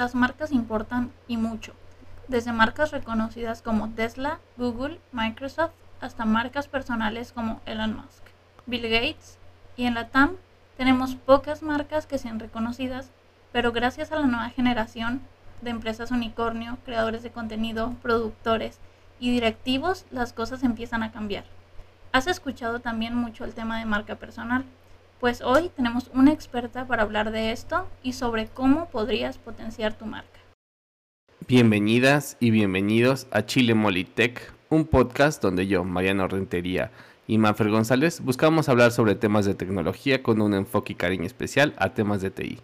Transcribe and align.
las 0.00 0.14
marcas 0.14 0.50
importan 0.50 1.12
y 1.28 1.36
mucho, 1.36 1.74
desde 2.26 2.54
marcas 2.54 2.90
reconocidas 2.90 3.60
como 3.60 3.90
Tesla, 3.90 4.38
Google, 4.56 4.98
Microsoft, 5.12 5.72
hasta 6.00 6.24
marcas 6.24 6.68
personales 6.68 7.32
como 7.32 7.60
Elon 7.66 7.96
Musk, 7.96 8.24
Bill 8.64 8.88
Gates, 8.88 9.36
y 9.76 9.84
en 9.84 9.92
la 9.92 10.08
TAM 10.08 10.36
tenemos 10.78 11.16
pocas 11.16 11.62
marcas 11.62 12.06
que 12.06 12.16
sean 12.16 12.40
reconocidas, 12.40 13.10
pero 13.52 13.72
gracias 13.72 14.10
a 14.10 14.16
la 14.16 14.26
nueva 14.26 14.48
generación 14.48 15.20
de 15.60 15.68
empresas 15.68 16.10
unicornio, 16.10 16.78
creadores 16.86 17.22
de 17.22 17.30
contenido, 17.30 17.94
productores 18.00 18.78
y 19.18 19.30
directivos, 19.30 20.06
las 20.10 20.32
cosas 20.32 20.62
empiezan 20.62 21.02
a 21.02 21.12
cambiar. 21.12 21.44
Has 22.12 22.26
escuchado 22.26 22.80
también 22.80 23.14
mucho 23.14 23.44
el 23.44 23.52
tema 23.52 23.78
de 23.78 23.84
marca 23.84 24.14
personal, 24.14 24.64
pues 25.20 25.42
hoy 25.42 25.70
tenemos 25.76 26.10
una 26.14 26.32
experta 26.32 26.86
para 26.86 27.02
hablar 27.02 27.30
de 27.30 27.52
esto 27.52 27.86
y 28.02 28.14
sobre 28.14 28.46
cómo 28.46 28.88
podrías 28.88 29.36
potenciar 29.36 29.92
tu 29.92 30.06
marca. 30.06 30.40
Bienvenidas 31.46 32.38
y 32.40 32.50
bienvenidos 32.50 33.26
a 33.30 33.44
Chile 33.44 33.74
Molitech, 33.74 34.52
un 34.70 34.86
podcast 34.86 35.42
donde 35.42 35.66
yo, 35.66 35.84
Mariano 35.84 36.26
Rentería 36.26 36.90
y 37.26 37.36
Manfred 37.36 37.70
González 37.70 38.20
buscamos 38.22 38.70
hablar 38.70 38.92
sobre 38.92 39.14
temas 39.14 39.44
de 39.44 39.54
tecnología 39.54 40.22
con 40.22 40.40
un 40.40 40.54
enfoque 40.54 40.94
y 40.94 40.96
cariño 40.96 41.26
especial 41.26 41.74
a 41.76 41.92
temas 41.92 42.22
de 42.22 42.30
TI. 42.30 42.58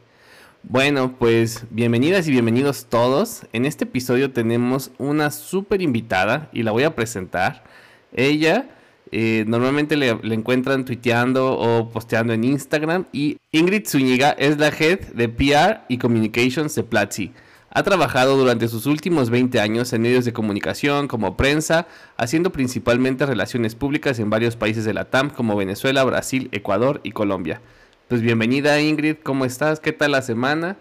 Bueno, 0.62 1.14
pues 1.18 1.66
bienvenidas 1.70 2.26
y 2.26 2.30
bienvenidos 2.30 2.86
todos. 2.86 3.46
En 3.52 3.66
este 3.66 3.84
episodio 3.84 4.32
tenemos 4.32 4.92
una 4.96 5.30
súper 5.30 5.82
invitada 5.82 6.48
y 6.52 6.62
la 6.62 6.72
voy 6.72 6.84
a 6.84 6.94
presentar. 6.94 7.64
Ella 8.12 8.75
eh, 9.12 9.44
normalmente 9.46 9.96
le, 9.96 10.10
encuentran 10.22 10.84
tuiteando 10.84 11.52
o 11.52 11.90
posteando 11.90 12.32
en 12.32 12.44
Instagram. 12.44 13.06
Y 13.12 13.38
Ingrid 13.52 13.86
Zúñiga 13.86 14.30
es 14.32 14.58
la 14.58 14.68
head 14.68 15.00
de 15.14 15.28
PR 15.28 15.84
y 15.88 15.98
Communications 15.98 16.74
de 16.74 16.82
Platzi. 16.82 17.32
Ha 17.70 17.82
trabajado 17.82 18.36
durante 18.36 18.68
sus 18.68 18.86
últimos 18.86 19.28
20 19.28 19.60
años 19.60 19.92
en 19.92 20.02
medios 20.02 20.24
de 20.24 20.32
comunicación 20.32 21.08
como 21.08 21.36
prensa, 21.36 21.86
haciendo 22.16 22.50
principalmente 22.50 23.26
relaciones 23.26 23.74
públicas 23.74 24.18
en 24.18 24.30
varios 24.30 24.56
países 24.56 24.84
de 24.84 24.94
la 24.94 25.04
TAM 25.04 25.30
como 25.30 25.56
Venezuela, 25.56 26.02
Brasil, 26.04 26.48
Ecuador 26.52 27.00
y 27.02 27.12
Colombia. 27.12 27.60
Pues 28.08 28.22
bienvenida 28.22 28.80
Ingrid, 28.80 29.16
¿cómo 29.22 29.44
estás? 29.44 29.80
¿Qué 29.80 29.92
tal 29.92 30.12
la 30.12 30.22
semana? 30.22 30.78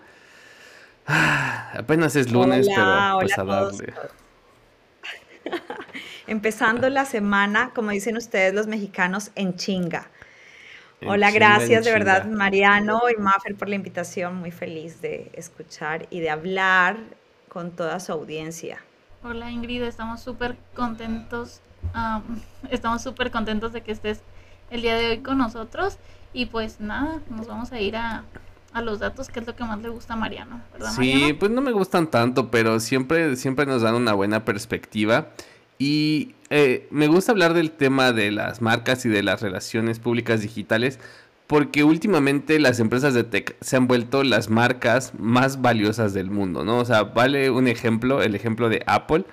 Ah, 1.05 1.73
apenas 1.77 2.15
es 2.15 2.31
lunes, 2.31 2.67
pero 2.73 3.19
pues 3.19 3.37
a 3.37 3.43
darle. 3.43 3.93
Empezando 6.27 6.89
la 6.89 7.05
semana, 7.05 7.71
como 7.73 7.91
dicen 7.91 8.17
ustedes 8.17 8.53
los 8.53 8.67
mexicanos, 8.67 9.31
en 9.35 9.55
chinga. 9.55 10.07
Hola, 11.05 11.29
gracias 11.29 11.85
de 11.85 11.91
verdad 11.91 12.25
Mariano 12.25 13.01
y 13.15 13.21
Maffer 13.21 13.55
por 13.55 13.69
la 13.69 13.75
invitación. 13.75 14.35
Muy 14.35 14.51
feliz 14.51 15.01
de 15.01 15.29
escuchar 15.33 16.07
y 16.09 16.19
de 16.19 16.29
hablar 16.29 16.97
con 17.47 17.71
toda 17.71 17.99
su 17.99 18.11
audiencia. 18.11 18.79
Hola 19.23 19.51
Ingrid, 19.51 19.83
estamos 19.83 20.21
súper 20.21 20.55
contentos. 20.73 21.61
estamos 22.71 23.03
súper 23.03 23.29
contentos 23.29 23.73
de 23.73 23.81
que 23.81 23.91
estés 23.91 24.21
el 24.71 24.81
día 24.81 24.95
de 24.95 25.09
hoy 25.09 25.19
con 25.19 25.37
nosotros. 25.37 25.97
Y 26.33 26.47
pues 26.47 26.79
nada, 26.79 27.21
nos 27.29 27.47
vamos 27.47 27.71
a 27.71 27.79
ir 27.79 27.95
a, 27.95 28.23
a 28.73 28.81
los 28.81 28.99
datos, 28.99 29.29
que 29.29 29.39
es 29.39 29.47
lo 29.47 29.55
que 29.55 29.63
más 29.63 29.79
le 29.81 29.89
gusta 29.89 30.13
a 30.13 30.17
Mariano, 30.17 30.61
¿verdad? 30.73 30.91
Sí, 30.91 31.33
pues 31.39 31.49
no 31.49 31.61
me 31.61 31.71
gustan 31.71 32.07
tanto, 32.07 32.51
pero 32.51 32.79
siempre, 32.79 33.35
siempre 33.37 33.65
nos 33.65 33.81
dan 33.83 33.95
una 33.95 34.13
buena 34.13 34.43
perspectiva. 34.43 35.29
Y 35.77 36.35
eh, 36.49 36.87
me 36.91 37.07
gusta 37.07 37.31
hablar 37.31 37.53
del 37.53 37.71
tema 37.71 38.13
de 38.13 38.31
las 38.31 38.61
marcas 38.61 39.05
y 39.05 39.09
de 39.09 39.23
las 39.23 39.41
relaciones 39.41 39.99
públicas 39.99 40.41
digitales 40.41 40.99
porque 41.47 41.83
últimamente 41.83 42.59
las 42.59 42.79
empresas 42.79 43.13
de 43.13 43.23
tech 43.23 43.55
se 43.61 43.75
han 43.75 43.87
vuelto 43.87 44.23
las 44.23 44.49
marcas 44.49 45.13
más 45.17 45.61
valiosas 45.61 46.13
del 46.13 46.31
mundo, 46.31 46.65
¿no? 46.65 46.79
O 46.79 46.85
sea, 46.85 47.03
vale 47.03 47.51
un 47.51 47.67
ejemplo, 47.67 48.23
el 48.23 48.35
ejemplo 48.35 48.67
de 48.69 48.81
Apple, 48.87 49.25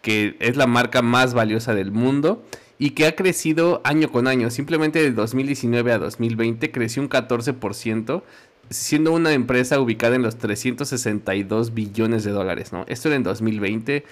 que 0.00 0.36
es 0.38 0.56
la 0.56 0.66
marca 0.66 1.02
más 1.02 1.34
valiosa 1.34 1.74
del 1.74 1.90
mundo 1.90 2.44
y 2.78 2.90
que 2.90 3.06
ha 3.06 3.16
crecido 3.16 3.80
año 3.84 4.12
con 4.12 4.28
año. 4.28 4.50
Simplemente 4.50 5.02
de 5.02 5.10
2019 5.10 5.92
a 5.92 5.98
2020 5.98 6.70
creció 6.70 7.02
un 7.02 7.08
14%, 7.08 8.22
siendo 8.70 9.12
una 9.12 9.32
empresa 9.32 9.80
ubicada 9.80 10.16
en 10.16 10.22
los 10.22 10.36
362 10.36 11.74
billones 11.74 12.24
de 12.24 12.32
dólares, 12.32 12.72
¿no? 12.72 12.84
Esto 12.88 13.08
era 13.08 13.16
en 13.16 13.22
2020 13.22 14.04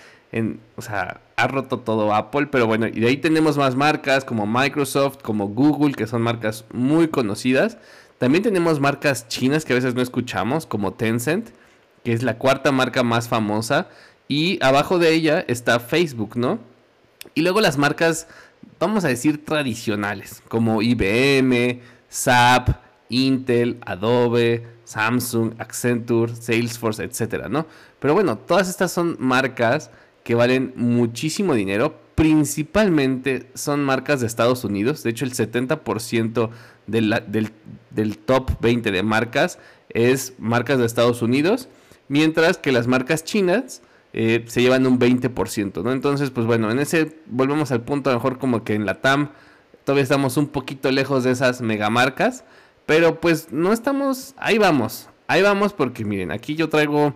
o 0.76 0.82
sea, 0.82 1.20
ha 1.36 1.46
roto 1.46 1.78
todo 1.78 2.12
Apple, 2.14 2.48
pero 2.50 2.66
bueno, 2.66 2.86
y 2.88 2.98
de 2.98 3.06
ahí 3.06 3.16
tenemos 3.18 3.56
más 3.56 3.76
marcas 3.76 4.24
como 4.24 4.46
Microsoft, 4.46 5.18
como 5.22 5.48
Google, 5.48 5.94
que 5.94 6.06
son 6.06 6.22
marcas 6.22 6.64
muy 6.72 7.08
conocidas. 7.08 7.78
También 8.18 8.42
tenemos 8.42 8.80
marcas 8.80 9.28
chinas 9.28 9.64
que 9.64 9.74
a 9.74 9.76
veces 9.76 9.94
no 9.94 10.02
escuchamos, 10.02 10.66
como 10.66 10.92
Tencent, 10.94 11.50
que 12.02 12.12
es 12.12 12.22
la 12.22 12.38
cuarta 12.38 12.72
marca 12.72 13.02
más 13.04 13.28
famosa. 13.28 13.88
Y 14.26 14.58
abajo 14.64 14.98
de 14.98 15.12
ella 15.12 15.44
está 15.46 15.78
Facebook, 15.78 16.36
¿no? 16.36 16.58
Y 17.34 17.42
luego 17.42 17.60
las 17.60 17.78
marcas, 17.78 18.26
vamos 18.80 19.04
a 19.04 19.08
decir, 19.08 19.44
tradicionales, 19.44 20.42
como 20.48 20.82
IBM, 20.82 21.80
SAP, 22.08 22.70
Intel, 23.08 23.78
Adobe, 23.84 24.66
Samsung, 24.84 25.54
Accenture, 25.58 26.34
Salesforce, 26.34 27.02
etcétera, 27.02 27.48
¿no? 27.48 27.66
Pero 28.00 28.14
bueno, 28.14 28.38
todas 28.38 28.68
estas 28.68 28.92
son 28.92 29.16
marcas 29.18 29.90
que 30.22 30.34
valen 30.34 30.72
muchísimo 30.76 31.54
dinero. 31.54 31.98
Principalmente 32.14 33.50
son 33.54 33.84
marcas 33.84 34.20
de 34.20 34.26
Estados 34.26 34.64
Unidos. 34.64 35.02
De 35.02 35.10
hecho, 35.10 35.24
el 35.24 35.32
70% 35.32 36.50
del, 36.86 37.50
del 37.90 38.18
top 38.18 38.60
20 38.60 38.90
de 38.92 39.02
marcas 39.02 39.58
es 39.88 40.34
marcas 40.38 40.78
de 40.78 40.86
Estados 40.86 41.22
Unidos. 41.22 41.68
Mientras 42.08 42.58
que 42.58 42.72
las 42.72 42.86
marcas 42.86 43.24
chinas 43.24 43.82
eh, 44.16 44.44
se 44.46 44.62
llevan 44.62 44.86
un 44.86 45.00
20%, 45.00 45.82
¿no? 45.82 45.90
Entonces, 45.90 46.30
pues 46.30 46.46
bueno, 46.46 46.70
en 46.70 46.78
ese 46.78 47.18
volvemos 47.26 47.72
al 47.72 47.82
punto, 47.82 48.10
a 48.10 48.12
lo 48.12 48.20
mejor 48.20 48.38
como 48.38 48.62
que 48.62 48.74
en 48.74 48.86
la 48.86 49.00
TAM 49.00 49.30
todavía 49.82 50.04
estamos 50.04 50.36
un 50.36 50.46
poquito 50.46 50.92
lejos 50.92 51.24
de 51.24 51.32
esas 51.32 51.60
megamarcas. 51.60 52.44
Pero 52.86 53.20
pues 53.20 53.50
no 53.50 53.72
estamos, 53.72 54.34
ahí 54.36 54.58
vamos, 54.58 55.08
ahí 55.26 55.42
vamos 55.42 55.72
porque 55.72 56.04
miren, 56.04 56.30
aquí 56.30 56.54
yo 56.54 56.68
traigo 56.68 57.14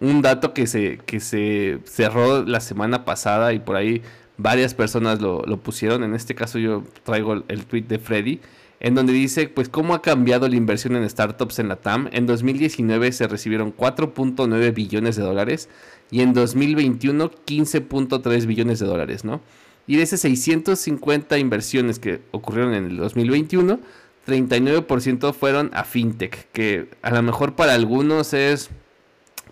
un 0.00 0.22
dato 0.22 0.54
que 0.54 0.66
se, 0.66 0.98
que 0.98 1.20
se 1.20 1.80
cerró 1.84 2.44
la 2.44 2.60
semana 2.60 3.04
pasada 3.04 3.52
y 3.52 3.58
por 3.58 3.76
ahí 3.76 4.02
varias 4.36 4.74
personas 4.74 5.20
lo, 5.20 5.42
pusieron. 5.60 6.04
En 6.04 6.14
este 6.14 6.34
caso 6.34 6.58
yo 6.58 6.84
traigo 7.02 7.34
el, 7.48 7.66
tweet 7.66 7.82
de 7.82 7.98
Freddy, 7.98 8.40
en 8.80 8.94
donde 8.94 9.12
dice 9.12 9.48
pues 9.48 9.68
cómo 9.68 9.94
ha 9.94 10.00
cambiado 10.00 10.48
la 10.48 10.56
inversión 10.56 10.96
en 10.96 11.08
startups 11.08 11.58
en 11.58 11.68
la 11.68 11.76
TAM. 11.76 12.08
En 12.12 12.26
2019 12.26 13.12
se 13.12 13.26
recibieron 13.26 13.76
4.9 13.76 14.72
billones 14.72 15.16
de 15.16 15.22
dólares 15.22 15.68
y 16.10 16.22
en 16.22 16.32
2021 16.32 17.30
15.3 17.30 18.46
billones 18.46 18.78
de 18.78 18.86
dólares, 18.86 19.24
¿no? 19.24 19.40
Y 19.86 19.96
de 19.96 20.02
esas 20.02 20.20
650 20.20 21.38
inversiones 21.38 21.98
que 21.98 22.20
ocurrieron 22.30 22.74
en 22.74 22.84
el 22.84 22.96
2021, 22.98 23.80
39% 24.28 25.32
fueron 25.32 25.70
a 25.72 25.84
fintech, 25.84 26.50
que 26.52 26.90
a 27.02 27.10
lo 27.10 27.22
mejor 27.22 27.56
para 27.56 27.74
algunos 27.74 28.34
es 28.34 28.70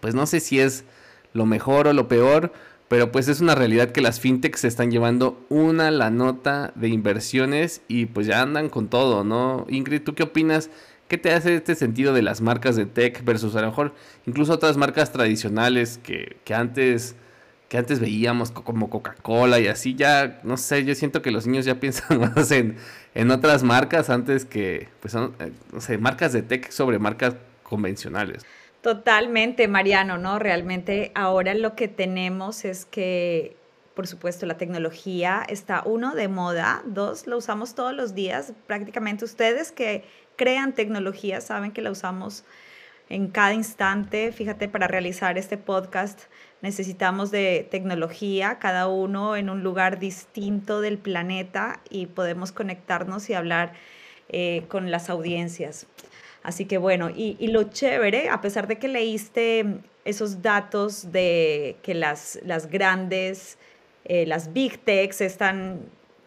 pues 0.00 0.14
no 0.14 0.26
sé 0.26 0.40
si 0.40 0.60
es 0.60 0.84
lo 1.32 1.46
mejor 1.46 1.88
o 1.88 1.92
lo 1.92 2.08
peor, 2.08 2.52
pero 2.88 3.10
pues 3.10 3.28
es 3.28 3.40
una 3.40 3.54
realidad 3.54 3.90
que 3.90 4.00
las 4.00 4.20
fintechs 4.20 4.60
se 4.60 4.68
están 4.68 4.90
llevando 4.90 5.44
una 5.48 5.90
la 5.90 6.10
nota 6.10 6.72
de 6.76 6.88
inversiones 6.88 7.82
y 7.88 8.06
pues 8.06 8.26
ya 8.26 8.40
andan 8.42 8.68
con 8.68 8.88
todo, 8.88 9.24
¿no? 9.24 9.66
Ingrid, 9.68 10.02
¿tú 10.02 10.14
qué 10.14 10.22
opinas? 10.22 10.70
¿Qué 11.08 11.18
te 11.18 11.32
hace 11.32 11.54
este 11.54 11.74
sentido 11.74 12.12
de 12.12 12.22
las 12.22 12.40
marcas 12.40 12.76
de 12.76 12.86
tech 12.86 13.24
versus 13.24 13.54
a 13.56 13.60
lo 13.60 13.68
mejor 13.68 13.94
incluso 14.26 14.52
otras 14.52 14.76
marcas 14.76 15.12
tradicionales 15.12 15.98
que, 16.02 16.36
antes 16.54 17.16
que 17.68 17.78
antes 17.78 17.98
veíamos 17.98 18.50
como 18.50 18.90
Coca-Cola 18.90 19.58
y 19.58 19.66
así 19.66 19.94
ya, 19.94 20.40
no 20.44 20.56
sé, 20.56 20.84
yo 20.84 20.94
siento 20.94 21.22
que 21.22 21.30
los 21.30 21.46
niños 21.46 21.64
ya 21.64 21.74
piensan 21.80 22.20
más 22.20 22.50
en, 22.50 22.76
en 23.14 23.30
otras 23.30 23.62
marcas 23.62 24.10
antes 24.10 24.44
que, 24.44 24.88
pues 25.00 25.12
son, 25.12 25.34
eh, 25.40 25.52
no 25.72 25.80
sé, 25.80 25.98
marcas 25.98 26.32
de 26.32 26.42
tech 26.42 26.70
sobre 26.70 26.98
marcas 26.98 27.34
convencionales. 27.62 28.44
Totalmente, 28.82 29.66
Mariano, 29.66 30.16
¿no? 30.16 30.38
Realmente 30.38 31.10
ahora 31.16 31.54
lo 31.54 31.74
que 31.74 31.88
tenemos 31.88 32.64
es 32.64 32.84
que, 32.84 33.56
por 33.94 34.06
supuesto, 34.06 34.46
la 34.46 34.58
tecnología 34.58 35.44
está, 35.48 35.82
uno, 35.84 36.14
de 36.14 36.28
moda, 36.28 36.82
dos, 36.86 37.26
lo 37.26 37.38
usamos 37.38 37.74
todos 37.74 37.92
los 37.92 38.14
días, 38.14 38.52
prácticamente 38.68 39.24
ustedes 39.24 39.72
que 39.72 40.04
crean 40.36 40.74
tecnología 40.74 41.40
saben 41.40 41.72
que 41.72 41.82
la 41.82 41.90
usamos 41.90 42.44
en 43.08 43.28
cada 43.28 43.54
instante. 43.54 44.32
Fíjate, 44.32 44.68
para 44.68 44.86
realizar 44.86 45.38
este 45.38 45.56
podcast 45.56 46.22
necesitamos 46.66 47.30
de 47.30 47.68
tecnología, 47.70 48.58
cada 48.58 48.88
uno 48.88 49.36
en 49.36 49.50
un 49.50 49.62
lugar 49.62 50.00
distinto 50.00 50.80
del 50.80 50.98
planeta 50.98 51.78
y 51.90 52.06
podemos 52.06 52.50
conectarnos 52.50 53.30
y 53.30 53.34
hablar 53.34 53.74
eh, 54.30 54.64
con 54.66 54.90
las 54.90 55.08
audiencias. 55.08 55.86
Así 56.42 56.64
que 56.64 56.76
bueno, 56.76 57.08
y, 57.08 57.34
lo 57.46 57.62
chévere, 57.70 58.30
a 58.30 58.40
pesar 58.40 58.66
de 58.66 58.78
que 58.80 58.88
leíste 58.88 59.64
esos 60.04 60.42
datos 60.42 61.12
de 61.12 61.76
que 61.84 61.94
las, 61.94 62.40
las 62.44 62.66
grandes, 62.68 63.58
eh, 64.04 64.26
las 64.26 64.52
big 64.52 64.78
techs 64.78 65.20
están 65.20 65.82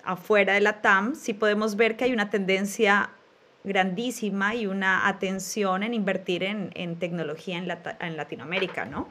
afuera 0.06 0.54
de 0.54 0.62
la 0.62 0.82
TAM, 0.82 1.16
sí 1.16 1.34
podemos 1.34 1.76
ver 1.76 1.98
que 1.98 2.06
hay 2.06 2.14
una 2.14 2.30
tendencia 2.30 3.10
grandísima 3.66 4.56
y 4.56 4.68
una 4.68 5.06
atención 5.10 5.84
en 5.84 5.94
invertir 5.94 6.44
en, 6.44 6.96
tecnología 6.96 7.58
en, 7.58 7.70
en, 8.00 8.16
Latinoamérica, 8.16 8.86
¿no? 8.86 9.10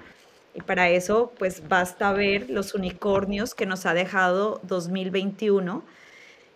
Y 0.59 0.61
para 0.63 0.89
eso, 0.89 1.33
pues 1.39 1.69
basta 1.69 2.13
ver 2.13 2.51
los 2.51 2.75
unicornios 2.75 3.55
que 3.55 3.65
nos 3.65 3.87
ha 3.87 3.95
dejado 3.95 4.61
2021. 4.65 5.85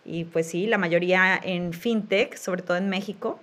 Y 0.03 0.25
pues 0.25 0.47
sí, 0.47 0.67
la 0.67 0.77
mayoría 0.77 1.39
en 1.41 1.71
fintech, 1.71 2.35
sobre 2.35 2.63
todo 2.63 2.75
en 2.75 2.89
México, 2.89 3.39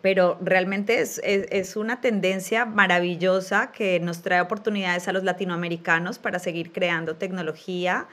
pero 0.00 0.38
realmente 0.40 1.00
es, 1.00 1.20
es, 1.22 1.76
una 1.76 2.00
tendencia 2.00 2.64
maravillosa 2.64 3.70
que 3.70 4.00
nos 4.00 4.22
trae 4.22 4.40
oportunidades 4.40 5.06
a 5.06 5.12
los 5.12 5.22
latinoamericanos 5.22 6.18
para 6.18 6.38
seguir 6.38 6.72
creando 6.72 7.16
tecnología. 7.16 8.06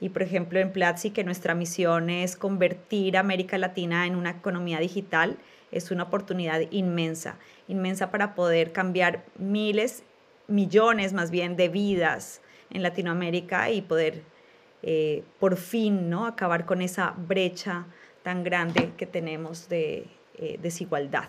Y 0.00 0.08
por 0.08 0.22
ejemplo 0.22 0.58
en 0.58 0.72
Platzi, 0.72 1.10
que 1.10 1.22
nuestra 1.22 1.54
misión 1.54 2.10
es 2.10 2.34
convertir 2.34 3.16
América 3.16 3.58
Latina 3.58 4.08
en 4.08 4.16
una 4.16 4.30
economía 4.30 4.80
digital, 4.80 5.36
es 5.70 5.92
una 5.92 6.02
oportunidad 6.02 6.62
inmensa, 6.72 7.36
inmensa 7.68 8.10
para 8.10 8.34
poder 8.34 8.72
cambiar 8.72 9.24
miles, 9.38 10.02
millones 10.48 11.12
más 11.12 11.30
bien 11.30 11.56
de 11.56 11.68
vidas 11.68 12.40
en 12.70 12.82
Latinoamérica 12.82 13.70
y 13.70 13.82
poder 13.82 14.22
eh, 14.82 15.22
por 15.40 15.56
fin 15.56 16.10
¿no? 16.10 16.26
acabar 16.26 16.66
con 16.66 16.82
esa 16.82 17.14
brecha 17.16 17.86
tan 18.22 18.44
grande 18.44 18.92
que 18.96 19.06
tenemos 19.06 19.68
de 19.68 20.06
eh, 20.38 20.58
desigualdad. 20.60 21.28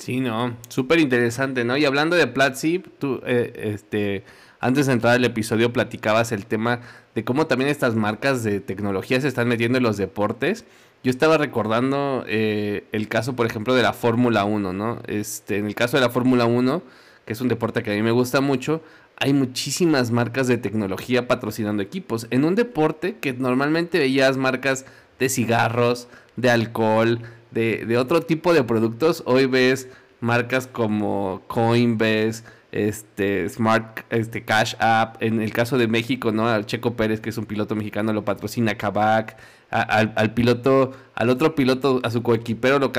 Sí, 0.00 0.20
no, 0.20 0.56
súper 0.68 0.98
interesante, 0.98 1.62
¿no? 1.62 1.76
Y 1.76 1.84
hablando 1.84 2.16
de 2.16 2.26
Platzi, 2.26 2.78
tú, 2.78 3.20
eh, 3.26 3.52
este, 3.74 4.24
antes 4.58 4.86
de 4.86 4.94
entrar 4.94 5.14
al 5.14 5.24
episodio 5.26 5.74
platicabas 5.74 6.32
el 6.32 6.46
tema 6.46 6.80
de 7.14 7.22
cómo 7.22 7.46
también 7.46 7.70
estas 7.70 7.94
marcas 7.94 8.42
de 8.42 8.60
tecnología 8.60 9.20
se 9.20 9.28
están 9.28 9.48
metiendo 9.48 9.76
en 9.76 9.84
los 9.84 9.98
deportes. 9.98 10.64
Yo 11.02 11.10
estaba 11.10 11.36
recordando 11.36 12.24
eh, 12.28 12.84
el 12.92 13.08
caso, 13.08 13.36
por 13.36 13.46
ejemplo, 13.46 13.74
de 13.74 13.82
la 13.82 13.92
Fórmula 13.92 14.44
1, 14.44 14.72
¿no? 14.72 15.00
Este, 15.06 15.58
en 15.58 15.66
el 15.66 15.74
caso 15.74 15.98
de 15.98 16.02
la 16.02 16.10
Fórmula 16.10 16.46
1, 16.46 16.82
que 17.30 17.34
es 17.34 17.40
un 17.40 17.46
deporte 17.46 17.84
que 17.84 17.92
a 17.92 17.94
mí 17.94 18.02
me 18.02 18.10
gusta 18.10 18.40
mucho, 18.40 18.82
hay 19.16 19.32
muchísimas 19.32 20.10
marcas 20.10 20.48
de 20.48 20.58
tecnología 20.58 21.28
patrocinando 21.28 21.80
equipos. 21.80 22.26
En 22.30 22.44
un 22.44 22.56
deporte 22.56 23.18
que 23.20 23.34
normalmente 23.34 24.00
veías 24.00 24.36
marcas 24.36 24.84
de 25.20 25.28
cigarros, 25.28 26.08
de 26.34 26.50
alcohol, 26.50 27.20
de, 27.52 27.96
otro 27.98 28.22
tipo 28.22 28.52
de 28.52 28.64
productos, 28.64 29.22
hoy 29.26 29.46
ves 29.46 29.86
marcas 30.18 30.66
como 30.66 31.42
Coinbase, 31.46 32.42
este 32.72 33.48
Smart 33.48 34.00
este 34.10 34.44
Cash 34.44 34.74
App, 34.80 35.22
en 35.22 35.40
el 35.40 35.52
caso 35.52 35.78
de 35.78 35.86
México, 35.86 36.32
¿no? 36.32 36.60
Checo 36.64 36.96
Pérez, 36.96 37.20
que 37.20 37.30
es 37.30 37.38
un 37.38 37.46
piloto 37.46 37.76
mexicano, 37.76 38.12
lo 38.12 38.24
patrocina 38.24 38.74
Kavak, 38.74 39.36
al, 39.70 40.34
piloto, 40.34 40.92
al 41.14 41.30
otro 41.30 41.54
piloto, 41.54 42.00
a 42.02 42.10
su 42.10 42.22
coequipero 42.22 42.78
lo, 42.78 42.92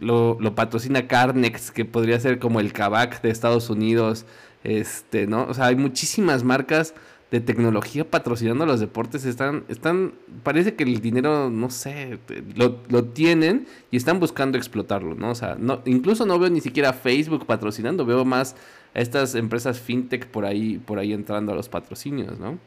lo, 0.00 0.36
lo, 0.40 0.54
patrocina 0.54 1.06
Carnex, 1.06 1.70
que 1.70 1.84
podría 1.84 2.18
ser 2.18 2.38
como 2.38 2.60
el 2.60 2.72
Kavak 2.72 3.22
de 3.22 3.30
Estados 3.30 3.70
Unidos, 3.70 4.26
este, 4.64 5.26
¿no? 5.26 5.44
O 5.44 5.54
sea, 5.54 5.66
hay 5.66 5.76
muchísimas 5.76 6.42
marcas 6.42 6.94
de 7.30 7.40
tecnología 7.40 8.08
patrocinando 8.08 8.66
los 8.66 8.78
deportes 8.78 9.24
están, 9.24 9.64
están, 9.68 10.14
parece 10.44 10.74
que 10.74 10.84
el 10.84 11.00
dinero, 11.00 11.50
no 11.50 11.70
sé, 11.70 12.18
lo, 12.54 12.78
lo, 12.88 13.04
tienen 13.04 13.66
y 13.90 13.96
están 13.96 14.20
buscando 14.20 14.58
explotarlo, 14.58 15.14
¿no? 15.14 15.30
O 15.30 15.34
sea, 15.34 15.56
no, 15.58 15.82
incluso 15.86 16.24
no 16.24 16.38
veo 16.38 16.50
ni 16.50 16.60
siquiera 16.60 16.92
Facebook 16.92 17.46
patrocinando, 17.46 18.06
veo 18.06 18.24
más 18.24 18.54
a 18.94 19.00
estas 19.00 19.34
empresas 19.34 19.80
fintech 19.80 20.26
por 20.26 20.44
ahí, 20.44 20.78
por 20.78 20.98
ahí 20.98 21.12
entrando 21.12 21.52
a 21.52 21.56
los 21.56 21.68
patrocinios, 21.68 22.38
¿no? 22.38 22.58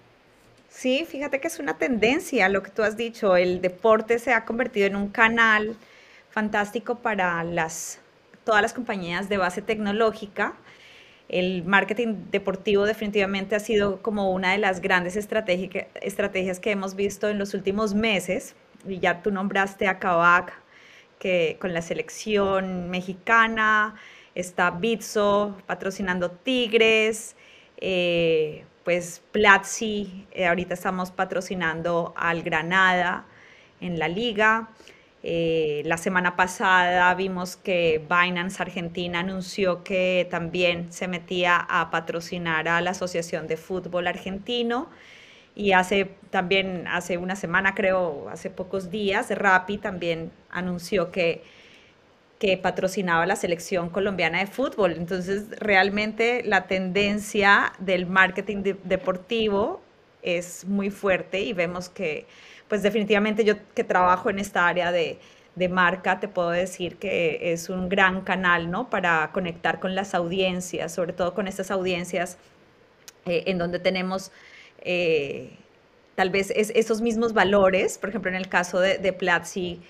Sí, 0.70 1.06
fíjate 1.06 1.42
que 1.42 1.48
es 1.48 1.60
una 1.60 1.78
tendencia 1.78 2.48
lo 2.48 2.64
que 2.64 2.72
tú 2.72 2.84
has 2.84 2.96
dicho, 2.96 3.36
el 3.36 3.62
deporte 3.62 4.20
se 4.20 4.34
ha 4.34 4.46
convertido 4.46 4.88
en 4.88 4.96
un 4.96 5.10
canal 5.10 5.76
fantástico 6.30 7.00
para 7.00 7.44
las, 7.44 8.00
todas 8.46 8.62
las 8.62 8.74
compañías 8.74 9.30
de 9.30 9.38
base 9.38 9.62
tecnológica 9.62 10.56
el 11.30 11.64
marketing 11.64 12.32
deportivo 12.32 12.86
definitivamente 12.86 13.56
ha 13.56 13.60
sido 13.60 14.02
como 14.02 14.32
una 14.32 14.52
de 14.52 14.58
las 14.58 14.82
grandes 14.82 15.16
estrategias 15.16 16.60
que 16.60 16.72
hemos 16.72 16.96
visto 16.96 17.30
en 17.30 17.38
los 17.38 17.54
últimos 17.54 17.94
meses. 17.94 18.56
Y 18.88 19.00
ya 19.00 19.22
tú 19.22 19.32
nombraste 19.32 19.88
a 19.88 20.00
Kavak, 20.00 20.54
que 21.20 21.58
con 21.62 21.74
la 21.74 21.84
selección 21.84 22.90
mexicana, 22.90 23.94
está 24.34 24.72
Bitso 24.72 25.56
patrocinando 25.68 26.32
Tigres, 26.32 27.36
eh, 27.78 28.66
pues 28.90 29.22
Platzi, 29.32 30.26
eh, 30.32 30.48
ahorita 30.48 30.74
estamos 30.74 31.12
patrocinando 31.12 32.12
al 32.18 32.42
Granada 32.42 33.28
en 33.82 34.00
la 34.00 34.08
liga. 34.08 34.70
Eh, 35.22 35.84
la 35.86 35.98
semana 35.98 36.36
pasada 36.36 37.14
vimos 37.14 37.56
que 37.56 38.04
Binance 38.10 38.64
Argentina 38.64 39.20
anunció 39.20 39.84
que 39.84 40.28
también 40.32 40.92
se 40.92 41.08
metía 41.08 41.58
a 41.70 41.92
patrocinar 41.92 42.68
a 42.68 42.82
la 42.82 42.90
Asociación 42.90 43.46
de 43.46 43.58
Fútbol 43.58 44.08
Argentino. 44.08 44.90
Y 45.54 45.74
hace 45.74 46.06
también, 46.32 46.88
hace 46.88 47.20
una 47.20 47.36
semana 47.36 47.76
creo, 47.76 48.28
hace 48.32 48.50
pocos 48.50 48.90
días, 48.90 49.30
Rappi 49.30 49.78
también 49.78 50.32
anunció 50.50 51.12
que, 51.12 51.44
que 52.40 52.58
patrocinaba 52.58 53.26
la 53.26 53.36
selección 53.36 53.90
colombiana 53.90 54.40
de 54.40 54.48
fútbol. 54.48 54.94
Entonces, 54.94 55.50
realmente 55.60 56.42
la 56.44 56.68
tendencia 56.68 57.74
del 57.80 58.06
marketing 58.06 58.64
deportivo 58.86 59.82
es 60.24 60.66
muy 60.66 60.90
fuerte 60.90 61.42
y 61.42 61.54
vemos 61.54 61.90
que 61.90 62.26
pues 62.70 62.82
definitivamente 62.82 63.44
yo 63.44 63.56
que 63.76 63.84
trabajo 63.84 64.30
en 64.30 64.40
esta 64.40 64.68
área 64.68 64.92
de, 64.92 65.20
marca, 65.70 66.22
te 66.22 66.30
puedo 66.30 66.52
decir 66.52 66.96
que 66.96 67.52
es 67.52 67.68
un 67.68 67.90
gran 67.90 68.22
canal, 68.22 68.72
¿no? 68.72 68.90
Para 68.90 69.30
conectar 69.34 69.82
con 69.82 69.94
las 69.94 70.16
audiencias, 70.16 70.94
sobre 70.94 71.12
todo 71.12 71.34
con 71.34 71.50
estas 71.50 71.70
audiencias 71.70 72.38
eh, 73.26 73.44
en 73.48 73.58
donde 73.58 73.80
tenemos 73.80 74.32
eh, 74.80 75.50
tal 76.16 76.30
vez 76.30 76.50
esos 76.56 77.02
mismos 77.02 77.34
valores, 77.34 77.98
por 77.98 78.08
ejemplo, 78.08 78.30
en 78.32 78.38
el 78.38 78.48
caso 78.48 78.80
de, 78.80 79.00
de 79.00 79.12
Platzi, 79.12 79.82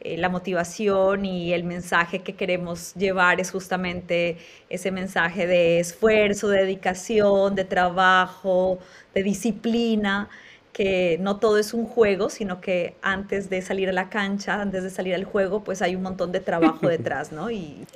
eh, 0.00 0.16
la 0.16 0.28
motivación 0.28 1.24
y 1.24 1.52
el 1.52 1.64
mensaje 1.64 2.20
que 2.20 2.34
queremos 2.34 2.94
llevar 2.94 3.40
es 3.40 3.50
justamente 3.50 4.36
ese 4.68 4.90
mensaje 4.90 5.46
de 5.46 5.80
esfuerzo, 5.80 6.48
de 6.48 6.60
dedicación, 6.60 7.54
de 7.54 7.64
trabajo, 7.64 8.78
de 9.14 9.22
disciplina 9.22 10.28
que 10.76 11.16
no 11.22 11.38
todo 11.38 11.56
es 11.56 11.72
un 11.72 11.86
juego, 11.86 12.28
sino 12.28 12.60
que 12.60 12.96
antes 13.00 13.48
de 13.48 13.62
salir 13.62 13.88
a 13.88 13.92
la 13.92 14.10
cancha, 14.10 14.60
antes 14.60 14.82
de 14.82 14.90
salir 14.90 15.14
al 15.14 15.24
juego, 15.24 15.64
pues 15.64 15.80
hay 15.80 15.96
un 15.96 16.02
montón 16.02 16.32
de 16.32 16.40
trabajo 16.40 16.86
detrás, 16.90 17.32
¿no? 17.32 17.50
Y, 17.50 17.86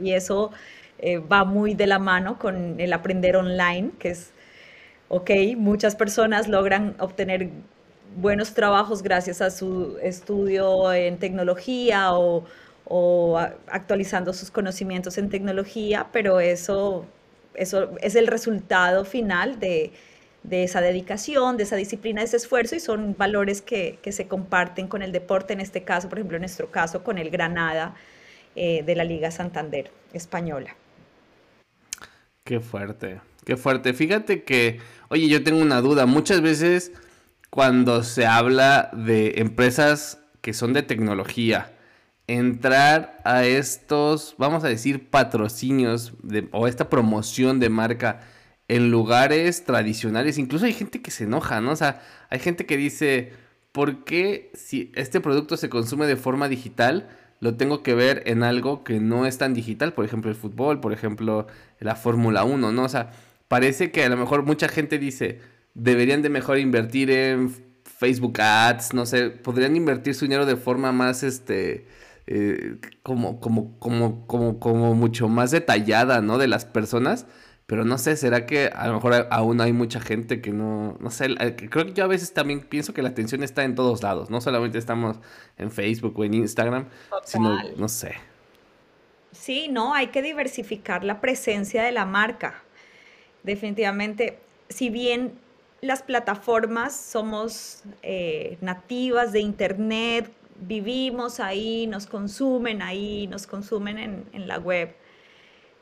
y 0.00 0.12
eso 0.12 0.52
eh, 1.00 1.18
va 1.18 1.44
muy 1.44 1.74
de 1.74 1.88
la 1.88 1.98
mano 1.98 2.38
con 2.38 2.78
el 2.78 2.92
aprender 2.92 3.36
online, 3.36 3.90
que 3.98 4.10
es, 4.10 4.30
ok, 5.08 5.30
muchas 5.56 5.96
personas 5.96 6.46
logran 6.46 6.94
obtener 7.00 7.50
buenos 8.16 8.54
trabajos 8.54 9.02
gracias 9.02 9.40
a 9.40 9.50
su 9.50 9.98
estudio 10.02 10.92
en 10.92 11.18
tecnología 11.18 12.12
o, 12.14 12.44
o 12.84 13.38
actualizando 13.38 14.32
sus 14.32 14.50
conocimientos 14.50 15.18
en 15.18 15.30
tecnología, 15.30 16.08
pero 16.12 16.40
eso, 16.40 17.06
eso 17.54 17.90
es 18.00 18.14
el 18.14 18.26
resultado 18.26 19.04
final 19.04 19.58
de 19.58 19.92
de 20.44 20.62
esa 20.62 20.80
dedicación, 20.80 21.56
de 21.56 21.64
esa 21.64 21.74
disciplina, 21.74 22.20
de 22.20 22.26
ese 22.26 22.36
esfuerzo 22.36 22.76
y 22.76 22.80
son 22.80 23.16
valores 23.18 23.62
que, 23.62 23.98
se 24.04 24.28
comparten 24.28 24.86
con 24.86 25.02
el 25.02 25.10
deporte, 25.10 25.54
en 25.54 25.60
este 25.60 25.82
caso, 25.82 26.08
por 26.08 26.18
ejemplo, 26.18 26.36
en 26.36 26.42
nuestro 26.42 26.70
caso, 26.70 27.02
con 27.02 27.18
el 27.18 27.30
Granada 27.30 27.94
eh, 28.54 28.82
de 28.84 28.94
la 28.94 29.04
Liga 29.04 29.30
Santander 29.30 29.90
española. 30.12 30.76
Qué 32.44 32.60
fuerte, 32.60 33.20
qué 33.46 33.56
fuerte. 33.56 33.94
Fíjate 33.94 34.44
que, 34.44 34.80
oye, 35.08 35.28
yo 35.28 35.42
tengo 35.42 35.62
una 35.62 35.80
duda. 35.80 36.04
Muchas 36.04 36.42
veces 36.42 36.92
cuando 37.54 38.02
se 38.02 38.26
habla 38.26 38.90
de 38.92 39.34
empresas 39.36 40.18
que 40.40 40.52
son 40.52 40.72
de 40.72 40.82
tecnología, 40.82 41.72
entrar 42.26 43.20
a 43.24 43.44
estos, 43.44 44.34
vamos 44.38 44.64
a 44.64 44.68
decir, 44.68 45.08
patrocinios 45.08 46.14
o 46.50 46.66
esta 46.66 46.90
promoción 46.90 47.60
de 47.60 47.68
marca, 47.68 48.22
en 48.66 48.90
lugares 48.90 49.64
tradicionales. 49.64 50.36
Incluso 50.36 50.64
hay 50.64 50.72
gente 50.72 51.00
que 51.00 51.12
se 51.12 51.24
enoja, 51.24 51.60
¿no? 51.60 51.70
O 51.70 51.76
sea, 51.76 52.02
hay 52.28 52.40
gente 52.40 52.66
que 52.66 52.76
dice, 52.76 53.34
¿por 53.70 54.02
qué 54.02 54.50
si 54.54 54.90
este 54.96 55.20
producto 55.20 55.56
se 55.56 55.68
consume 55.68 56.08
de 56.08 56.16
forma 56.16 56.48
digital, 56.48 57.08
lo 57.38 57.54
tengo 57.54 57.84
que 57.84 57.94
ver 57.94 58.24
en 58.26 58.42
algo 58.42 58.82
que 58.82 58.98
no 58.98 59.26
es 59.26 59.38
tan 59.38 59.54
digital? 59.54 59.92
Por 59.92 60.04
ejemplo, 60.04 60.28
el 60.28 60.36
fútbol, 60.36 60.80
por 60.80 60.92
ejemplo, 60.92 61.46
la 61.78 61.94
Fórmula 61.94 62.42
1, 62.42 62.72
¿no? 62.72 62.82
O 62.82 62.88
sea, 62.88 63.12
parece 63.46 63.92
que 63.92 64.02
a 64.02 64.08
lo 64.08 64.16
mejor 64.16 64.42
mucha 64.42 64.66
gente 64.66 64.98
dice, 64.98 65.53
deberían 65.74 66.22
de 66.22 66.30
mejor 66.30 66.58
invertir 66.58 67.10
en 67.10 67.54
Facebook 67.84 68.40
Ads, 68.40 68.94
no 68.94 69.06
sé, 69.06 69.30
podrían 69.30 69.76
invertir 69.76 70.14
su 70.14 70.24
dinero 70.24 70.46
de 70.46 70.56
forma 70.56 70.92
más, 70.92 71.22
este... 71.22 71.86
Eh, 72.26 72.76
como, 73.02 73.38
como, 73.38 73.78
como, 73.78 74.26
como, 74.26 74.58
como 74.58 74.94
mucho 74.94 75.28
más 75.28 75.50
detallada, 75.50 76.22
¿no? 76.22 76.38
De 76.38 76.48
las 76.48 76.64
personas 76.64 77.26
Pero 77.66 77.84
no 77.84 77.96
sé, 77.96 78.16
¿será 78.16 78.44
que 78.46 78.68
a 78.74 78.88
lo 78.88 78.94
mejor 78.94 79.26
aún 79.30 79.60
hay 79.60 79.72
mucha 79.72 79.98
gente 79.98 80.42
que 80.42 80.50
no, 80.50 80.98
no 81.00 81.10
sé, 81.10 81.34
creo 81.70 81.86
que 81.86 81.92
yo 81.94 82.04
a 82.04 82.06
veces 82.06 82.34
también 82.34 82.60
pienso 82.60 82.92
que 82.92 83.00
la 83.00 83.08
atención 83.08 83.42
está 83.42 83.64
en 83.64 83.74
todos 83.74 84.02
lados, 84.02 84.28
no 84.28 84.42
solamente 84.42 84.76
estamos 84.76 85.18
en 85.56 85.70
Facebook 85.70 86.18
o 86.18 86.24
en 86.24 86.34
Instagram, 86.34 86.88
sino, 87.24 87.56
no 87.76 87.88
sé. 87.88 88.14
Sí, 89.32 89.68
no, 89.68 89.94
hay 89.94 90.08
que 90.08 90.20
diversificar 90.20 91.04
la 91.04 91.20
presencia 91.20 91.82
de 91.82 91.92
la 91.92 92.04
marca. 92.04 92.62
Definitivamente, 93.42 94.38
si 94.68 94.90
bien 94.90 95.32
las 95.84 96.02
plataformas 96.02 96.94
somos 96.96 97.82
eh, 98.02 98.58
nativas 98.60 99.32
de 99.32 99.40
Internet, 99.40 100.30
vivimos 100.56 101.40
ahí, 101.40 101.86
nos 101.86 102.06
consumen 102.06 102.82
ahí, 102.82 103.26
nos 103.26 103.46
consumen 103.46 103.98
en, 103.98 104.24
en 104.32 104.48
la 104.48 104.58
web, 104.58 104.94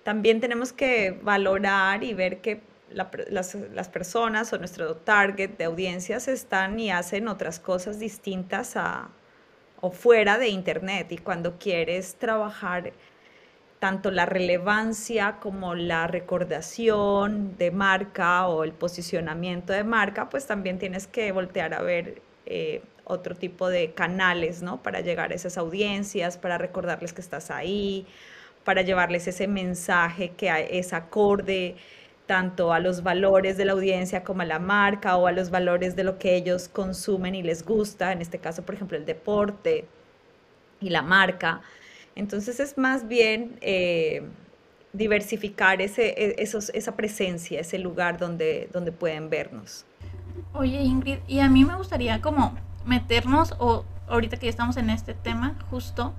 también 0.03 0.41
tenemos 0.41 0.73
que 0.73 1.19
valorar 1.23 2.03
y 2.03 2.15
ver 2.15 2.41
que 2.41 2.61
las, 2.91 3.55
las, 3.55 3.89
personas 3.89 4.53
o 4.53 4.59
nuestro 4.59 4.97
target 4.97 5.51
de 5.57 5.65
audiencias 5.65 6.29
están 6.29 6.79
y 6.79 6.91
hacen 6.91 7.29
otras 7.29 7.59
cosas 7.59 7.99
distintas 7.99 8.77
a, 8.77 9.11
o 9.81 9.91
fuera 9.91 10.39
de 10.39 10.49
Internet. 10.49 11.13
Y 11.13 11.19
cuando 11.19 11.59
quieres 11.59 12.17
trabajar 12.17 12.93
tanto 13.83 14.13
la 14.13 14.27
relevancia 14.27 15.39
como 15.41 15.75
la 15.75 16.07
recordación 16.07 17.57
de 17.57 17.73
marca 17.73 18.47
o 18.47 18.63
el 18.63 18.71
posicionamiento 18.71 19.73
de 19.73 19.83
marca, 19.83 20.31
pues 20.31 20.47
también 20.47 20.79
tienes 20.79 21.09
que 21.09 21.33
voltear 21.33 21.75
a 21.75 21.83
ver 21.83 22.23
eh, 22.47 22.81
otro 23.03 23.35
tipo 23.35 23.69
de 23.69 23.93
canales, 23.93 24.63
¿no? 24.63 24.81
Para 24.85 25.01
llegar 25.01 25.33
a 25.33 25.35
esas 25.35 25.59
audiencias, 25.59 26.39
para 26.39 26.59
recordarles 26.59 27.13
que 27.13 27.21
estás 27.21 27.51
ahí, 27.51 28.07
para 28.63 28.83
llevarles 28.83 29.27
ese 29.27 29.49
mensaje 29.49 30.31
que 30.31 30.79
es 30.79 30.93
acorde 30.93 31.75
tanto 32.27 32.73
a 32.73 32.79
los 32.79 33.03
valores 33.03 33.57
de 33.57 33.65
la 33.65 33.73
audiencia 33.73 34.23
como 34.23 34.43
a 34.43 34.45
la 34.45 34.61
marca 34.61 35.17
o 35.17 35.27
a 35.27 35.33
los 35.33 35.51
valores 35.51 35.97
de 35.97 36.05
lo 36.05 36.21
que 36.21 36.37
ellos 36.37 36.69
consumen 36.69 37.35
y 37.35 37.43
les 37.43 37.65
gusta, 37.65 38.13
en 38.13 38.23
este 38.23 38.39
caso, 38.39 38.63
por 38.63 38.77
ejemplo, 38.77 38.97
el 38.97 39.07
deporte 39.07 39.87
y 40.81 40.91
la 40.91 41.03
marca. 41.03 41.63
Entonces 42.15 42.61
es 42.61 42.77
más 42.77 43.09
bien 43.09 43.57
eh, 43.61 44.23
diversificar 44.93 45.81
ese, 45.81 46.09
e, 46.09 46.35
esos, 46.39 46.71
esa 46.71 46.95
presencia, 46.97 47.61
ese 47.61 47.79
lugar 47.79 48.19
donde, 48.19 48.69
donde 48.73 48.93
pueden 48.93 49.31
vernos. 49.31 49.85
Oye 50.53 50.81
Ingrid, 50.83 51.19
y 51.27 51.41
a 51.41 51.49
mí 51.49 51.65
me 51.65 51.77
gustaría 51.77 52.21
como 52.21 52.55
meternos, 52.85 53.55
o 53.59 53.85
ahorita 54.09 54.37
que 54.37 54.47
ya 54.47 54.51
estamos 54.51 54.77
en 54.77 54.91
este 54.91 55.15
tema, 55.15 55.57
justo, 55.71 56.13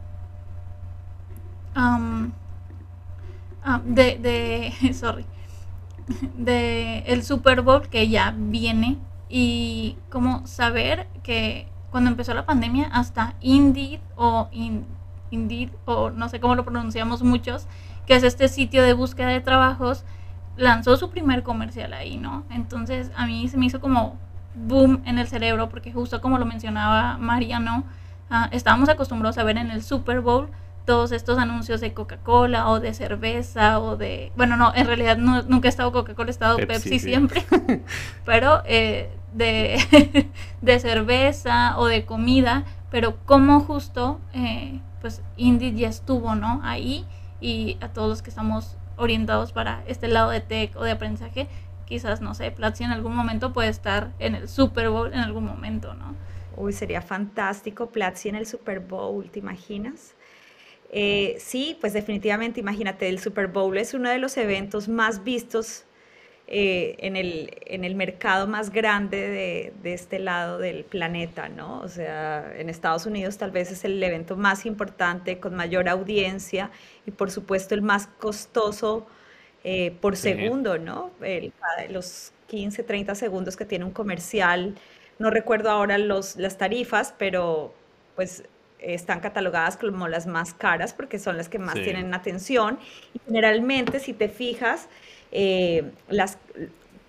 de, 3.85 4.17
de, 4.17 4.93
sorry, 4.93 5.25
de 6.37 6.99
el 6.99 7.23
Super 7.23 7.61
Bowl 7.61 7.87
que 7.87 8.09
ya 8.09 8.33
viene 8.37 8.97
y 9.29 9.97
como 10.09 10.45
saber 10.47 11.07
que 11.23 11.67
cuando 11.91 12.09
empezó 12.09 12.33
la 12.33 12.45
pandemia 12.45 12.89
hasta 12.91 13.35
Indeed 13.41 13.99
o 14.15 14.49
Indeed 15.33 15.69
o 15.85 16.09
no 16.09 16.29
sé 16.29 16.39
cómo 16.39 16.55
lo 16.55 16.63
pronunciamos 16.63 17.23
muchos, 17.23 17.67
que 18.05 18.15
es 18.15 18.23
este 18.23 18.47
sitio 18.47 18.83
de 18.83 18.93
búsqueda 18.93 19.29
de 19.29 19.41
trabajos, 19.41 20.05
lanzó 20.57 20.97
su 20.97 21.09
primer 21.09 21.43
comercial 21.43 21.93
ahí, 21.93 22.17
¿no? 22.17 22.43
Entonces 22.49 23.11
a 23.15 23.25
mí 23.25 23.47
se 23.47 23.57
me 23.57 23.65
hizo 23.65 23.81
como 23.81 24.17
boom 24.55 25.01
en 25.05 25.17
el 25.17 25.27
cerebro 25.27 25.69
porque 25.69 25.91
justo 25.91 26.21
como 26.21 26.37
lo 26.37 26.45
mencionaba 26.45 27.17
Mariano, 27.17 27.83
uh, 28.29 28.47
estábamos 28.51 28.89
acostumbrados 28.89 29.37
a 29.37 29.43
ver 29.43 29.57
en 29.57 29.71
el 29.71 29.81
Super 29.81 30.21
Bowl 30.21 30.49
todos 30.85 31.11
estos 31.11 31.37
anuncios 31.37 31.81
de 31.81 31.93
Coca-Cola 31.93 32.69
o 32.69 32.79
de 32.79 32.93
cerveza 32.93 33.79
o 33.79 33.95
de... 33.95 34.31
Bueno, 34.35 34.57
no, 34.57 34.73
en 34.75 34.85
realidad 34.85 35.17
nunca 35.17 35.67
he 35.67 35.69
estado 35.69 35.91
Coca-Cola, 35.91 36.29
he 36.29 36.31
estado 36.31 36.57
Pepsi, 36.57 36.99
siempre, 36.99 37.45
pero 38.25 38.61
eh, 38.65 39.09
de, 39.33 40.27
de, 40.61 40.79
cerveza 40.79 41.77
o 41.77 41.85
de 41.85 42.05
comida, 42.05 42.65
pero 42.91 43.17
como 43.25 43.61
justo, 43.61 44.19
eh, 44.33 44.81
pues 45.03 45.21
Indy 45.35 45.75
ya 45.75 45.89
estuvo, 45.89 46.33
¿no? 46.33 46.61
Ahí 46.63 47.05
y 47.41 47.77
a 47.81 47.89
todos 47.89 48.07
los 48.07 48.21
que 48.21 48.29
estamos 48.29 48.77
orientados 48.95 49.51
para 49.51 49.83
este 49.85 50.07
lado 50.07 50.29
de 50.29 50.39
tech 50.39 50.73
o 50.77 50.83
de 50.85 50.91
aprendizaje, 50.91 51.49
quizás, 51.85 52.21
no 52.21 52.33
sé, 52.33 52.51
Platzi 52.51 52.85
en 52.85 52.91
algún 52.91 53.13
momento 53.13 53.51
puede 53.51 53.67
estar 53.67 54.13
en 54.19 54.33
el 54.33 54.47
Super 54.47 54.87
Bowl 54.87 55.11
en 55.11 55.19
algún 55.19 55.43
momento, 55.43 55.93
¿no? 55.93 56.15
Uy, 56.55 56.71
sería 56.71 57.01
fantástico 57.01 57.87
Platzi 57.87 58.29
en 58.29 58.35
el 58.35 58.47
Super 58.47 58.79
Bowl, 58.79 59.29
¿te 59.29 59.39
imaginas? 59.39 60.13
Eh, 60.89 61.35
sí, 61.37 61.77
pues 61.81 61.91
definitivamente, 61.91 62.61
imagínate, 62.61 63.09
el 63.09 63.19
Super 63.19 63.47
Bowl 63.47 63.77
es 63.77 63.93
uno 63.93 64.09
de 64.09 64.19
los 64.19 64.37
eventos 64.37 64.87
más 64.87 65.25
vistos 65.25 65.83
eh, 66.55 66.97
en, 66.99 67.15
el, 67.15 67.49
en, 67.65 67.83
el, 67.83 67.95
mercado 67.95 68.45
más 68.45 68.69
grande 68.69 69.17
de, 69.17 69.73
de, 69.81 69.95
este 69.95 70.19
lado 70.19 70.59
del 70.59 70.83
planeta, 70.83 71.49
¿no? 71.49 71.79
O 71.81 71.87
sea, 71.87 72.53
en 72.55 72.69
Estados 72.69 73.07
Unidos 73.07 73.39
tal 73.39 73.49
vez 73.49 73.71
es 73.71 73.83
el 73.85 74.01
evento 74.03 74.37
más 74.37 74.67
importante, 74.67 75.39
con 75.39 75.55
mayor 75.55 75.89
audiencia 75.89 76.69
y 77.07 77.11
por 77.11 77.31
supuesto 77.31 77.73
el 77.73 77.81
más 77.81 78.05
costoso 78.05 79.07
eh, 79.63 79.97
por 79.99 80.15
segundo, 80.15 80.77
¿no? 80.77 81.09
El, 81.21 81.51
los 81.89 82.33
15, 82.45 82.83
30 82.83 83.15
segundos 83.15 83.57
que 83.57 83.65
tiene 83.65 83.85
un 83.85 83.91
comercial. 83.91 84.75
No 85.17 85.31
recuerdo 85.31 85.71
ahora 85.71 85.97
los, 85.97 86.35
las 86.35 86.59
tarifas, 86.59 87.15
pero 87.17 87.73
pues 88.15 88.43
están 88.77 89.21
catalogadas 89.21 89.77
como 89.77 90.07
las 90.07 90.27
más 90.27 90.53
caras 90.53 90.93
porque 90.93 91.17
son 91.17 91.35
las 91.35 91.49
que 91.49 91.57
más 91.57 91.73
tienen 91.73 92.13
atención. 92.13 92.77
Y 93.15 93.21
generalmente, 93.25 93.99
si 93.99 94.13
te 94.13 94.29
fijas, 94.29 94.87
eh, 95.33 95.91
las, 96.07 96.37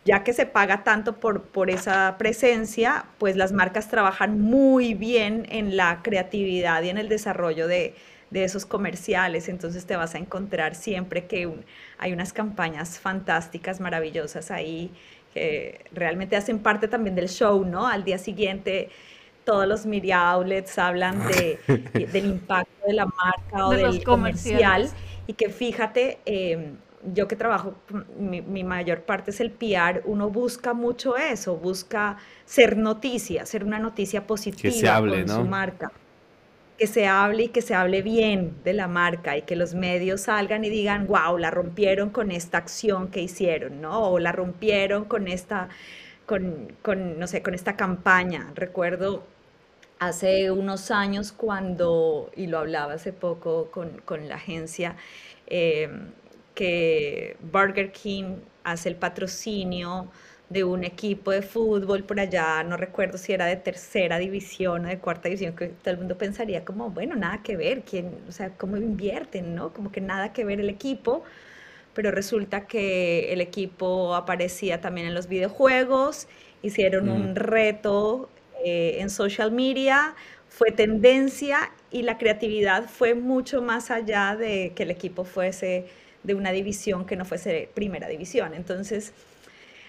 ya 0.05 0.25
que 0.25 0.33
se 0.33 0.47
paga 0.47 0.83
tanto 0.83 1.21
por, 1.21 1.43
por 1.43 1.71
esa 1.71 2.17
presencia, 2.19 3.05
pues 3.19 3.37
las 3.37 3.53
marcas 3.53 3.89
trabajan 3.89 4.41
muy 4.41 4.95
bien 4.95 5.47
en 5.51 5.77
la 5.77 6.01
creatividad 6.03 6.83
y 6.83 6.89
en 6.89 6.99
el 6.99 7.09
desarrollo 7.09 7.69
de, 7.69 7.95
de 8.31 8.45
esos 8.45 8.67
comerciales. 8.67 9.49
Entonces 9.49 9.87
te 9.87 9.95
vas 9.95 10.15
a 10.15 10.19
encontrar 10.19 10.75
siempre 10.75 11.27
que 11.27 11.49
hay 11.99 12.13
unas 12.13 12.33
campañas 12.33 12.99
fantásticas, 12.99 13.81
maravillosas 13.81 14.51
ahí, 14.51 14.91
que 15.33 15.85
realmente 15.93 16.37
hacen 16.37 16.59
parte 16.59 16.89
también 16.89 17.15
del 17.15 17.29
show, 17.29 17.65
¿no? 17.65 17.87
Al 17.87 18.05
día 18.05 18.19
siguiente 18.19 18.89
todos 19.45 19.67
los 19.67 19.85
media 19.85 20.31
outlets 20.31 20.79
hablan 20.79 21.27
de, 21.29 21.59
del 22.13 22.27
impacto 22.27 22.87
de 22.87 22.95
la 22.95 23.07
marca 23.07 23.67
o 23.67 23.71
del 23.71 24.03
comercial 24.03 24.91
y 25.27 25.35
que 25.35 25.51
fíjate, 25.51 26.19
em, 26.25 26.77
yo 27.13 27.29
que 27.29 27.37
trabajo, 27.37 27.75
mi, 28.19 28.65
mayor 28.65 29.03
parte 29.03 29.31
es 29.31 29.41
el 29.41 29.51
PR, 29.51 30.03
uno 30.05 30.31
busca 30.31 30.73
mucho 30.73 31.17
eso, 31.17 31.57
busca 31.57 32.17
ser 32.45 32.77
noticia, 32.77 33.45
ser 33.47 33.65
una 33.65 33.79
noticia 33.79 34.27
positiva 34.27 35.01
con 35.01 35.29
su 35.29 35.45
marca. 35.45 35.93
Que 36.79 36.89
se 36.89 37.07
hable 37.07 37.45
y 37.45 37.49
que 37.49 37.63
se 37.63 37.75
hable 37.75 38.03
bien 38.03 38.57
de 38.65 38.73
la 38.73 38.89
marca 38.89 39.37
y 39.37 39.43
que 39.43 39.55
los 39.55 39.75
medios 39.75 40.23
salgan 40.23 40.65
y 40.65 40.71
digan, 40.71 41.07
wow, 41.07 41.39
la 41.39 41.53
rompieron 41.53 42.11
con 42.11 42.33
esta 42.33 42.59
acción 42.59 43.09
que 43.09 43.21
hicieron, 43.21 43.81
¿no? 43.81 44.11
O 44.11 44.19
la 44.19 44.33
rompieron 44.33 45.05
con 45.05 45.29
esta, 45.29 45.69
con, 46.27 46.73
con 46.83 47.19
no 47.21 47.29
sé, 47.29 47.43
con 47.43 47.55
esta 47.55 47.77
campaña. 47.77 48.51
Recuerdo 48.57 49.23
hace 49.99 50.51
unos 50.51 50.91
años 50.91 51.33
cuando, 51.33 52.31
y 52.35 52.47
lo 52.47 52.59
hablaba 52.59 52.95
hace 52.95 53.13
poco 53.13 53.71
con, 53.71 54.29
la 54.29 54.35
agencia, 54.37 54.97
eh, 55.47 55.89
que 56.55 57.37
Burger 57.53 57.93
King 57.93 58.37
hace 58.65 58.89
el 58.89 58.97
patrocinio 58.97 60.11
de 60.49 60.65
un 60.65 60.85
equipo 60.85 61.31
de 61.31 61.43
fútbol 61.43 62.05
por 62.05 62.21
allá, 62.21 62.63
no 62.63 62.77
recuerdo 62.77 63.19
si 63.19 63.33
era 63.33 63.47
de 63.47 63.57
tercera 63.57 64.19
división 64.19 64.85
o 64.85 64.89
de 64.89 64.99
cuarta 64.99 65.29
división, 65.29 65.57
que 65.57 65.69
todo 65.69 65.91
el 65.93 65.99
mundo 65.99 66.19
pensaría 66.19 66.65
como, 66.65 66.91
bueno, 66.91 67.17
nada 67.17 67.43
que 67.43 67.57
ver, 67.57 67.83
¿quién, 67.83 68.19
o 68.29 68.33
sea, 68.33 68.51
cómo 68.51 68.77
invierten, 68.77 69.55
¿no? 69.55 69.73
Como 69.73 69.91
que 69.91 70.01
nada 70.01 70.33
que 70.33 70.45
ver 70.45 70.61
el 70.61 70.69
equipo, 70.69 71.25
pero 71.95 72.11
resulta 72.11 72.67
que 72.67 73.33
el 73.33 73.41
equipo 73.41 74.15
aparecía 74.15 74.81
también 74.81 75.07
en 75.07 75.15
los 75.15 75.29
videojuegos, 75.29 76.29
hicieron 76.63 77.09
un 77.09 77.33
mm. 77.33 77.37
reto 77.37 78.29
eh, 78.65 78.99
en 79.01 79.11
social 79.11 79.51
media, 79.51 80.15
fue 80.49 80.71
tendencia 80.71 81.73
y 81.91 82.03
la 82.03 82.19
creatividad 82.19 82.89
fue 82.89 83.15
mucho 83.15 83.61
más 83.63 83.91
allá 83.91 84.37
de 84.37 84.73
que 84.77 84.85
el 84.85 84.91
equipo 84.91 85.25
fuese 85.25 85.87
de 86.25 86.35
una 86.35 86.51
división 86.51 87.07
que 87.07 87.17
no 87.17 87.25
fuese 87.25 87.69
primera 87.75 88.09
división. 88.09 88.55
Entonces, 88.55 89.13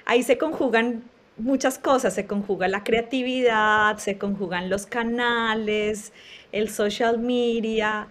ahí 0.05 0.21
se 0.21 0.37
conjugan 0.37 1.03
muchas 1.37 1.77
cosas, 1.79 2.13
se 2.13 2.27
conjuga 2.27 2.67
la 2.67 2.83
creatividad, 2.83 3.97
se 3.97 4.17
conjugan 4.17 4.69
los 4.69 4.85
canales, 4.85 6.13
el 6.51 6.69
social 6.69 7.19
media. 7.19 8.07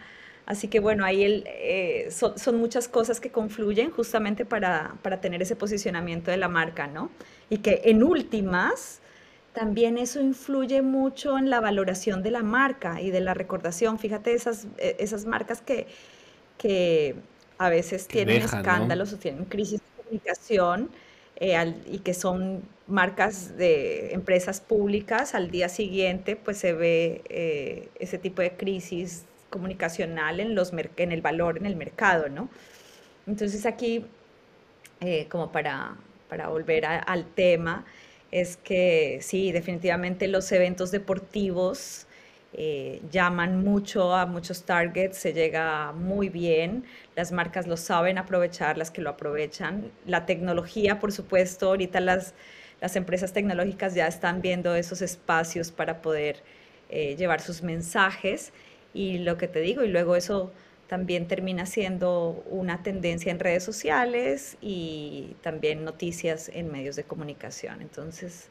Así 0.47 0.69
que 0.69 0.81
bueno, 0.81 1.04
ahí 1.04 1.43
eh, 1.47 2.09
son, 2.11 2.59
muchas 2.59 2.88
cosas 2.88 3.21
que 3.21 3.31
confluyen 3.31 3.90
justamente 3.90 4.45
para, 4.45 4.95
para, 5.02 5.21
tener 5.21 5.40
ese 5.40 5.57
posicionamiento 5.57 6.31
de 6.31 6.37
la 6.37 6.49
marca, 6.49 6.87
¿no? 6.87 7.11
Y 7.49 7.59
que 7.59 7.81
en 7.85 8.02
últimas 8.02 9.00
también 9.54 9.97
eso 9.97 10.21
influye 10.21 10.83
mucho 10.83 11.38
en 11.38 11.49
la 11.49 11.61
valoración 11.61 12.23
de 12.23 12.31
la 12.31 12.43
marca 12.43 13.00
y 13.00 13.11
de 13.11 13.21
la 13.21 13.33
recordación. 13.33 13.99
Fíjate 13.99 14.35
esas, 14.35 14.66
e, 14.76 14.97
esas 14.99 15.25
marcas 15.25 15.62
que, 15.62 15.87
que 16.59 17.14
a 17.59 17.69
veces 17.69 18.07
tienen 18.07 18.43
escándalos 18.43 19.13
o 19.13 19.17
tienen 19.17 19.45
crisis 19.45 19.81
comunicación 19.97 20.91
eh, 21.37 21.75
y 21.91 21.99
que 21.99 22.15
son 22.15 22.63
marcas 22.87 23.57
de 23.57 24.13
empresas 24.13 24.61
públicas, 24.61 25.35
al 25.35 25.51
día 25.51 25.69
siguiente 25.69 26.37
pues 26.37 26.59
se 26.59 26.73
ve 26.73 27.23
eh, 27.29 27.89
ese 27.99 28.19
tipo 28.19 28.43
de 28.43 28.53
crisis 28.53 29.25
comunicacional 29.51 30.41
en, 30.41 30.55
los 30.55 30.73
en 30.97 31.13
el 31.13 31.23
valor 31.23 31.57
en 31.59 31.67
el 31.67 31.77
mercado, 31.77 32.29
¿no? 32.29 32.49
Entonces 33.27 33.67
aquí, 33.67 34.05
eh, 35.01 35.27
como 35.29 35.51
para, 35.51 35.97
para 36.29 36.49
volver 36.49 36.85
al 36.87 37.25
tema, 37.35 37.85
es 38.31 38.57
que 38.57 39.21
sí, 39.23 39.53
definitivamente 39.53 40.29
los 40.29 40.51
eventos 40.53 40.91
deportivos 40.91 42.07
eh, 42.57 43.03
llaman 43.11 43.65
mucho 43.65 44.15
a 44.15 44.27
muchos 44.27 44.65
targets, 44.65 45.19
se 45.19 45.33
llega 45.33 45.91
muy 45.93 46.29
bien, 46.29 46.85
las 47.17 47.33
marcas 47.33 47.67
lo 47.67 47.77
saben 47.77 48.17
aprovechar, 48.17 48.79
las 48.79 48.93
que 48.93 49.03
lo 49.03 49.11
aprovechan. 49.11 49.91
La 50.07 50.25
tecnología, 50.25 51.01
por 51.01 51.11
supuesto, 51.11 51.69
ahorita 51.69 51.99
las, 51.99 52.35
las 52.81 52.95
empresas 52.95 53.33
tecnológicas 53.33 53.95
ya 53.95 54.07
están 54.07 54.41
viendo 54.41 54.77
esos 54.77 55.03
espacios 55.03 55.73
para 55.73 56.01
poder 56.01 56.45
eh, 56.91 57.17
llevar 57.17 57.41
sus 57.41 57.63
mensajes 57.63 58.53
y 58.93 59.19
lo 59.19 59.37
que 59.37 59.49
te 59.49 59.61
digo, 59.61 59.83
y 59.83 59.89
luego 59.89 60.15
eso 60.15 60.53
también 60.87 61.27
termina 61.27 61.67
siendo 61.67 62.45
una 62.49 62.85
tendencia 62.85 63.33
en 63.33 63.41
redes 63.41 63.65
sociales 63.65 64.57
y 64.61 65.35
también 65.43 65.85
noticias 65.85 66.51
en 66.55 66.71
medios 66.71 66.95
de 66.95 67.03
comunicación. 67.03 67.83
Entonces, 67.83 68.49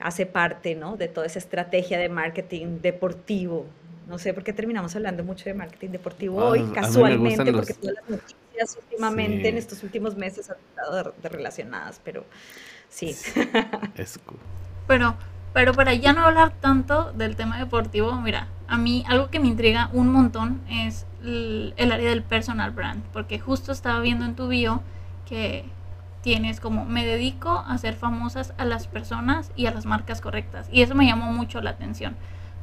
hace 0.00 0.26
parte 0.26 0.74
¿no? 0.74 0.96
de 0.96 1.08
toda 1.08 1.26
esa 1.26 1.38
estrategia 1.38 1.98
de 1.98 2.08
marketing 2.08 2.80
deportivo. 2.80 3.66
No 4.06 4.18
sé 4.18 4.32
por 4.32 4.42
qué 4.42 4.52
terminamos 4.52 4.96
hablando 4.96 5.22
mucho 5.22 5.44
de 5.44 5.54
marketing 5.54 5.90
deportivo 5.90 6.38
hoy, 6.38 6.62
casualmente, 6.72 7.52
porque 7.52 7.74
todas 7.74 7.96
las 7.96 8.08
noticias 8.08 8.78
últimamente, 8.82 9.48
en 9.48 9.58
estos 9.58 9.82
últimos 9.82 10.16
meses, 10.16 10.48
han 10.48 10.56
estado 10.56 11.14
relacionadas, 11.22 12.00
pero 12.02 12.24
sí. 12.88 13.14
Es 13.96 14.18
Pero, 14.86 15.14
pero 15.52 15.74
para 15.74 15.92
ya 15.92 16.14
no 16.14 16.24
hablar 16.24 16.52
tanto 16.60 17.12
del 17.12 17.36
tema 17.36 17.58
deportivo, 17.58 18.14
mira, 18.14 18.48
a 18.66 18.78
mí 18.78 19.04
algo 19.08 19.28
que 19.28 19.40
me 19.40 19.48
intriga 19.48 19.90
un 19.92 20.08
montón 20.08 20.62
es 20.70 21.04
el, 21.22 21.74
el 21.76 21.92
área 21.92 22.08
del 22.08 22.22
personal 22.22 22.70
brand, 22.70 23.02
porque 23.12 23.38
justo 23.38 23.72
estaba 23.72 24.00
viendo 24.00 24.24
en 24.24 24.34
tu 24.34 24.48
bio 24.48 24.80
que 25.28 25.64
tienes 26.22 26.60
como 26.60 26.84
me 26.84 27.06
dedico 27.06 27.50
a 27.50 27.72
hacer 27.72 27.94
famosas 27.94 28.52
a 28.58 28.64
las 28.64 28.86
personas 28.86 29.50
y 29.56 29.66
a 29.66 29.70
las 29.70 29.86
marcas 29.86 30.20
correctas. 30.20 30.68
Y 30.72 30.82
eso 30.82 30.94
me 30.94 31.06
llamó 31.06 31.32
mucho 31.32 31.60
la 31.60 31.70
atención, 31.70 32.16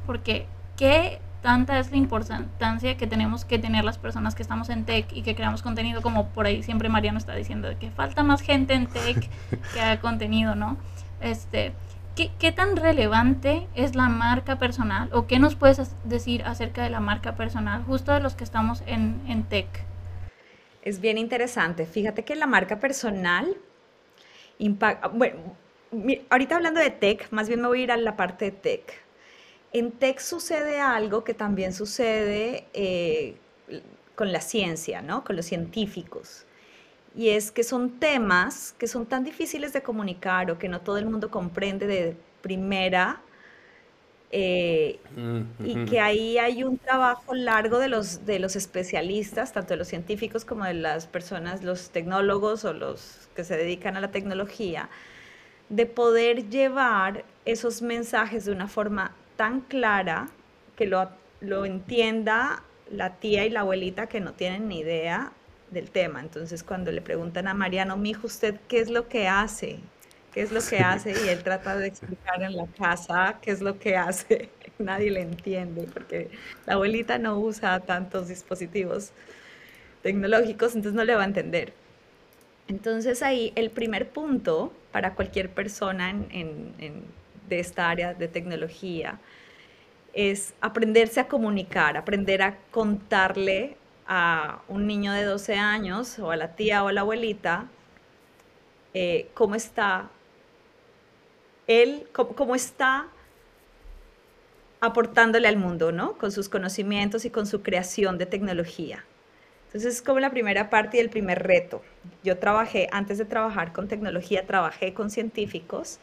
porque 0.06 0.46
qué 0.76 1.20
tanta 1.42 1.78
es 1.78 1.90
la 1.90 1.96
importancia 1.96 2.96
que 2.96 3.06
tenemos 3.06 3.44
que 3.44 3.58
tener 3.58 3.84
las 3.84 3.98
personas 3.98 4.34
que 4.34 4.42
estamos 4.42 4.68
en 4.68 4.84
tech 4.84 5.06
y 5.12 5.22
que 5.22 5.34
creamos 5.34 5.62
contenido, 5.62 6.02
como 6.02 6.28
por 6.28 6.46
ahí 6.46 6.62
siempre 6.62 6.88
Mariano 6.88 7.18
está 7.18 7.34
diciendo, 7.34 7.68
de 7.68 7.76
que 7.76 7.90
falta 7.90 8.22
más 8.22 8.40
gente 8.40 8.74
en 8.74 8.86
tech 8.86 9.30
que 9.72 9.80
haga 9.80 10.00
contenido, 10.00 10.54
¿no? 10.54 10.76
Este, 11.20 11.72
¿qué, 12.14 12.30
¿Qué 12.38 12.52
tan 12.52 12.76
relevante 12.76 13.68
es 13.74 13.94
la 13.94 14.08
marca 14.08 14.58
personal 14.58 15.08
o 15.12 15.26
qué 15.26 15.38
nos 15.38 15.54
puedes 15.54 15.94
decir 16.04 16.42
acerca 16.44 16.82
de 16.82 16.90
la 16.90 17.00
marca 17.00 17.36
personal 17.36 17.84
justo 17.84 18.12
de 18.12 18.20
los 18.20 18.34
que 18.34 18.44
estamos 18.44 18.82
en, 18.86 19.20
en 19.28 19.44
tech? 19.44 19.68
Es 20.86 21.00
bien 21.00 21.18
interesante. 21.18 21.84
Fíjate 21.84 22.24
que 22.24 22.36
la 22.36 22.46
marca 22.46 22.78
personal 22.78 23.56
impacta, 24.60 25.08
bueno, 25.08 25.56
ahorita 26.30 26.54
hablando 26.54 26.78
de 26.78 26.90
tech, 26.90 27.26
más 27.32 27.48
bien 27.48 27.60
me 27.60 27.66
voy 27.66 27.80
a 27.80 27.82
ir 27.82 27.90
a 27.90 27.96
la 27.96 28.14
parte 28.14 28.44
de 28.44 28.50
tech. 28.52 29.02
En 29.72 29.90
tech 29.90 30.20
sucede 30.20 30.78
algo 30.78 31.24
que 31.24 31.34
también 31.34 31.72
sucede 31.72 32.68
eh, 32.72 33.34
con 34.14 34.30
la 34.30 34.40
ciencia, 34.40 35.02
¿no? 35.02 35.24
Con 35.24 35.34
los 35.34 35.46
científicos. 35.46 36.44
Y 37.16 37.30
es 37.30 37.50
que 37.50 37.64
son 37.64 37.98
temas 37.98 38.72
que 38.78 38.86
son 38.86 39.06
tan 39.06 39.24
difíciles 39.24 39.72
de 39.72 39.82
comunicar 39.82 40.52
o 40.52 40.58
que 40.58 40.68
no 40.68 40.82
todo 40.82 40.98
el 40.98 41.06
mundo 41.06 41.32
comprende 41.32 41.88
de 41.88 42.16
primera 42.42 43.20
eh, 44.30 44.98
y 45.60 45.84
que 45.84 46.00
ahí 46.00 46.38
hay 46.38 46.64
un 46.64 46.78
trabajo 46.78 47.34
largo 47.34 47.78
de 47.78 47.88
los, 47.88 48.26
de 48.26 48.38
los 48.38 48.56
especialistas, 48.56 49.52
tanto 49.52 49.74
de 49.74 49.76
los 49.76 49.88
científicos 49.88 50.44
como 50.44 50.64
de 50.64 50.74
las 50.74 51.06
personas, 51.06 51.62
los 51.62 51.90
tecnólogos 51.90 52.64
o 52.64 52.72
los 52.72 53.28
que 53.34 53.44
se 53.44 53.56
dedican 53.56 53.96
a 53.96 54.00
la 54.00 54.10
tecnología, 54.10 54.88
de 55.68 55.86
poder 55.86 56.48
llevar 56.48 57.24
esos 57.44 57.82
mensajes 57.82 58.44
de 58.44 58.52
una 58.52 58.68
forma 58.68 59.14
tan 59.36 59.60
clara 59.60 60.28
que 60.76 60.86
lo, 60.86 61.08
lo 61.40 61.64
entienda 61.64 62.62
la 62.90 63.16
tía 63.16 63.44
y 63.44 63.50
la 63.50 63.60
abuelita 63.60 64.08
que 64.08 64.20
no 64.20 64.32
tienen 64.32 64.68
ni 64.68 64.80
idea 64.80 65.32
del 65.70 65.90
tema. 65.90 66.20
Entonces, 66.20 66.62
cuando 66.62 66.92
le 66.92 67.00
preguntan 67.00 67.48
a 67.48 67.54
Mariano, 67.54 67.96
mijo, 67.96 68.26
¿usted 68.26 68.56
qué 68.68 68.80
es 68.80 68.90
lo 68.90 69.08
que 69.08 69.28
hace? 69.28 69.80
Qué 70.36 70.42
es 70.42 70.52
lo 70.52 70.60
que 70.60 70.80
hace 70.80 71.12
y 71.12 71.30
él 71.30 71.42
trata 71.42 71.78
de 71.78 71.86
explicar 71.86 72.42
en 72.42 72.58
la 72.58 72.66
casa 72.66 73.38
qué 73.40 73.52
es 73.52 73.62
lo 73.62 73.78
que 73.78 73.96
hace. 73.96 74.50
Nadie 74.78 75.10
le 75.10 75.22
entiende 75.22 75.88
porque 75.90 76.28
la 76.66 76.74
abuelita 76.74 77.16
no 77.16 77.38
usa 77.38 77.80
tantos 77.80 78.28
dispositivos 78.28 79.12
tecnológicos, 80.02 80.74
entonces 80.74 80.92
no 80.92 81.04
le 81.04 81.14
va 81.14 81.22
a 81.22 81.24
entender. 81.24 81.72
Entonces 82.68 83.22
ahí 83.22 83.50
el 83.56 83.70
primer 83.70 84.10
punto 84.10 84.74
para 84.92 85.14
cualquier 85.14 85.48
persona 85.48 86.14
de 87.48 87.58
esta 87.58 87.88
área 87.88 88.12
de 88.12 88.28
tecnología 88.28 89.18
es 90.12 90.52
aprenderse 90.60 91.18
a 91.20 91.28
comunicar, 91.28 91.96
aprender 91.96 92.42
a 92.42 92.58
contarle 92.70 93.78
a 94.06 94.60
un 94.68 94.86
niño 94.86 95.14
de 95.14 95.24
12 95.24 95.54
años 95.54 96.18
o 96.18 96.30
a 96.30 96.36
la 96.36 96.56
tía 96.56 96.84
o 96.84 96.88
a 96.88 96.92
la 96.92 97.00
abuelita 97.00 97.68
eh, 98.92 99.28
cómo 99.32 99.54
está 99.54 100.10
él, 101.66 102.06
cómo, 102.12 102.54
está 102.54 103.08
aportándole 104.80 105.48
al 105.48 105.56
mundo, 105.56 105.92
¿no? 105.92 106.16
Con 106.18 106.32
sus 106.32 106.48
conocimientos 106.48 107.24
y 107.24 107.30
con 107.30 107.46
su 107.46 107.62
creación 107.62 108.18
de 108.18 108.26
tecnología. 108.26 109.04
Entonces 109.66 109.96
es 109.96 110.02
como 110.02 110.20
la 110.20 110.30
primera 110.30 110.70
parte 110.70 110.98
y 110.98 111.00
el 111.00 111.10
primer 111.10 111.42
reto. 111.42 111.82
Yo 112.22 112.38
trabajé, 112.38 112.88
antes 112.92 113.18
de 113.18 113.24
trabajar 113.24 113.72
con 113.72 113.88
tecnología, 113.88 114.46
trabajé 114.46 114.94
con 114.94 115.10
científicos. 115.10 115.98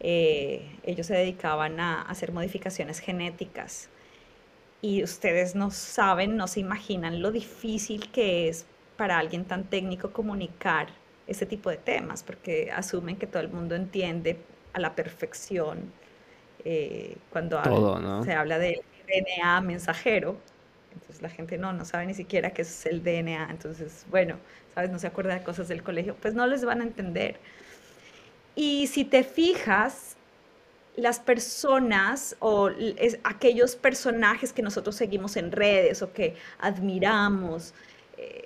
Eh, 0.00 0.62
ellos 0.84 1.06
se 1.06 1.14
dedicaban 1.14 1.78
a 1.80 2.02
hacer 2.02 2.32
modificaciones 2.32 2.98
genéticas. 2.98 3.88
Y 4.80 5.02
ustedes 5.02 5.54
no 5.54 5.70
saben, 5.70 6.36
no 6.36 6.46
se 6.46 6.60
imaginan 6.60 7.22
lo 7.22 7.32
difícil 7.32 8.10
que 8.10 8.48
es 8.48 8.66
para 8.96 9.18
alguien 9.18 9.44
tan 9.44 9.64
técnico 9.64 10.12
comunicar 10.12 10.88
ese 11.26 11.46
tipo 11.46 11.70
de 11.70 11.76
temas, 11.76 12.22
porque 12.22 12.70
asumen 12.72 13.16
que 13.16 13.26
todo 13.26 13.42
el 13.42 13.48
mundo 13.48 13.74
entiende 13.74 14.36
a 14.72 14.80
la 14.80 14.94
perfección 14.94 15.92
eh, 16.64 17.16
cuando 17.30 17.62
se 18.24 18.32
habla 18.32 18.58
del 18.58 18.82
DNA 19.06 19.60
mensajero. 19.60 20.36
Entonces 20.92 21.22
la 21.22 21.30
gente 21.30 21.58
no, 21.58 21.72
no 21.72 21.84
sabe 21.84 22.06
ni 22.06 22.14
siquiera 22.14 22.50
qué 22.50 22.62
es 22.62 22.86
el 22.86 23.02
DNA. 23.02 23.48
Entonces, 23.50 24.04
bueno, 24.10 24.36
¿sabes? 24.74 24.90
No 24.90 24.98
se 24.98 25.06
acuerda 25.06 25.34
de 25.34 25.42
cosas 25.42 25.68
del 25.68 25.82
colegio. 25.82 26.16
Pues 26.20 26.34
no 26.34 26.46
les 26.46 26.64
van 26.64 26.80
a 26.80 26.84
entender. 26.84 27.36
Y 28.56 28.88
si 28.88 29.04
te 29.04 29.22
fijas, 29.22 30.16
las 30.98 31.20
personas 31.20 32.36
o 32.40 32.70
aquellos 33.22 33.76
personajes 33.76 34.52
que 34.52 34.62
nosotros 34.62 34.96
seguimos 34.96 35.36
en 35.36 35.52
redes 35.52 36.02
o 36.02 36.12
que 36.12 36.34
admiramos, 36.58 37.72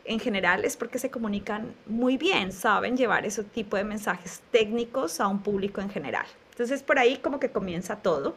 en 0.04 0.20
general 0.20 0.64
es 0.64 0.76
porque 0.76 0.98
se 0.98 1.10
comunican 1.10 1.74
muy 1.86 2.16
bien, 2.16 2.52
saben 2.52 2.96
llevar 2.96 3.24
ese 3.24 3.44
tipo 3.44 3.76
de 3.76 3.84
mensajes 3.84 4.40
técnicos 4.50 5.20
a 5.20 5.28
un 5.28 5.42
público 5.42 5.80
en 5.80 5.90
general. 5.90 6.26
Entonces 6.50 6.82
por 6.82 6.98
ahí 6.98 7.18
como 7.18 7.40
que 7.40 7.50
comienza 7.50 7.96
todo. 7.96 8.36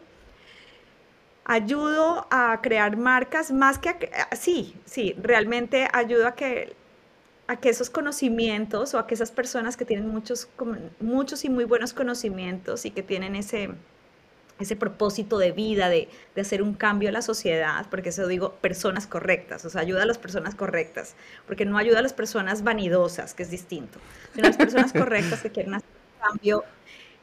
Ayudo 1.44 2.28
a 2.32 2.60
crear 2.62 2.98
marcas 2.98 3.52
más 3.52 3.78
que 3.78 3.90
a, 3.90 4.36
sí, 4.36 4.74
sí, 4.86 5.16
realmente 5.22 5.88
ayudo 5.94 6.28
a 6.28 6.36
que 6.36 6.74
a 7.48 7.58
que 7.58 7.70
esos 7.70 7.90
conocimientos 7.90 8.94
o 8.94 9.00
a 9.00 9.06
que 9.06 9.14
esas 9.14 9.32
personas 9.32 9.78
que 9.78 9.86
tienen 9.86 10.10
muchos, 10.10 10.48
muchos 11.00 11.46
y 11.46 11.50
muy 11.50 11.64
buenos 11.64 11.94
conocimientos 11.94 12.86
y 12.86 12.92
que 12.92 13.04
tienen 13.04 13.36
ese, 13.36 13.70
ese 14.60 14.76
propósito 14.76 15.38
de 15.38 15.52
vida, 15.52 15.90
de, 15.90 16.08
de, 16.34 16.42
hacer 16.42 16.62
un 16.62 16.74
cambio 16.74 17.10
a 17.10 17.12
la 17.12 17.22
sociedad, 17.22 17.86
porque 17.90 18.10
eso 18.10 18.28
digo, 18.28 18.54
personas 18.56 19.06
correctas, 19.06 19.66
o 19.66 19.70
sea, 19.70 19.82
ayuda 19.82 20.04
a 20.04 20.06
las 20.06 20.18
personas 20.18 20.56
correctas, 20.56 21.16
porque 21.46 21.66
no 21.66 21.78
ayuda 21.78 22.00
a 22.00 22.02
las 22.02 22.14
personas 22.14 22.64
vanidosas, 22.64 23.34
que 23.34 23.44
es 23.44 23.52
distinto, 23.52 24.00
sino 24.34 24.46
a 24.46 24.50
las 24.50 24.58
personas 24.58 24.94
correctas 24.94 25.42
que 25.42 25.52
quieren 25.52 25.74
hacer 25.74 25.90
un 25.90 26.28
cambio 26.30 26.64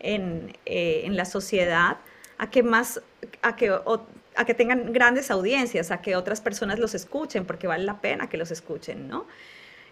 en, 0.00 0.56
eh, 0.66 1.02
en 1.04 1.16
la 1.16 1.24
sociedad, 1.24 1.96
a 2.36 2.50
que 2.50 2.62
más, 2.62 3.00
a 3.40 3.56
que, 3.56 3.70
a 3.70 4.44
que 4.44 4.54
tengan 4.54 4.92
grandes 4.92 5.30
audiencias, 5.30 5.90
a 5.90 6.02
que 6.02 6.16
otras 6.16 6.40
personas 6.40 6.78
los 6.78 6.94
escuchen, 6.94 7.46
porque 7.46 7.66
vale 7.66 7.84
la 7.84 8.00
pena 8.00 8.28
que 8.28 8.36
los 8.36 8.50
escuchen, 8.50 9.08
¿no? 9.08 9.26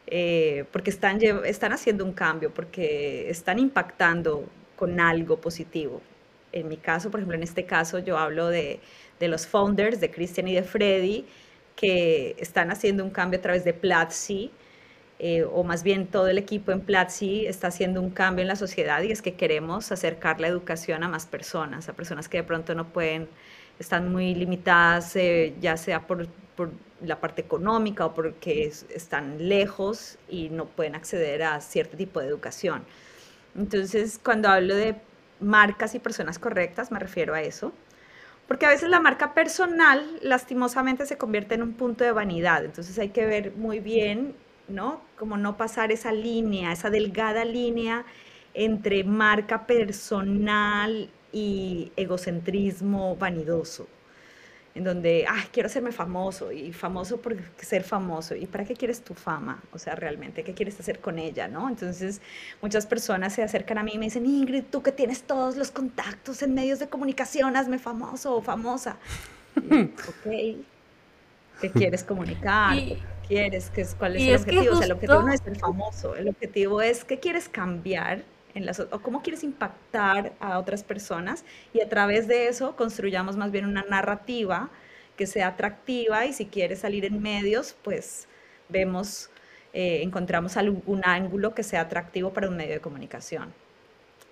Eh, 0.06 0.64
porque 0.72 0.90
están, 0.90 1.20
están 1.22 1.72
haciendo 1.72 2.04
un 2.04 2.12
cambio, 2.12 2.52
porque 2.52 3.30
están 3.30 3.58
impactando 3.58 4.44
con 4.76 4.98
algo 4.98 5.40
positivo 5.40 6.02
en 6.52 6.68
mi 6.68 6.76
caso, 6.76 7.10
por 7.10 7.20
ejemplo, 7.20 7.36
en 7.36 7.42
este 7.42 7.64
caso 7.64 7.98
yo 7.98 8.18
hablo 8.18 8.48
de, 8.48 8.80
de 9.18 9.28
los 9.28 9.46
founders, 9.46 10.00
de 10.00 10.10
Christian 10.10 10.48
y 10.48 10.54
de 10.54 10.62
Freddy, 10.62 11.26
que 11.76 12.36
están 12.38 12.70
haciendo 12.70 13.04
un 13.04 13.10
cambio 13.10 13.38
a 13.38 13.42
través 13.42 13.64
de 13.64 13.72
Platzi, 13.72 14.50
eh, 15.18 15.44
o 15.44 15.64
más 15.64 15.82
bien 15.82 16.06
todo 16.06 16.28
el 16.28 16.38
equipo 16.38 16.72
en 16.72 16.80
Platzi 16.80 17.44
está 17.44 17.68
haciendo 17.68 18.00
un 18.00 18.08
cambio 18.10 18.40
en 18.42 18.48
la 18.48 18.56
sociedad 18.56 19.02
y 19.02 19.12
es 19.12 19.20
que 19.20 19.34
queremos 19.34 19.92
acercar 19.92 20.40
la 20.40 20.48
educación 20.48 21.02
a 21.02 21.08
más 21.08 21.26
personas, 21.26 21.90
a 21.90 21.92
personas 21.92 22.28
que 22.28 22.38
de 22.38 22.44
pronto 22.44 22.74
no 22.74 22.88
pueden, 22.88 23.28
están 23.78 24.10
muy 24.10 24.34
limitadas, 24.34 25.14
eh, 25.16 25.54
ya 25.60 25.76
sea 25.76 26.06
por, 26.06 26.26
por, 26.56 26.70
la 27.02 27.18
parte 27.20 27.40
económica 27.40 28.06
o 28.06 28.14
porque 28.14 28.70
están 28.94 29.48
lejos 29.48 30.18
y 30.28 30.50
no 30.50 30.66
pueden 30.66 30.94
acceder 30.94 31.42
a 31.42 31.60
cierto 31.60 31.96
tipo 31.96 32.20
de 32.20 32.26
educación. 32.26 32.82
Entonces, 33.56 34.20
cuando 34.22 34.48
hablo 34.48 34.74
de 34.74 34.96
marcas 35.40 35.94
y 35.94 35.98
personas 35.98 36.38
correctas, 36.38 36.90
me 36.90 36.98
refiero 36.98 37.34
a 37.34 37.42
eso. 37.42 37.72
Porque 38.48 38.66
a 38.66 38.70
veces 38.70 38.88
la 38.90 39.00
marca 39.00 39.34
personal, 39.34 40.04
lastimosamente, 40.22 41.06
se 41.06 41.16
convierte 41.16 41.54
en 41.54 41.62
un 41.62 41.74
punto 41.74 42.04
de 42.04 42.12
vanidad. 42.12 42.64
Entonces 42.64 42.98
hay 42.98 43.10
que 43.10 43.26
ver 43.26 43.52
muy 43.52 43.78
bien, 43.78 44.34
¿no? 44.68 45.00
Como 45.18 45.36
no 45.36 45.56
pasar 45.56 45.92
esa 45.92 46.12
línea, 46.12 46.72
esa 46.72 46.90
delgada 46.90 47.44
línea 47.44 48.04
entre 48.54 49.04
marca 49.04 49.66
personal 49.66 51.10
y 51.32 51.92
egocentrismo 51.96 53.16
vanidoso 53.16 53.86
en 54.74 54.84
donde, 54.84 55.26
ay, 55.28 55.44
quiero 55.52 55.66
hacerme 55.66 55.90
famoso 55.90 56.52
y 56.52 56.72
famoso 56.72 57.20
por 57.20 57.36
ser 57.58 57.82
famoso. 57.82 58.36
¿Y 58.36 58.46
para 58.46 58.64
qué 58.64 58.74
quieres 58.74 59.02
tu 59.02 59.14
fama? 59.14 59.60
O 59.72 59.78
sea, 59.78 59.96
realmente, 59.96 60.44
¿qué 60.44 60.54
quieres 60.54 60.78
hacer 60.78 61.00
con 61.00 61.18
ella? 61.18 61.48
¿no? 61.48 61.68
Entonces, 61.68 62.20
muchas 62.62 62.86
personas 62.86 63.34
se 63.34 63.42
acercan 63.42 63.78
a 63.78 63.82
mí 63.82 63.92
y 63.94 63.98
me 63.98 64.04
dicen, 64.06 64.26
Ingrid, 64.26 64.64
tú 64.70 64.82
que 64.82 64.92
tienes 64.92 65.24
todos 65.24 65.56
los 65.56 65.70
contactos 65.70 66.42
en 66.42 66.54
medios 66.54 66.78
de 66.78 66.88
comunicación, 66.88 67.56
hazme 67.56 67.78
famoso 67.78 68.36
o 68.36 68.42
famosa. 68.42 68.96
ok, 69.56 70.30
¿qué 71.60 71.70
quieres 71.74 72.04
comunicar? 72.04 72.76
¿Qué 72.76 72.98
quieres? 73.26 73.70
¿Qué, 73.70 73.84
¿Cuál 73.98 74.16
es 74.16 74.22
el 74.22 74.36
objetivo? 74.36 74.74
O 74.74 74.76
sea, 74.76 74.86
el 74.86 74.92
objetivo 74.92 75.22
no 75.22 75.32
es 75.32 75.40
ser 75.40 75.58
famoso, 75.58 76.14
el 76.14 76.28
objetivo 76.28 76.80
es 76.80 77.04
qué 77.04 77.18
quieres 77.18 77.48
cambiar 77.48 78.22
o 78.90 79.00
cómo 79.00 79.22
quieres 79.22 79.44
impactar 79.44 80.32
a 80.40 80.58
otras 80.58 80.82
personas 80.82 81.44
y 81.72 81.80
a 81.80 81.88
través 81.88 82.26
de 82.28 82.48
eso 82.48 82.76
construyamos 82.76 83.36
más 83.36 83.50
bien 83.50 83.66
una 83.66 83.84
narrativa 83.88 84.70
que 85.16 85.26
sea 85.26 85.48
atractiva 85.48 86.24
y 86.26 86.32
si 86.32 86.46
quieres 86.46 86.80
salir 86.80 87.04
en 87.04 87.20
medios, 87.20 87.76
pues 87.82 88.26
vemos, 88.68 89.30
eh, 89.72 90.00
encontramos 90.02 90.56
algún 90.56 91.02
ángulo 91.04 91.54
que 91.54 91.62
sea 91.62 91.82
atractivo 91.82 92.32
para 92.32 92.48
un 92.48 92.56
medio 92.56 92.72
de 92.72 92.80
comunicación. 92.80 93.52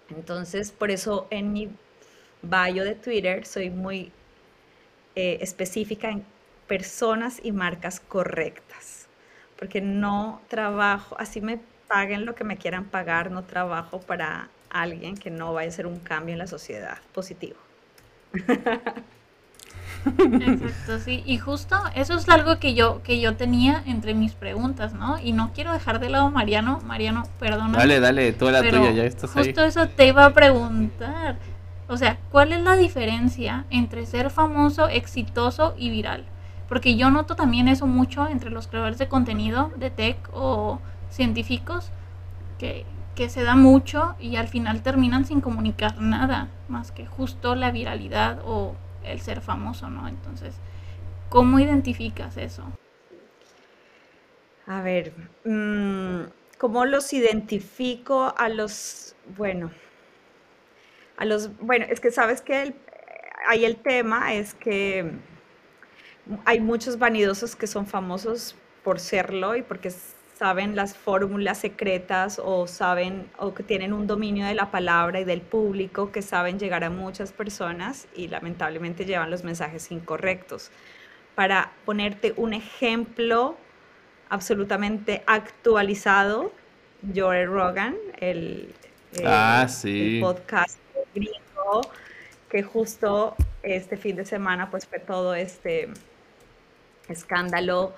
Entonces, 0.09 0.73
por 0.73 0.91
eso 0.91 1.27
en 1.31 1.53
mi 1.53 1.69
bio 2.43 2.85
de 2.85 2.95
Twitter 2.95 3.45
soy 3.45 3.71
muy 3.71 4.11
eh, 5.15 5.39
específica 5.41 6.11
en 6.11 6.25
personas 6.67 7.41
y 7.43 7.53
marcas 7.53 8.01
correctas, 8.01 9.09
porque 9.59 9.81
no 9.81 10.41
trabajo, 10.49 11.17
así 11.19 11.41
me 11.41 11.61
paguen 11.89 12.27
lo 12.27 12.35
que 12.35 12.45
me 12.45 12.57
quieran 12.57 12.85
pagar, 12.85 13.31
no 13.31 13.43
trabajo 13.45 14.01
para 14.01 14.49
alguien 14.71 15.17
que 15.17 15.31
no 15.31 15.55
vaya 15.55 15.69
a 15.69 15.73
hacer 15.73 15.87
un 15.87 15.99
cambio 15.99 16.35
en 16.35 16.39
la 16.39 16.47
sociedad 16.47 16.99
positivo. 17.15 17.57
Exacto, 20.07 20.99
sí. 21.01 21.23
Y 21.27 21.39
justo 21.39 21.77
eso 21.95 22.15
es 22.15 22.29
algo 22.29 22.59
que 22.59 22.75
yo, 22.75 23.03
que 23.03 23.21
yo 23.21 23.37
tenía 23.37 23.83
entre 23.87 24.15
mis 24.15 24.35
preguntas, 24.35 24.93
¿no? 24.93 25.19
Y 25.19 25.33
no 25.33 25.53
quiero 25.53 25.73
dejar 25.73 25.99
de 25.99 26.09
lado 26.09 26.31
Mariano. 26.31 26.81
Mariano, 26.85 27.25
perdona. 27.41 27.79
Dale, 27.79 28.01
dale, 28.01 28.33
toda 28.33 28.53
la 28.53 28.61
tuya, 28.61 28.91
ya 28.93 29.05
estás 29.05 29.37
ahí. 29.37 29.47
Justo 29.47 29.65
eso 29.65 29.89
te 29.89 30.07
iba 30.07 30.25
a 30.25 30.33
preguntar. 30.33 31.37
O 31.89 31.97
sea, 31.97 32.19
¿cuál 32.31 32.53
es 32.53 32.61
la 32.61 32.77
diferencia 32.77 33.65
entre 33.71 34.05
ser 34.07 34.31
famoso, 34.31 34.89
exitoso 34.89 35.75
y 35.79 35.91
viral? 35.91 36.25
Porque 36.69 36.97
yo 36.97 37.11
noto 37.11 37.35
también 37.35 37.67
eso 37.67 37.87
mucho 37.87 38.29
entre 38.29 38.51
los 38.51 38.69
creadores 38.69 38.99
de 38.99 39.09
contenido 39.09 39.73
de 39.77 39.91
tech 39.91 40.19
o 40.33 40.81
científicos 41.11 41.91
que, 42.59 42.85
se 43.29 43.43
da 43.43 43.57
mucho 43.57 44.15
y 44.21 44.37
al 44.37 44.47
final 44.47 44.81
terminan 44.81 45.25
sin 45.25 45.41
comunicar 45.41 46.01
nada 46.01 46.49
más 46.69 46.93
que 46.93 47.05
justo 47.05 47.57
la 47.57 47.73
viralidad 47.73 48.41
o 48.45 48.77
el 49.03 49.21
ser 49.21 49.41
famoso, 49.41 49.91
¿no? 49.91 50.07
Entonces, 50.07 50.55
¿cómo 51.29 51.59
identificas 51.59 52.37
eso? 52.37 52.63
A 54.69 54.83
ver, 54.83 55.15
mm, 55.45 56.31
¿cómo 56.59 56.85
los 56.85 57.13
identifico 57.13 58.33
a 58.39 58.49
los, 58.49 59.17
bueno, 59.37 59.73
a 61.17 61.25
los, 61.25 61.59
bueno, 61.59 61.87
es 61.89 61.99
que 61.99 62.13
sabes 62.13 62.41
que 62.41 62.73
ahí 63.49 63.65
el 63.65 63.79
tema 63.79 64.35
es 64.35 64.55
que 64.55 65.11
hay 66.45 66.61
muchos 66.61 66.99
vanidosos 66.99 67.57
que 67.57 67.67
son 67.67 67.87
famosos 67.87 68.55
por 68.85 69.01
serlo 69.01 69.57
y 69.57 69.63
porque 69.63 69.91
saben 70.39 70.77
las 70.77 70.95
fórmulas 70.95 71.59
secretas 71.59 72.41
o 72.43 72.69
saben 72.69 73.29
o 73.39 73.55
que 73.55 73.65
tienen 73.65 73.93
un 73.93 74.07
dominio 74.07 74.47
de 74.47 74.55
la 74.55 74.71
palabra 74.71 75.19
y 75.19 75.25
del 75.25 75.41
público 75.41 76.13
que 76.13 76.23
saben 76.23 76.61
llegar 76.61 76.85
a 76.85 76.91
muchas 76.91 77.33
personas 77.33 78.07
y 78.15 78.29
lamentablemente 78.29 79.05
llevan 79.05 79.33
los 79.33 79.43
mensajes 79.43 79.91
incorrectos. 79.91 80.71
Para 81.35 81.73
ponerte 81.85 82.35
un 82.37 82.55
ejemplo 82.55 83.57
absolutamente 84.29 85.25
actualizado, 85.27 86.53
Joe 87.15 87.45
Rogan, 87.47 87.97
el, 88.19 88.73
ah, 89.25 89.67
podcast 90.21 90.79
gringo, 91.15 91.81
que 92.49 92.63
justo 92.63 93.35
este 93.65 93.97
fin 93.97 94.15
de 94.15 94.25
semana 94.25 94.71
pues 94.71 94.87
fue 94.87 95.01
todo 95.01 95.35
este 95.35 95.89
escándalo 97.09 97.95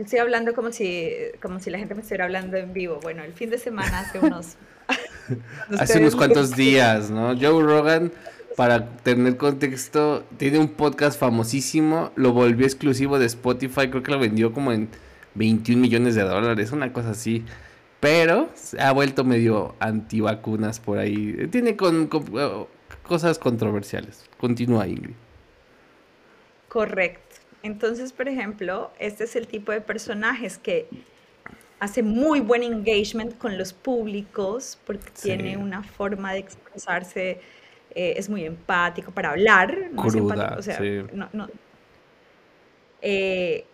Estoy 0.00 0.18
hablando 0.18 0.54
como 0.54 0.72
si, 0.72 1.12
como 1.42 1.60
si 1.60 1.68
la 1.68 1.78
gente 1.78 1.94
me 1.94 2.00
estuviera 2.00 2.24
hablando 2.24 2.56
en 2.56 2.72
vivo. 2.72 3.00
Bueno, 3.02 3.22
el 3.22 3.34
fin 3.34 3.50
de 3.50 3.58
semana 3.58 4.00
hace 4.00 4.18
unos... 4.18 4.56
hace 5.78 5.98
unos 5.98 6.16
cuantos 6.16 6.56
días, 6.56 7.10
¿no? 7.10 7.38
Joe 7.38 7.62
Rogan, 7.62 8.10
para 8.56 8.96
tener 8.96 9.36
contexto, 9.36 10.24
tiene 10.38 10.58
un 10.58 10.68
podcast 10.68 11.20
famosísimo, 11.20 12.12
lo 12.16 12.32
volvió 12.32 12.64
exclusivo 12.64 13.18
de 13.18 13.26
Spotify, 13.26 13.90
creo 13.90 14.02
que 14.02 14.10
lo 14.10 14.18
vendió 14.18 14.54
como 14.54 14.72
en 14.72 14.88
21 15.34 15.82
millones 15.82 16.14
de 16.14 16.22
dólares, 16.22 16.72
una 16.72 16.94
cosa 16.94 17.10
así. 17.10 17.44
Pero 18.00 18.48
se 18.54 18.80
ha 18.80 18.92
vuelto 18.92 19.22
medio 19.22 19.74
antivacunas 19.80 20.80
por 20.80 20.96
ahí. 20.96 21.46
Tiene 21.50 21.76
con, 21.76 22.06
con, 22.06 22.24
cosas 23.02 23.38
controversiales. 23.38 24.24
Continúa, 24.38 24.88
Ingrid. 24.88 25.14
Correcto. 26.68 27.39
Entonces, 27.62 28.12
por 28.12 28.28
ejemplo, 28.28 28.90
este 28.98 29.24
es 29.24 29.36
el 29.36 29.46
tipo 29.46 29.72
de 29.72 29.80
personajes 29.80 30.58
que 30.58 30.88
hace 31.78 32.02
muy 32.02 32.40
buen 32.40 32.62
engagement 32.62 33.36
con 33.38 33.56
los 33.56 33.72
públicos 33.72 34.78
porque 34.86 35.10
tiene 35.10 35.56
una 35.56 35.82
forma 35.82 36.32
de 36.32 36.38
expresarse, 36.38 37.40
eh, 37.94 38.14
es 38.16 38.28
muy 38.28 38.44
empático 38.44 39.10
para 39.12 39.30
hablar, 39.30 39.76
no 39.92 40.06
es 40.06 40.14
empático, 40.14 40.58
o 40.58 40.62
sea, 40.62 40.78
no, 41.12 41.48
eh, 43.02 43.64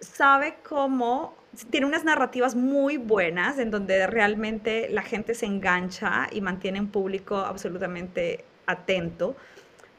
sabe 0.00 0.56
cómo, 0.66 1.36
tiene 1.70 1.86
unas 1.86 2.04
narrativas 2.04 2.54
muy 2.54 2.96
buenas 2.96 3.58
en 3.58 3.70
donde 3.70 4.06
realmente 4.06 4.88
la 4.90 5.02
gente 5.02 5.34
se 5.34 5.44
engancha 5.44 6.28
y 6.32 6.40
mantiene 6.40 6.80
un 6.80 6.88
público 6.88 7.36
absolutamente 7.36 8.44
atento. 8.66 9.36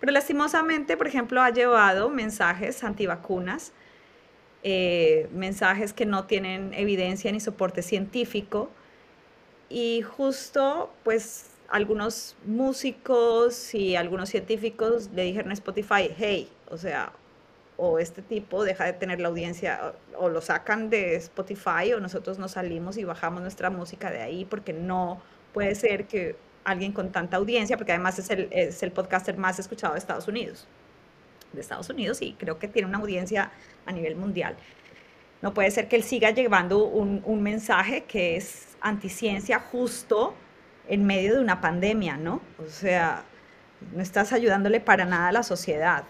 Pero 0.04 0.12
lastimosamente, 0.12 0.98
por 0.98 1.08
ejemplo, 1.08 1.42
ha 1.42 1.50
llevado 1.50 2.10
mensajes 2.10 2.84
antivacunas, 2.84 3.72
eh, 4.62 5.30
mensajes 5.32 5.94
que 5.94 6.06
no 6.06 6.26
tienen 6.26 6.74
evidencia 6.74 7.32
ni 7.32 7.40
soporte 7.40 7.82
científico. 7.82 8.70
Y 9.70 10.02
justo, 10.02 10.92
pues, 11.06 11.52
algunos 11.70 12.36
músicos 12.46 13.74
y 13.74 13.96
algunos 13.96 14.28
científicos 14.28 15.10
le 15.16 15.24
dijeron 15.24 15.52
a 15.52 15.54
Spotify, 15.54 16.14
hey, 16.18 16.52
o 16.70 16.76
sea, 16.78 17.14
o 17.78 17.98
este 17.98 18.22
tipo 18.22 18.66
deja 18.66 18.84
de 18.84 18.92
tener 18.92 19.22
la 19.22 19.30
audiencia, 19.30 19.94
o, 20.18 20.26
o 20.26 20.28
lo 20.28 20.42
sacan 20.42 20.90
de 20.90 21.16
Spotify, 21.16 21.94
o 21.96 22.02
nosotros 22.02 22.40
nos 22.40 22.52
salimos 22.52 22.98
y 22.98 23.06
bajamos 23.06 23.42
nuestra 23.42 23.70
música 23.70 24.12
de 24.12 24.22
ahí, 24.22 24.44
porque 24.44 24.74
no 24.74 25.22
puede 25.54 25.76
ser 25.76 26.08
que 26.08 26.36
alguien 26.64 26.92
con 26.92 27.12
tanta 27.12 27.38
audiencia, 27.38 27.78
porque 27.78 27.92
además 27.92 28.20
es 28.20 28.30
el, 28.30 28.48
es 28.52 28.84
el 28.84 28.92
podcaster 28.92 29.38
más 29.38 29.60
escuchado 29.60 29.94
de 29.94 30.00
Estados 30.00 30.28
Unidos. 30.28 30.68
De 31.52 31.62
Estados 31.62 31.90
Unidos 31.90 32.22
y 32.22 32.34
creo 32.34 32.60
que 32.60 32.68
tiene 32.68 32.88
una 32.88 32.98
audiencia 32.98 33.52
a 33.86 33.92
nivel 33.92 34.16
mundial. 34.16 34.56
No 35.42 35.54
puede 35.54 35.72
ser 35.72 35.88
que 35.88 35.96
él 35.96 36.04
siga 36.04 36.32
llevando 36.32 36.86
un, 36.86 37.22
un 37.26 37.44
mensaje 37.44 38.06
que 38.06 38.38
es 38.38 38.78
anticiencia 38.82 39.60
justo 39.60 40.36
en 40.88 41.06
medio 41.06 41.36
de 41.36 41.42
una 41.42 41.62
pandemia, 41.62 42.18
¿no? 42.18 42.42
O 42.60 42.70
sea, 42.70 43.24
no 43.94 44.02
estás 44.02 44.34
ayudándole 44.34 44.80
para 44.80 45.06
nada 45.06 45.28
a 45.30 45.32
la 45.32 45.44
sociedad. 45.44 46.06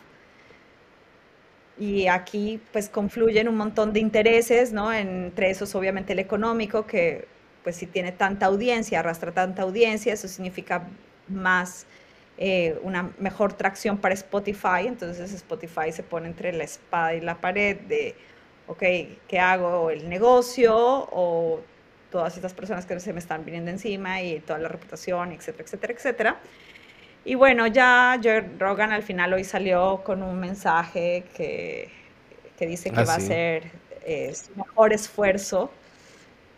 Y 1.77 2.07
aquí 2.07 2.61
pues 2.71 2.89
confluyen 2.89 3.47
un 3.47 3.57
montón 3.57 3.93
de 3.93 3.99
intereses, 3.99 4.71
¿no? 4.71 4.93
Entre 4.93 5.49
esos 5.49 5.73
obviamente 5.75 6.13
el 6.13 6.19
económico, 6.19 6.85
que 6.85 7.27
pues 7.63 7.75
si 7.77 7.87
tiene 7.87 8.11
tanta 8.11 8.47
audiencia, 8.47 8.99
arrastra 8.99 9.31
tanta 9.31 9.61
audiencia, 9.61 10.13
eso 10.13 10.27
significa 10.27 10.87
más, 11.27 11.85
eh, 12.37 12.77
una 12.83 13.11
mejor 13.19 13.53
tracción 13.53 13.97
para 13.97 14.13
Spotify, 14.13 14.87
entonces 14.87 15.31
Spotify 15.33 15.91
se 15.91 16.03
pone 16.03 16.27
entre 16.27 16.51
la 16.51 16.63
espada 16.63 17.13
y 17.13 17.21
la 17.21 17.39
pared 17.39 17.77
de, 17.81 18.15
ok, 18.67 18.83
¿qué 19.27 19.39
hago? 19.39 19.89
¿El 19.89 20.09
negocio 20.09 20.75
o 20.75 21.61
todas 22.13 22.35
estas 22.35 22.53
personas 22.53 22.85
que 22.85 22.99
se 22.99 23.11
me 23.11 23.19
están 23.19 23.43
viniendo 23.43 23.71
encima 23.71 24.21
y 24.21 24.39
toda 24.39 24.59
la 24.59 24.67
reputación, 24.67 25.31
etcétera, 25.31 25.63
etcétera, 25.63 25.93
etcétera. 25.93 26.39
Y 27.25 27.35
bueno, 27.35 27.65
ya 27.67 28.19
Joe 28.21 28.41
Rogan 28.59 28.91
al 28.91 29.01
final 29.01 29.33
hoy 29.33 29.43
salió 29.43 30.03
con 30.03 30.21
un 30.21 30.39
mensaje 30.39 31.23
que, 31.35 31.89
que 32.55 32.67
dice 32.67 32.91
que 32.91 32.99
ah, 32.99 33.05
va 33.05 33.15
a 33.15 33.19
ser 33.19 33.71
eh, 34.05 34.31
su 34.35 34.55
mejor 34.55 34.93
esfuerzo 34.93 35.71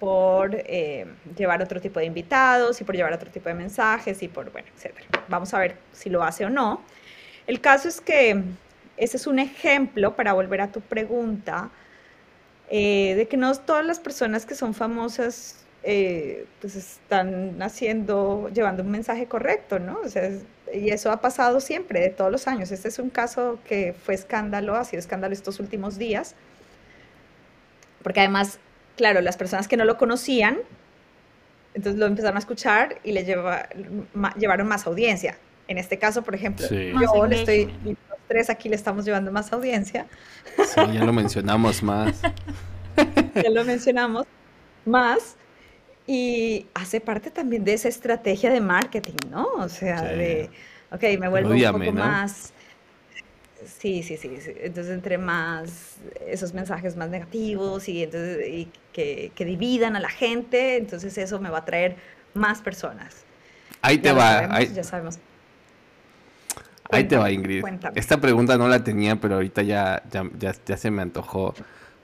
por 0.05 0.53
eh, 0.53 1.07
llevar 1.35 1.63
otro 1.63 1.81
tipo 1.81 1.99
de 1.99 2.05
invitados 2.05 2.79
y 2.79 2.83
por 2.83 2.95
llevar 2.95 3.11
otro 3.11 3.31
tipo 3.31 3.49
de 3.49 3.55
mensajes 3.55 4.21
y 4.21 4.27
por, 4.27 4.51
bueno, 4.51 4.67
etcétera. 4.75 5.07
Vamos 5.27 5.51
a 5.55 5.57
ver 5.57 5.77
si 5.93 6.11
lo 6.11 6.21
hace 6.21 6.45
o 6.45 6.49
no. 6.51 6.83
El 7.47 7.59
caso 7.59 7.87
es 7.87 8.01
que 8.01 8.43
ese 8.97 9.17
es 9.17 9.25
un 9.25 9.39
ejemplo, 9.39 10.15
para 10.15 10.33
volver 10.33 10.61
a 10.61 10.71
tu 10.71 10.79
pregunta, 10.79 11.71
eh, 12.69 13.15
de 13.15 13.27
que 13.27 13.35
no 13.35 13.51
todas 13.55 13.83
las 13.83 13.99
personas 13.99 14.45
que 14.45 14.53
son 14.53 14.75
famosas 14.75 15.65
eh, 15.81 16.45
pues 16.61 16.75
están 16.75 17.59
haciendo, 17.63 18.51
llevando 18.53 18.83
un 18.83 18.91
mensaje 18.91 19.25
correcto, 19.25 19.79
¿no? 19.79 20.01
O 20.05 20.07
sea, 20.07 20.29
y 20.71 20.89
eso 20.89 21.11
ha 21.11 21.19
pasado 21.19 21.59
siempre, 21.61 21.99
de 21.99 22.09
todos 22.11 22.31
los 22.31 22.47
años. 22.47 22.69
Este 22.71 22.89
es 22.89 22.99
un 22.99 23.09
caso 23.09 23.57
que 23.67 23.95
fue 24.05 24.13
escándalo, 24.13 24.75
ha 24.75 24.83
sido 24.83 24.99
escándalo 24.99 25.33
estos 25.33 25.59
últimos 25.59 25.97
días, 25.97 26.35
porque 28.03 28.19
además, 28.19 28.59
claro, 28.95 29.21
las 29.21 29.37
personas 29.37 29.67
que 29.67 29.77
no 29.77 29.85
lo 29.85 29.97
conocían, 29.97 30.59
entonces 31.73 31.99
lo 31.99 32.05
empezaron 32.05 32.37
a 32.37 32.39
escuchar 32.39 32.99
y 33.03 33.11
le 33.11 33.25
lleva, 33.25 33.67
llevaron 34.37 34.67
más 34.67 34.87
audiencia. 34.87 35.37
En 35.67 35.77
este 35.77 35.97
caso, 35.97 36.23
por 36.23 36.35
ejemplo, 36.35 36.67
yo 36.69 37.25
le 37.27 37.39
estoy, 37.39 37.65
los 37.83 37.97
tres 38.27 38.49
aquí 38.49 38.69
le 38.69 38.75
estamos 38.75 39.03
llevando 39.03 39.31
más 39.31 39.51
audiencia. 39.51 40.05
Sí, 40.57 40.81
ya 40.93 41.03
lo 41.03 41.11
mencionamos 41.11 41.83
más. 41.83 42.21
ya 43.35 43.49
lo 43.49 43.63
mencionamos 43.65 44.25
más. 44.85 45.35
Y 46.07 46.67
hace 46.75 47.01
parte 47.01 47.31
también 47.31 47.63
de 47.63 47.73
esa 47.73 47.89
estrategia 47.89 48.51
de 48.51 48.61
marketing, 48.61 49.17
¿no? 49.31 49.47
O 49.57 49.69
sea, 49.69 50.01
de, 50.03 50.51
ok, 50.91 51.01
me 51.19 51.27
vuelvo 51.27 51.49
un 51.49 51.79
poco 51.79 51.91
más... 51.91 52.53
Sí, 53.65 54.03
sí, 54.03 54.17
sí, 54.17 54.29
Entonces, 54.61 54.93
entre 54.93 55.17
más 55.17 55.97
esos 56.27 56.53
mensajes 56.53 56.95
más 56.95 57.09
negativos 57.09 57.89
y, 57.89 58.03
entonces, 58.03 58.47
y 58.47 58.71
que, 58.93 59.31
que, 59.35 59.45
dividan 59.45 59.95
a 59.95 59.99
la 59.99 60.09
gente, 60.09 60.77
entonces 60.77 61.17
eso 61.17 61.39
me 61.39 61.49
va 61.49 61.59
a 61.59 61.65
traer 61.65 61.95
más 62.33 62.61
personas. 62.61 63.25
Ahí 63.81 63.97
te 63.97 64.11
va. 64.11 64.61
Ya 64.61 64.83
sabemos. 64.83 65.19
Ahí 66.91 67.05
te 67.05 67.17
va, 67.17 67.31
Ingrid. 67.31 67.63
Esta 67.95 68.19
pregunta 68.21 68.57
no 68.57 68.67
la 68.67 68.83
tenía, 68.83 69.19
pero 69.19 69.35
ahorita 69.35 69.61
ya, 69.63 70.03
ya, 70.11 70.53
ya, 70.65 70.77
se 70.77 70.91
me 70.91 71.01
antojó. 71.01 71.53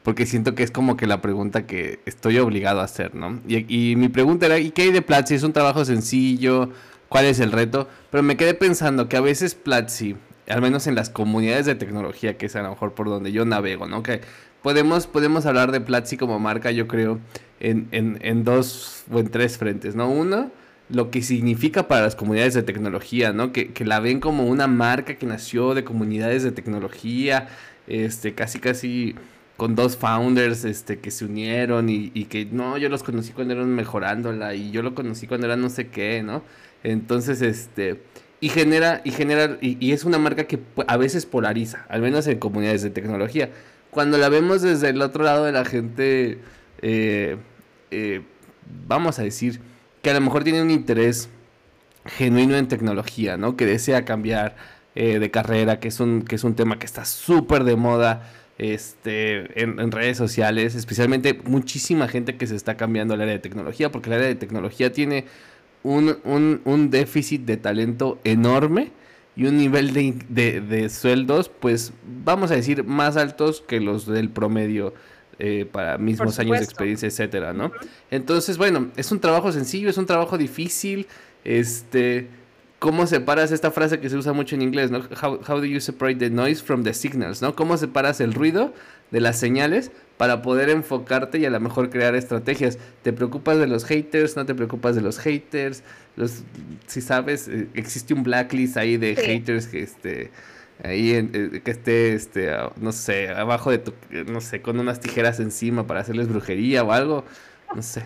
Porque 0.03 0.25
siento 0.25 0.55
que 0.55 0.63
es 0.63 0.71
como 0.71 0.97
que 0.97 1.05
la 1.05 1.21
pregunta 1.21 1.67
que 1.67 1.99
estoy 2.05 2.39
obligado 2.39 2.81
a 2.81 2.85
hacer, 2.85 3.13
¿no? 3.13 3.39
Y, 3.47 3.95
mi 3.95 4.09
pregunta 4.09 4.47
era, 4.47 4.57
¿y 4.57 4.71
qué 4.71 4.83
hay 4.83 4.91
de 4.91 5.03
Platzi? 5.03 5.35
¿Es 5.35 5.43
un 5.43 5.53
trabajo 5.53 5.85
sencillo? 5.85 6.69
¿Cuál 7.07 7.25
es 7.25 7.39
el 7.39 7.51
reto? 7.51 7.87
Pero 8.09 8.23
me 8.23 8.37
quedé 8.37 8.53
pensando 8.53 9.07
que 9.07 9.17
a 9.17 9.21
veces 9.21 9.53
Platzi, 9.53 10.15
al 10.47 10.61
menos 10.61 10.87
en 10.87 10.95
las 10.95 11.09
comunidades 11.09 11.65
de 11.65 11.75
tecnología, 11.75 12.37
que 12.37 12.47
es 12.47 12.55
a 12.55 12.61
lo 12.61 12.69
mejor 12.69 12.93
por 12.93 13.07
donde 13.07 13.31
yo 13.31 13.45
navego, 13.45 13.87
¿no? 13.87 14.03
Que 14.03 14.21
podemos, 14.61 15.07
podemos 15.07 15.45
hablar 15.45 15.71
de 15.71 15.81
Platzi 15.81 16.17
como 16.17 16.39
marca, 16.39 16.71
yo 16.71 16.87
creo, 16.87 17.19
en, 17.59 17.87
en, 17.91 18.19
en 18.21 18.43
dos 18.43 19.03
o 19.11 19.19
en 19.19 19.29
tres 19.29 19.57
frentes, 19.57 19.95
¿no? 19.95 20.09
Uno, 20.09 20.51
lo 20.91 21.09
que 21.09 21.21
significa 21.21 21.87
para 21.87 22.01
las 22.01 22.15
comunidades 22.15 22.53
de 22.53 22.63
tecnología, 22.63 23.33
¿no? 23.33 23.51
Que, 23.51 23.71
la 23.85 23.99
ven 23.99 24.19
como 24.19 24.45
una 24.45 24.67
marca 24.67 25.15
que 25.15 25.25
nació 25.25 25.73
de 25.73 25.83
comunidades 25.83 26.43
de 26.43 26.51
tecnología, 26.51 27.49
este, 27.87 28.33
casi 28.33 28.59
casi 28.59 29.15
con 29.57 29.75
dos 29.75 29.95
founders 29.97 30.65
este, 30.65 30.99
que 30.99 31.11
se 31.11 31.25
unieron 31.25 31.89
y, 31.89 32.09
que 32.25 32.45
no, 32.45 32.77
yo 32.77 32.89
los 32.89 33.03
conocí 33.03 33.31
cuando 33.31 33.53
eran 33.53 33.69
mejorándola 33.69 34.55
y 34.55 34.71
yo 34.71 34.81
lo 34.81 34.95
conocí 34.95 35.27
cuando 35.27 35.47
era 35.47 35.55
no 35.55 35.69
sé 35.69 35.87
qué, 35.87 36.23
¿no? 36.23 36.43
Entonces, 36.83 37.41
este, 37.41 38.01
y 38.41 38.49
genera, 38.49 39.01
y 39.05 39.11
genera, 39.11 39.57
y, 39.61 39.91
es 39.91 40.03
una 40.03 40.17
marca 40.17 40.45
que 40.45 40.59
a 40.87 40.97
veces 40.97 41.27
polariza, 41.27 41.85
al 41.87 42.01
menos 42.01 42.25
en 42.25 42.39
comunidades 42.39 42.81
de 42.81 42.89
tecnología. 42.89 43.51
Cuando 43.91 44.17
la 44.17 44.29
vemos 44.29 44.63
desde 44.63 44.89
el 44.89 45.01
otro 45.01 45.23
lado 45.23 45.45
de 45.45 45.51
la 45.51 45.63
gente, 45.63 46.39
eh, 46.81 47.37
eh, 47.91 48.21
vamos 48.87 49.19
a 49.19 49.23
decir, 49.23 49.61
que 50.01 50.09
a 50.09 50.15
lo 50.15 50.21
mejor 50.21 50.43
tiene 50.43 50.61
un 50.61 50.71
interés 50.71 51.29
genuino 52.05 52.57
en 52.57 52.67
tecnología, 52.67 53.37
¿no? 53.37 53.55
Que 53.55 53.67
desea 53.67 54.05
cambiar 54.05 54.55
eh, 54.95 55.19
de 55.19 55.29
carrera, 55.29 55.79
que 55.79 55.89
es 55.89 55.99
un, 55.99 56.23
que 56.23 56.35
es 56.35 56.43
un 56.43 56.55
tema 56.55 56.79
que 56.79 56.87
está 56.87 57.05
súper 57.05 57.63
de 57.63 57.75
moda 57.75 58.27
este, 58.57 59.61
en, 59.61 59.91
redes 59.91 60.17
sociales, 60.17 60.75
especialmente 60.75 61.39
muchísima 61.45 62.07
gente 62.07 62.37
que 62.37 62.47
se 62.47 62.55
está 62.55 62.75
cambiando 62.75 63.13
al 63.13 63.21
área 63.21 63.33
de 63.33 63.39
tecnología, 63.39 63.91
porque 63.91 64.09
el 64.09 64.15
área 64.15 64.27
de 64.27 64.35
tecnología 64.35 64.91
tiene 64.91 65.25
un, 65.83 66.61
un, 66.65 66.89
déficit 66.89 67.43
de 67.45 67.57
talento 67.57 68.19
enorme 68.23 68.91
y 69.35 69.45
un 69.45 69.57
nivel 69.57 69.93
de, 69.93 70.61
de, 70.61 70.89
sueldos, 70.89 71.49
pues 71.49 71.93
vamos 72.23 72.51
a 72.51 72.55
decir, 72.55 72.83
más 72.83 73.17
altos 73.17 73.61
que 73.61 73.79
los 73.79 74.05
del 74.05 74.29
promedio 74.29 74.93
eh, 75.39 75.65
para 75.71 75.97
mismos 75.97 76.37
años 76.39 76.59
de 76.59 76.63
experiencia, 76.63 77.07
etcétera, 77.07 77.53
¿no? 77.53 77.71
Entonces, 78.11 78.57
bueno, 78.57 78.89
es 78.95 79.11
un 79.11 79.19
trabajo 79.19 79.51
sencillo, 79.51 79.89
es 79.89 79.97
un 79.97 80.05
trabajo 80.05 80.37
difícil, 80.37 81.07
este... 81.43 82.27
¿Cómo 82.79 83.05
separas 83.05 83.51
esta 83.51 83.69
frase 83.69 83.99
que 83.99 84.09
se 84.09 84.17
usa 84.17 84.33
mucho 84.33 84.55
en 84.55 84.63
inglés, 84.63 84.89
¿no? 84.89 85.03
How, 85.21 85.39
how 85.47 85.59
do 85.59 85.65
you 85.65 85.79
separate 85.79 86.17
the 86.17 86.31
noise 86.31 86.63
from 86.63 86.81
the 86.81 86.95
signals, 86.95 87.39
¿no? 87.39 87.55
¿Cómo 87.55 87.77
separas 87.77 88.19
el 88.21 88.33
ruido 88.33 88.73
de 89.11 89.21
las 89.21 89.37
señales 89.37 89.91
para 90.21 90.43
poder 90.43 90.69
enfocarte 90.69 91.39
y 91.39 91.47
a 91.47 91.49
lo 91.49 91.59
mejor 91.59 91.89
crear 91.89 92.13
estrategias? 92.13 92.77
¿Te 93.01 93.11
preocupas 93.11 93.57
de 93.57 93.65
los 93.65 93.85
haters? 93.85 94.35
¿No 94.35 94.45
te 94.45 94.53
preocupas 94.53 94.93
de 94.93 95.01
los 95.01 95.17
haters? 95.17 95.81
Los, 96.15 96.43
si 96.85 97.01
sabes, 97.01 97.47
eh, 97.47 97.69
existe 97.73 98.13
un 98.13 98.21
blacklist 98.21 98.77
ahí 98.77 98.97
de 98.97 99.15
haters 99.15 99.65
que 99.65 99.81
este 99.81 100.29
ahí 100.83 101.13
eh, 101.13 101.61
que 101.65 101.71
esté, 101.71 102.13
este, 102.13 102.55
no 102.75 102.91
sé, 102.91 103.29
abajo 103.29 103.71
de 103.71 103.79
tu, 103.79 103.95
no 104.27 104.41
sé, 104.41 104.61
con 104.61 104.79
unas 104.79 104.99
tijeras 104.99 105.39
encima 105.39 105.87
para 105.87 106.01
hacerles 106.01 106.27
brujería 106.27 106.83
o 106.83 106.91
algo, 106.91 107.25
no 107.73 107.81
sé. 107.81 108.03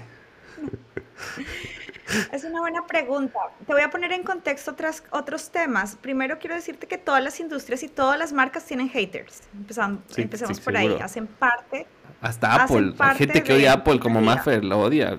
Es 2.31 2.45
una 2.45 2.61
buena 2.61 2.87
pregunta. 2.87 3.39
Te 3.67 3.73
voy 3.73 3.81
a 3.81 3.89
poner 3.89 4.13
en 4.13 4.23
contexto 4.23 4.71
otras, 4.71 5.03
otros 5.09 5.49
temas. 5.49 5.97
Primero 5.97 6.39
quiero 6.39 6.55
decirte 6.55 6.87
que 6.87 6.97
todas 6.97 7.21
las 7.21 7.41
industrias 7.41 7.83
y 7.83 7.89
todas 7.89 8.17
las 8.17 8.31
marcas 8.31 8.63
tienen 8.63 8.87
haters. 8.87 9.41
Empezamos, 9.53 9.99
empecemos 10.15 10.61
por 10.61 10.77
ahí. 10.77 10.95
Hacen 11.01 11.27
parte. 11.27 11.87
Hasta 12.25 12.63
Apple. 12.63 12.95
Hay 12.97 13.17
gente 13.17 13.43
que 13.43 13.53
odia 13.53 13.73
Apple 13.73 13.99
como 13.99 14.19
Maffer, 14.19 14.65
lo 14.65 14.79
odia. 14.79 15.15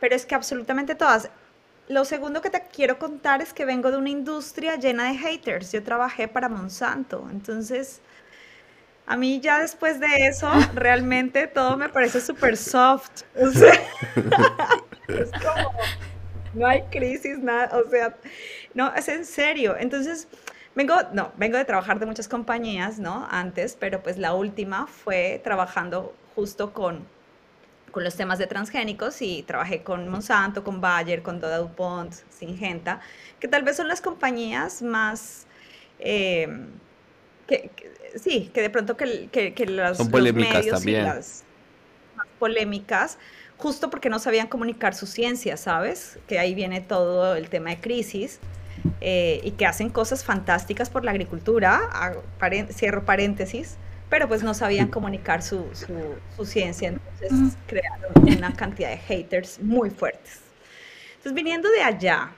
Pero 0.00 0.14
es 0.14 0.24
que 0.24 0.34
absolutamente 0.34 0.94
todas. 0.94 1.28
Lo 1.88 2.06
segundo 2.06 2.40
que 2.40 2.48
te 2.48 2.62
quiero 2.72 2.98
contar 2.98 3.42
es 3.42 3.52
que 3.52 3.66
vengo 3.66 3.90
de 3.90 3.98
una 3.98 4.08
industria 4.08 4.76
llena 4.76 5.12
de 5.12 5.18
haters. 5.18 5.72
Yo 5.72 5.82
trabajé 5.82 6.26
para 6.26 6.48
Monsanto, 6.48 7.28
entonces 7.30 8.00
a 9.04 9.14
mí 9.14 9.40
ya 9.40 9.58
después 9.58 10.00
de 10.00 10.06
eso 10.26 10.50
realmente 10.74 11.48
todo 11.48 11.76
me 11.76 11.90
parece 11.90 12.22
súper 12.22 12.56
soft. 12.56 13.24
O 13.36 13.50
sea, 13.50 13.74
es 15.08 15.30
como, 15.32 15.70
no 16.54 16.66
hay 16.66 16.80
crisis, 16.90 17.38
nada, 17.40 17.78
o 17.78 17.90
sea, 17.90 18.16
no, 18.72 18.94
es 18.94 19.06
en 19.08 19.26
serio. 19.26 19.76
Entonces, 19.78 20.28
vengo, 20.74 20.94
no, 21.12 21.32
vengo 21.36 21.58
de 21.58 21.64
trabajar 21.64 21.98
de 21.98 22.06
muchas 22.06 22.28
compañías, 22.28 22.98
¿no? 22.98 23.26
Antes, 23.30 23.76
pero 23.78 24.02
pues 24.02 24.18
la 24.18 24.34
última 24.34 24.86
fue 24.86 25.40
trabajando 25.42 26.14
justo 26.34 26.72
con 26.72 27.06
con 27.92 28.02
los 28.02 28.16
temas 28.16 28.38
de 28.38 28.48
transgénicos 28.48 29.22
y 29.22 29.44
trabajé 29.44 29.82
con 29.82 30.08
Monsanto, 30.08 30.64
con 30.64 30.80
Bayer, 30.80 31.22
con 31.22 31.38
Doda 31.38 31.58
DuPont, 31.58 32.12
Syngenta, 32.30 33.00
que 33.38 33.46
tal 33.46 33.62
vez 33.62 33.76
son 33.76 33.86
las 33.86 34.00
compañías 34.00 34.82
más... 34.82 35.46
Eh, 36.00 36.48
que, 37.46 37.70
sí, 38.16 38.50
que 38.52 38.62
de 38.62 38.70
pronto 38.70 38.96
que, 38.96 39.28
que, 39.30 39.66
las, 39.66 39.98
son 39.98 40.10
polémicas 40.10 40.66
también. 40.66 41.04
las 41.04 41.44
más 42.16 42.26
polémicas, 42.38 43.18
justo 43.58 43.90
porque 43.90 44.08
no 44.08 44.18
sabían 44.18 44.48
comunicar 44.48 44.94
su 44.94 45.06
ciencia, 45.06 45.56
¿sabes? 45.56 46.18
Que 46.26 46.38
ahí 46.38 46.54
viene 46.54 46.80
todo 46.80 47.36
el 47.36 47.48
tema 47.48 47.70
de 47.70 47.80
crisis. 47.80 48.40
Eh, 49.00 49.40
y 49.44 49.52
que 49.52 49.66
hacen 49.66 49.90
cosas 49.90 50.24
fantásticas 50.24 50.90
por 50.90 51.04
la 51.04 51.12
agricultura, 51.12 52.14
cierro 52.70 53.04
paréntesis, 53.04 53.76
pero 54.08 54.28
pues 54.28 54.42
no 54.42 54.54
sabían 54.54 54.88
comunicar 54.88 55.42
su, 55.42 55.66
su, 56.36 56.44
ciencia, 56.44 56.88
entonces 56.88 57.56
crearon 57.66 58.12
una 58.36 58.52
cantidad 58.52 58.90
de 58.90 58.98
haters 58.98 59.60
muy 59.60 59.90
fuertes. 59.90 60.40
Entonces, 61.10 61.34
viniendo 61.34 61.70
de 61.70 61.82
allá, 61.82 62.30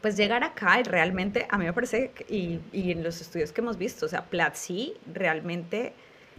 pues 0.00 0.16
llegar 0.16 0.42
acá 0.42 0.80
y 0.80 0.82
realmente, 0.82 1.46
a 1.50 1.58
mí 1.58 1.66
me 1.66 1.72
parece, 1.72 2.12
y, 2.28 2.60
y 2.72 2.92
en 2.92 3.02
los 3.02 3.20
estudios 3.20 3.52
que 3.52 3.60
hemos 3.60 3.76
visto, 3.76 4.06
o 4.06 4.08
sea, 4.08 4.24
Platzi 4.24 4.94
realmente 5.12 5.92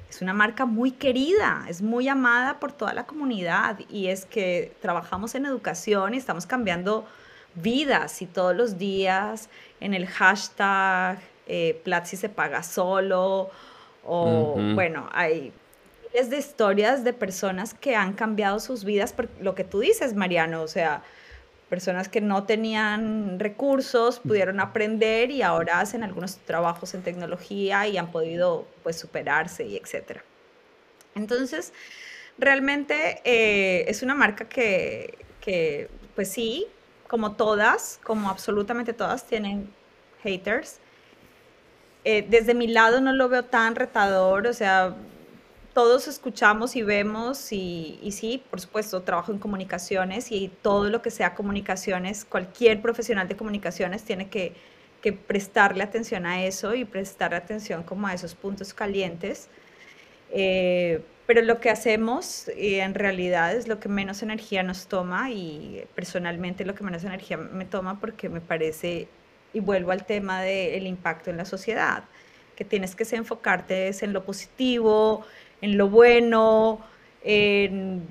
es 0.09 0.21
una 0.21 0.33
marca 0.33 0.65
muy 0.65 0.91
querida, 0.91 1.65
es 1.69 1.81
muy 1.81 2.07
amada 2.07 2.59
por 2.59 2.71
toda 2.71 2.93
la 2.93 3.05
comunidad 3.05 3.79
y 3.89 4.07
es 4.07 4.25
que 4.25 4.75
trabajamos 4.81 5.35
en 5.35 5.45
educación 5.45 6.15
y 6.15 6.17
estamos 6.17 6.47
cambiando 6.47 7.07
vidas 7.61 8.21
y 8.21 8.25
todos 8.25 8.55
los 8.55 8.77
días 8.77 9.49
en 9.79 9.93
el 9.93 10.07
hashtag 10.07 11.19
eh, 11.47 11.79
Platzi 11.83 12.17
se 12.17 12.29
paga 12.29 12.63
solo 12.63 13.49
o 14.05 14.55
bueno, 14.73 15.09
hay 15.11 15.51
miles 16.11 16.29
de 16.29 16.37
historias 16.37 17.03
de 17.03 17.13
personas 17.13 17.73
que 17.73 17.95
han 17.95 18.13
cambiado 18.13 18.59
sus 18.59 18.83
vidas 18.83 19.13
por 19.13 19.29
lo 19.39 19.55
que 19.55 19.63
tú 19.63 19.79
dices, 19.79 20.15
Mariano, 20.15 20.61
o 20.61 20.67
sea, 20.67 21.03
personas 21.69 22.09
que 22.09 22.19
no 22.19 22.45
tenían 22.45 23.39
recursos, 23.39 24.19
pudieron 24.19 24.59
aprender 24.59 25.29
y 25.29 25.43
ahora 25.43 25.79
hacen 25.79 26.03
algunos 26.03 26.37
trabajos 26.37 26.93
en 26.95 27.03
tecnología 27.03 27.87
y 27.87 27.97
han 27.97 28.11
podido 28.11 28.67
pues 28.81 28.97
superarse 28.97 29.65
y 29.65 29.77
etcétera. 29.77 30.23
Entonces, 31.15 31.73
realmente 32.37 33.21
eh, 33.23 33.85
es 33.87 34.01
una 34.01 34.15
marca 34.15 34.45
que, 34.45 35.17
que, 35.41 35.89
pues 36.15 36.31
sí, 36.31 36.67
como 37.09 37.33
todas, 37.33 37.99
como 38.03 38.29
absolutamente 38.29 38.93
todas, 38.93 39.25
tienen 39.25 39.67
haters. 40.23 40.79
Eh, 42.05 42.25
desde 42.29 42.53
mi 42.53 42.67
lado 42.67 43.01
no 43.01 43.11
lo 43.11 43.27
veo 43.27 43.43
tan 43.43 43.75
retador, 43.75 44.47
o 44.47 44.53
sea, 44.53 44.95
todos 45.73 46.07
escuchamos 46.07 46.75
y 46.75 46.83
vemos 46.83 47.51
y, 47.51 47.99
y, 48.01 48.11
sí, 48.11 48.43
por 48.49 48.61
supuesto, 48.61 49.01
trabajo 49.01 49.31
en 49.31 49.39
comunicaciones 49.39 50.31
y 50.31 50.49
todo 50.61 50.89
lo 50.89 51.01
que 51.01 51.11
sea 51.11 51.35
comunicaciones, 51.35 52.25
cualquier 52.25 52.81
profesional 52.81 53.27
de 53.27 53.35
comunicaciones 53.35 54.03
tiene 54.03 54.29
que, 54.29 54.53
que 55.01 55.11
prestarle 55.11 55.83
atención 55.83 56.25
a 56.25 56.43
eso 56.45 56.75
y 56.75 56.85
prestarle 56.85 57.37
atención 57.37 57.83
como 57.83 58.07
a 58.07 58.13
esos 58.13 58.35
puntos 58.35 58.73
calientes. 58.73 59.49
Eh, 60.31 61.03
pero 61.29 61.43
lo 61.43 61.59
que 61.59 61.69
hacemos 61.69 62.47
eh, 62.47 62.79
en 62.79 62.95
realidad 62.95 63.53
es 63.55 63.67
lo 63.67 63.79
que 63.79 63.87
menos 63.87 64.23
energía 64.23 64.63
nos 64.63 64.87
toma 64.87 65.29
y 65.29 65.85
personalmente 65.93 66.65
lo 66.65 66.73
que 66.73 66.83
menos 66.83 67.03
energía 67.03 67.37
me 67.37 67.65
toma 67.65 67.99
porque 67.99 68.29
me 68.29 68.41
parece, 68.41 69.07
y 69.53 69.59
vuelvo 69.59 69.91
al 69.91 70.07
tema 70.07 70.41
del 70.41 70.87
impacto 70.87 71.29
en 71.29 71.37
la 71.37 71.45
sociedad, 71.45 72.05
que 72.55 72.65
tienes 72.65 72.95
que 72.95 73.03
enfocarte 73.15 73.91
en 74.01 74.11
lo 74.11 74.23
positivo, 74.25 75.23
en 75.61 75.77
lo 75.77 75.87
bueno, 75.87 76.79
en, 77.23 78.07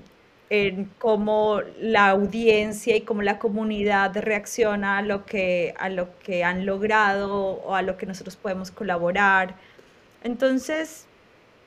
en 0.48 0.84
cómo 1.00 1.60
la 1.80 2.10
audiencia 2.10 2.94
y 2.94 3.00
cómo 3.00 3.22
la 3.22 3.40
comunidad 3.40 4.16
reacciona 4.16 4.98
a 4.98 5.02
lo, 5.02 5.26
que, 5.26 5.74
a 5.80 5.88
lo 5.88 6.16
que 6.20 6.44
han 6.44 6.66
logrado 6.66 7.34
o 7.34 7.74
a 7.74 7.82
lo 7.82 7.96
que 7.96 8.06
nosotros 8.06 8.36
podemos 8.36 8.70
colaborar. 8.70 9.56
Entonces, 10.22 11.07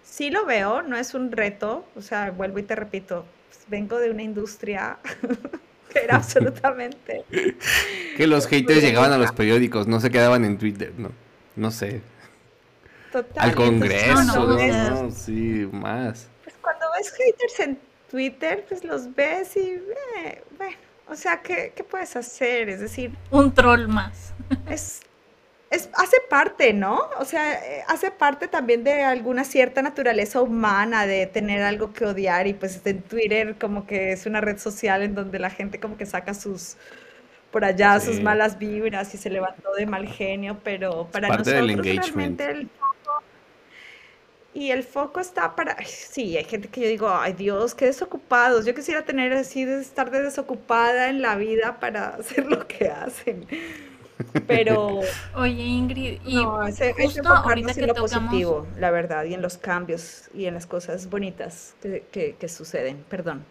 sí 0.04 0.30
lo 0.30 0.46
veo, 0.46 0.82
no 0.82 0.98
es 0.98 1.14
un 1.14 1.32
reto, 1.32 1.86
o 1.96 2.02
sea, 2.02 2.32
vuelvo 2.32 2.60
y 2.60 2.64
te 2.64 2.76
repito, 2.76 3.26
pues, 3.50 3.66
vengo 3.68 4.00
de 4.00 4.12
una 4.12 4.24
industria 4.24 4.98
que 5.92 6.00
era 6.00 6.18
absolutamente... 6.18 7.24
que 8.18 8.28
los 8.28 8.48
haters 8.48 8.82
llegaban 8.82 9.12
a 9.12 9.18
los 9.18 9.32
periódicos, 9.32 9.88
no 9.88 10.00
se 10.00 10.10
quedaban 10.10 10.46
en 10.46 10.58
Twitter, 10.58 10.94
no, 10.98 11.12
no 11.56 11.72
sé. 11.72 12.02
Total, 13.12 13.50
Al 13.50 13.56
Congreso, 13.56 14.58
no, 14.58 15.12
sí, 15.12 15.68
más. 15.72 16.30
Pues 16.44 16.56
cuando 16.62 16.86
ves 16.98 17.12
haters 17.12 17.60
en 17.60 17.80
Twitter, 18.10 18.66
pues 18.68 18.84
los 18.84 19.14
ves 19.14 19.58
y, 19.58 19.82
eh, 20.24 20.44
bueno, 20.58 20.78
o 21.10 21.16
sea, 21.16 21.42
¿qué, 21.42 21.74
¿qué 21.76 21.84
puedes 21.84 22.16
hacer? 22.16 22.70
Es 22.70 22.80
decir... 22.80 23.12
Un 23.32 23.54
troll 23.54 23.88
más. 23.88 24.34
Es 24.70 25.02
es, 25.72 25.90
hace 25.94 26.18
parte, 26.30 26.74
¿no? 26.74 27.00
O 27.18 27.24
sea, 27.24 27.54
eh, 27.54 27.84
hace 27.88 28.12
parte 28.12 28.50
también 28.50 28.84
de 28.84 29.04
alguna 29.04 29.46
cierta 29.46 29.82
naturaleza 29.82 30.42
humana 30.42 31.08
de 31.08 31.28
tener 31.28 31.64
algo 31.64 31.94
que 31.94 32.06
odiar 32.06 32.46
y 32.48 32.54
pues 32.54 32.82
en 32.86 33.02
Twitter 33.02 33.56
como 33.58 33.88
que 33.88 34.12
es 34.12 34.26
una 34.26 34.42
red 34.42 34.58
social 34.60 35.02
en 35.02 35.16
donde 35.16 35.40
la 35.40 35.50
gente 35.50 35.80
como 35.80 35.96
que 35.98 36.06
saca 36.06 36.34
sus 36.34 36.76
por 37.52 37.66
allá 37.66 38.00
sus 38.00 38.22
malas 38.22 38.60
vibras 38.60 39.14
y 39.14 39.18
se 39.18 39.30
levantó 39.30 39.74
de 39.74 39.86
mal 39.86 40.08
genio, 40.08 40.60
pero 40.64 41.08
para 41.12 41.30
parte 41.30 41.52
nosotros 41.52 41.84
del 41.86 41.98
realmente 41.98 42.50
el 42.50 42.70
foco 42.70 43.24
y 44.54 44.72
el 44.72 44.84
foco 44.84 45.20
está 45.22 45.56
para 45.56 45.78
sí, 45.86 46.36
hay 46.36 46.44
gente 46.44 46.68
que 46.68 46.82
yo 46.82 46.88
digo, 46.88 47.10
"Ay, 47.10 47.34
Dios, 47.34 47.76
qué 47.76 47.86
desocupados. 47.86 48.66
Yo 48.66 48.76
quisiera 48.76 49.06
tener 49.06 49.32
así 49.34 49.64
de 49.64 49.80
estar 49.80 50.12
de 50.12 50.22
desocupada 50.22 51.10
en 51.10 51.22
la 51.22 51.36
vida 51.38 51.80
para 51.80 52.10
hacer 52.20 52.46
lo 52.46 52.68
que 52.68 52.90
hacen." 52.90 53.48
Pero. 54.48 55.00
Oye, 55.36 55.64
Ingrid, 55.64 56.20
y 56.26 56.36
no, 56.36 56.66
ese, 56.66 56.94
justo 56.94 57.28
ahorita 57.30 57.74
que 57.74 57.88
lo 57.88 57.96
positivo, 57.96 58.68
la 58.78 58.92
verdad, 58.92 59.26
y 59.26 59.34
en 59.34 59.42
los 59.42 59.58
cambios 59.58 60.30
y 60.34 60.46
en 60.46 60.54
las 60.54 60.66
cosas 60.66 61.10
bonitas 61.10 61.76
que, 61.82 62.36
que, 62.40 62.50
suceden. 62.50 63.04
Perdón. 63.10 63.44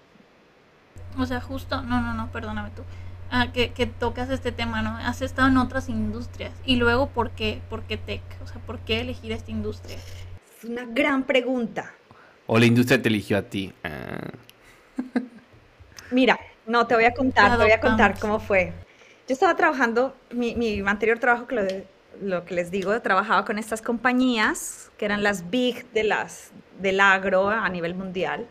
O 1.18 1.26
sea, 1.26 1.40
justo. 1.40 1.82
No, 1.82 2.00
no, 2.00 2.14
no, 2.14 2.30
perdóname 2.30 2.70
tú. 2.70 2.82
Ah, 3.30 3.52
que, 3.52 3.70
que, 3.72 3.86
tocas 3.86 4.28
este 4.30 4.50
tema, 4.50 4.82
¿no? 4.82 4.96
Has 4.96 5.22
estado 5.22 5.48
en 5.48 5.56
otras 5.56 5.88
industrias. 5.88 6.52
Y 6.64 6.76
luego, 6.76 7.08
¿por 7.08 7.30
qué? 7.30 7.60
¿Por 7.70 7.82
qué 7.82 7.96
tech? 7.96 8.22
O 8.42 8.46
sea, 8.46 8.60
¿por 8.62 8.80
qué 8.80 9.00
elegir 9.00 9.32
esta 9.32 9.50
industria? 9.50 9.96
Es 9.96 10.64
una 10.64 10.84
gran 10.84 11.22
pregunta. 11.22 11.92
¿O 12.46 12.58
la 12.58 12.66
industria 12.66 13.00
te 13.00 13.08
eligió 13.08 13.38
a 13.38 13.42
ti? 13.42 13.72
Ah. 13.84 14.30
Mira, 16.10 16.38
no, 16.66 16.86
te 16.86 16.94
voy 16.94 17.04
a 17.04 17.14
contar, 17.14 17.56
te 17.56 17.62
voy 17.62 17.72
a 17.72 17.80
contar 17.80 18.18
cómo 18.18 18.40
fue. 18.40 18.72
Yo 19.30 19.34
estaba 19.34 19.54
trabajando, 19.54 20.12
mi, 20.32 20.56
mi 20.56 20.80
anterior 20.80 21.20
trabajo, 21.20 21.46
lo, 21.50 21.62
lo, 22.20 22.44
que 22.44 22.52
les 22.52 22.72
digo, 22.72 23.00
trabajaba 23.00 23.44
con 23.44 23.58
estas 23.58 23.80
compañías 23.80 24.90
que 24.98 25.04
eran 25.04 25.22
las 25.22 25.48
big 25.50 25.88
de 25.92 26.02
las, 26.02 26.50
del 26.80 26.98
agro 26.98 27.48
a 27.48 27.68
nivel 27.68 27.94
mundial. 27.94 28.48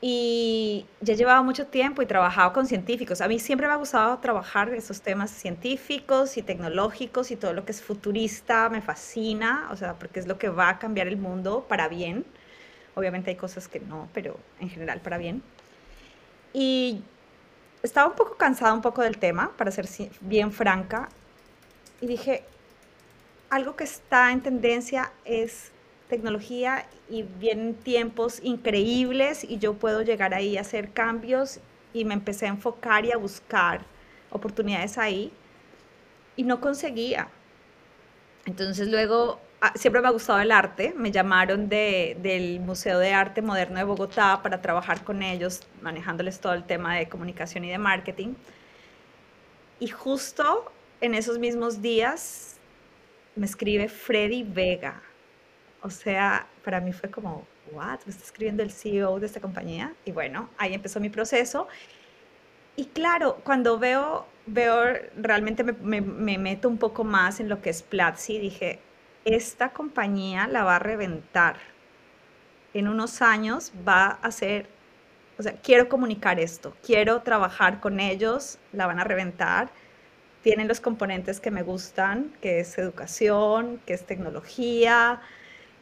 Y 0.00 0.86
ya 1.02 1.12
llevaba 1.12 1.42
mucho 1.42 1.66
tiempo 1.66 2.00
y 2.00 2.06
trabajaba 2.06 2.54
con 2.54 2.66
científicos. 2.66 3.20
A 3.20 3.28
mí 3.28 3.38
siempre 3.38 3.66
me 3.66 3.74
ha 3.74 3.76
gustado 3.76 4.16
trabajar 4.20 4.72
esos 4.72 5.02
temas 5.02 5.30
científicos 5.30 6.38
y 6.38 6.42
tecnológicos 6.42 7.30
y 7.30 7.36
todo 7.36 7.52
lo 7.52 7.66
que 7.66 7.72
es 7.72 7.82
futurista, 7.82 8.70
me 8.70 8.80
fascina, 8.80 9.68
o 9.70 9.76
sea, 9.76 9.98
porque 9.98 10.20
es 10.20 10.26
lo 10.26 10.38
que 10.38 10.48
va 10.48 10.70
a 10.70 10.78
cambiar 10.78 11.08
el 11.08 11.18
mundo 11.18 11.66
para 11.68 11.88
bien. 11.88 12.24
Obviamente 12.94 13.28
hay 13.28 13.36
cosas 13.36 13.68
que 13.68 13.80
no, 13.80 14.08
pero 14.14 14.38
en 14.60 14.70
general 14.70 15.02
para 15.02 15.18
bien. 15.18 15.42
Y 16.54 17.02
estaba 17.82 18.08
un 18.08 18.14
poco 18.14 18.36
cansada 18.36 18.72
un 18.74 18.82
poco 18.82 19.02
del 19.02 19.18
tema, 19.18 19.52
para 19.56 19.70
ser 19.70 19.88
bien 20.20 20.52
franca, 20.52 21.08
y 22.00 22.06
dije, 22.06 22.44
algo 23.50 23.76
que 23.76 23.84
está 23.84 24.32
en 24.32 24.42
tendencia 24.42 25.12
es 25.24 25.72
tecnología 26.08 26.86
y 27.08 27.22
vienen 27.22 27.74
tiempos 27.74 28.40
increíbles 28.42 29.44
y 29.44 29.58
yo 29.58 29.74
puedo 29.74 30.02
llegar 30.02 30.34
ahí 30.34 30.56
a 30.56 30.62
hacer 30.62 30.92
cambios 30.92 31.60
y 31.92 32.04
me 32.04 32.14
empecé 32.14 32.46
a 32.46 32.50
enfocar 32.50 33.04
y 33.04 33.12
a 33.12 33.16
buscar 33.16 33.82
oportunidades 34.30 34.98
ahí 34.98 35.32
y 36.36 36.42
no 36.44 36.60
conseguía. 36.60 37.28
Entonces 38.46 38.88
luego 38.88 39.40
siempre 39.74 40.00
me 40.00 40.08
ha 40.08 40.10
gustado 40.10 40.40
el 40.40 40.50
arte. 40.50 40.94
Me 40.96 41.10
llamaron 41.10 41.68
del 41.68 42.60
Museo 42.60 42.98
de 42.98 43.12
Arte 43.12 43.42
Moderno 43.42 43.78
de 43.78 43.84
Bogotá 43.84 44.40
para 44.42 44.60
trabajar 44.62 45.04
con 45.04 45.22
ellos, 45.22 45.60
manejándoles 45.82 46.40
todo 46.40 46.54
el 46.54 46.64
tema 46.64 46.96
de 46.96 47.08
comunicación 47.08 47.64
y 47.64 47.70
de 47.70 47.78
marketing. 47.78 48.34
Y 49.78 49.88
justo 49.88 50.70
en 51.00 51.14
esos 51.14 51.38
mismos 51.38 51.82
días 51.82 52.56
me 53.36 53.46
escribe 53.46 53.88
Freddy 53.88 54.42
Vega. 54.42 55.02
O 55.82 55.90
sea, 55.90 56.46
para 56.64 56.80
mí 56.80 56.92
fue 56.92 57.10
como, 57.10 57.46
¿what? 57.72 58.00
Me 58.04 58.12
está 58.12 58.24
escribiendo 58.24 58.62
el 58.62 58.70
CEO 58.70 59.18
de 59.20 59.26
esta 59.26 59.40
compañía. 59.40 59.94
Y 60.04 60.12
bueno, 60.12 60.50
ahí 60.58 60.74
empezó 60.74 61.00
mi 61.00 61.08
proceso. 61.08 61.68
Y 62.76 62.86
claro, 62.86 63.40
cuando 63.44 63.78
veo, 63.78 64.26
veo 64.46 64.84
realmente 65.16 65.64
me, 65.64 66.00
me 66.00 66.38
meto 66.38 66.68
un 66.68 66.78
poco 66.78 67.04
más 67.04 67.40
en 67.40 67.48
lo 67.48 67.60
que 67.60 67.70
es 67.70 67.82
Platzi, 67.82 68.38
dije, 68.38 68.80
esta 69.24 69.70
compañía 69.70 70.46
la 70.46 70.64
va 70.64 70.76
a 70.76 70.78
reventar. 70.78 71.56
En 72.72 72.88
unos 72.88 73.22
años 73.22 73.72
va 73.86 74.18
a 74.22 74.30
ser, 74.30 74.68
o 75.38 75.42
sea, 75.42 75.54
quiero 75.54 75.88
comunicar 75.88 76.38
esto, 76.38 76.76
quiero 76.84 77.20
trabajar 77.22 77.80
con 77.80 78.00
ellos, 78.00 78.58
la 78.72 78.86
van 78.86 79.00
a 79.00 79.04
reventar. 79.04 79.70
Tienen 80.42 80.68
los 80.68 80.80
componentes 80.80 81.40
que 81.40 81.50
me 81.50 81.62
gustan, 81.62 82.32
que 82.40 82.60
es 82.60 82.78
educación, 82.78 83.80
que 83.86 83.92
es 83.94 84.06
tecnología, 84.06 85.20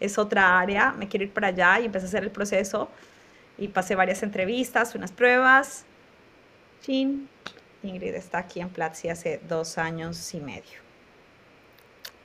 es 0.01 0.19
otra 0.19 0.59
área. 0.59 0.93
Me 0.93 1.09
quiero 1.09 1.25
ir 1.25 1.33
para 1.33 1.49
allá 1.49 1.79
y 1.81 1.85
empecé 1.87 2.07
a 2.07 2.09
hacer 2.09 2.25
el 2.25 2.31
proceso 2.31 2.89
y 3.57 3.69
pasé 3.69 3.95
varias 3.95 4.23
entrevistas, 4.23 4.95
unas 4.95 5.13
pruebas. 5.13 5.85
Chin, 6.81 7.29
Ingrid 7.83 8.15
está 8.15 8.39
aquí 8.39 8.61
en 8.61 8.71
Platzi 8.71 9.09
hace 9.09 9.41
dos 9.49 9.79
años 9.79 10.35
y 10.35 10.41
medio. 10.41 10.88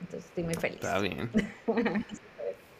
Entonces 0.00 0.28
estoy 0.28 0.44
muy 0.44 0.54
feliz. 0.54 0.76
Está 0.76 0.98
bien. 0.98 1.30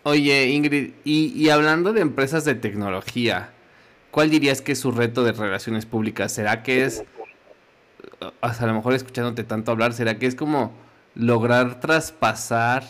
Oye, 0.06 0.48
Ingrid, 0.48 0.92
y, 1.04 1.48
hablando 1.48 1.94
de 1.94 2.02
empresas 2.02 2.44
de 2.44 2.54
tecnología, 2.54 3.48
¿cuál 4.10 4.28
dirías 4.28 4.60
que 4.60 4.72
es 4.72 4.78
su 4.78 4.92
reto 4.92 5.24
de 5.24 5.32
relaciones 5.32 5.86
públicas? 5.86 6.30
¿Será 6.30 6.62
que 6.62 6.84
es, 6.84 7.04
a 8.42 8.66
lo 8.66 8.74
mejor 8.74 8.92
escuchándote 8.92 9.44
tanto 9.44 9.72
hablar, 9.72 9.94
será 9.94 10.18
que 10.18 10.26
es 10.26 10.34
como 10.34 10.72
lograr 11.14 11.80
traspasar 11.80 12.84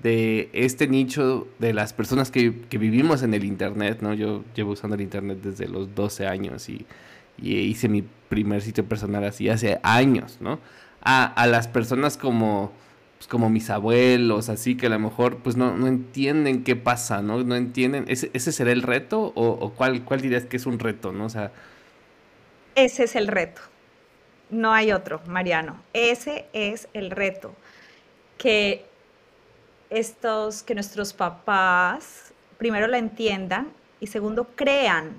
de 0.00 0.48
este 0.52 0.86
nicho 0.86 1.48
de 1.58 1.72
las 1.72 1.92
personas 1.92 2.30
que, 2.30 2.60
que, 2.68 2.78
vivimos 2.78 3.24
en 3.24 3.34
el 3.34 3.42
Internet, 3.42 3.98
¿no? 4.00 4.14
Yo 4.14 4.44
llevo 4.54 4.72
usando 4.72 4.94
el 4.94 5.00
Internet 5.00 5.38
desde 5.42 5.66
los 5.66 5.92
12 5.92 6.28
años 6.28 6.68
y, 6.68 6.86
y 7.36 7.56
hice 7.56 7.88
mi 7.88 8.04
primer 8.28 8.62
sitio 8.62 8.84
personal 8.84 9.24
así 9.24 9.48
hace 9.48 9.80
años, 9.82 10.38
¿no? 10.40 10.60
A, 11.02 11.24
a 11.24 11.48
las 11.48 11.66
personas 11.66 12.16
como 12.16 12.70
pues, 13.18 13.28
como 13.28 13.50
mis 13.50 13.70
abuelos, 13.70 14.48
así 14.48 14.76
que 14.76 14.86
a 14.86 14.90
lo 14.90 14.98
mejor 14.98 15.38
pues 15.38 15.56
no, 15.56 15.76
no 15.76 15.86
entienden 15.86 16.64
qué 16.64 16.76
pasa, 16.76 17.22
¿no? 17.22 17.42
No 17.42 17.56
entienden, 17.56 18.04
¿ese, 18.08 18.30
ese 18.34 18.52
será 18.52 18.72
el 18.72 18.82
reto 18.82 19.32
o, 19.34 19.70
cuál, 19.70 20.04
cuál 20.04 20.20
dirías 20.20 20.44
que 20.44 20.56
es 20.56 20.66
un 20.66 20.78
reto, 20.78 21.12
¿no? 21.12 21.28
Sea... 21.28 21.52
Ese 22.74 23.04
es 23.04 23.16
el 23.16 23.28
reto. 23.28 23.62
No 24.50 24.72
hay 24.72 24.92
otro, 24.92 25.20
Mariano. 25.26 25.80
Ese 25.92 26.46
es 26.52 26.88
el 26.92 27.10
reto. 27.10 27.54
Que 28.36 28.84
estos, 29.90 30.62
que 30.62 30.74
nuestros 30.74 31.12
papás 31.12 32.32
primero 32.58 32.86
la 32.86 32.98
entiendan 32.98 33.68
y 34.00 34.08
segundo 34.08 34.48
crean 34.54 35.12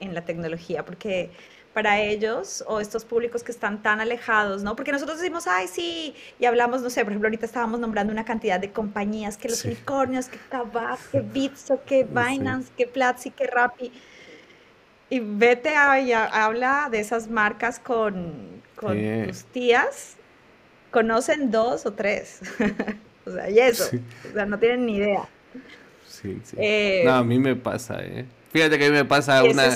en 0.00 0.14
la 0.14 0.24
tecnología, 0.24 0.84
porque 0.84 1.30
para 1.72 2.00
ellos 2.00 2.62
o 2.66 2.80
estos 2.80 3.04
públicos 3.04 3.42
que 3.42 3.52
están 3.52 3.82
tan 3.82 4.00
alejados, 4.00 4.62
¿no? 4.62 4.76
Porque 4.76 4.92
nosotros 4.92 5.18
decimos, 5.18 5.46
ay, 5.46 5.68
sí, 5.68 6.14
y 6.38 6.44
hablamos, 6.44 6.82
no 6.82 6.90
sé, 6.90 7.02
por 7.02 7.12
ejemplo, 7.12 7.28
ahorita 7.28 7.46
estábamos 7.46 7.80
nombrando 7.80 8.12
una 8.12 8.24
cantidad 8.24 8.60
de 8.60 8.70
compañías, 8.70 9.36
que 9.36 9.48
los 9.48 9.64
unicornios, 9.64 10.28
que 10.28 10.38
Kavak, 10.50 10.98
que 11.10 11.20
Bitso, 11.20 11.80
que 11.84 12.04
Binance, 12.04 12.70
que 12.76 12.86
Platzi, 12.86 13.30
que 13.30 13.46
Rappi. 13.46 13.92
Y 15.08 15.20
vete 15.20 15.74
a, 15.74 15.94
habla 16.44 16.88
de 16.90 17.00
esas 17.00 17.28
marcas 17.28 17.78
con, 17.78 18.62
con 18.76 18.98
tus 19.26 19.44
tías, 19.44 20.16
conocen 20.90 21.50
dos 21.50 21.86
o 21.86 21.92
tres. 21.92 22.40
o 23.26 23.30
sea, 23.30 23.50
y 23.50 23.58
eso, 23.58 23.90
o 24.30 24.32
sea, 24.32 24.46
no 24.46 24.58
tienen 24.58 24.86
ni 24.86 24.96
idea. 24.96 25.28
Sí, 26.06 26.40
sí. 26.44 26.56
Eh, 26.58 27.02
no, 27.04 27.14
a 27.14 27.24
mí 27.24 27.38
me 27.38 27.56
pasa, 27.56 27.98
¿eh? 28.02 28.26
Fíjate 28.52 28.78
que 28.78 28.84
a 28.86 28.90
mí 28.90 28.94
me 28.94 29.04
pasa 29.06 29.42
una... 29.44 29.70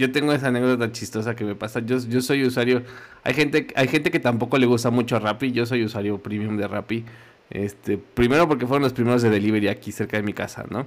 Yo 0.00 0.10
tengo 0.12 0.32
esa 0.32 0.48
anécdota 0.48 0.90
chistosa 0.92 1.36
que 1.36 1.44
me 1.44 1.54
pasa. 1.54 1.80
Yo, 1.80 1.98
yo 1.98 2.22
soy 2.22 2.42
usuario... 2.42 2.82
Hay 3.22 3.34
gente, 3.34 3.66
hay 3.76 3.86
gente 3.86 4.10
que 4.10 4.18
tampoco 4.18 4.56
le 4.56 4.64
gusta 4.64 4.88
mucho 4.88 5.18
Rappi. 5.18 5.52
Yo 5.52 5.66
soy 5.66 5.84
usuario 5.84 6.16
premium 6.16 6.56
de 6.56 6.66
Rappi. 6.66 7.04
Este, 7.50 7.98
primero 7.98 8.48
porque 8.48 8.66
fueron 8.66 8.82
los 8.82 8.94
primeros 8.94 9.20
de 9.20 9.28
delivery 9.28 9.68
aquí 9.68 9.92
cerca 9.92 10.16
de 10.16 10.22
mi 10.22 10.32
casa, 10.32 10.64
¿no? 10.70 10.86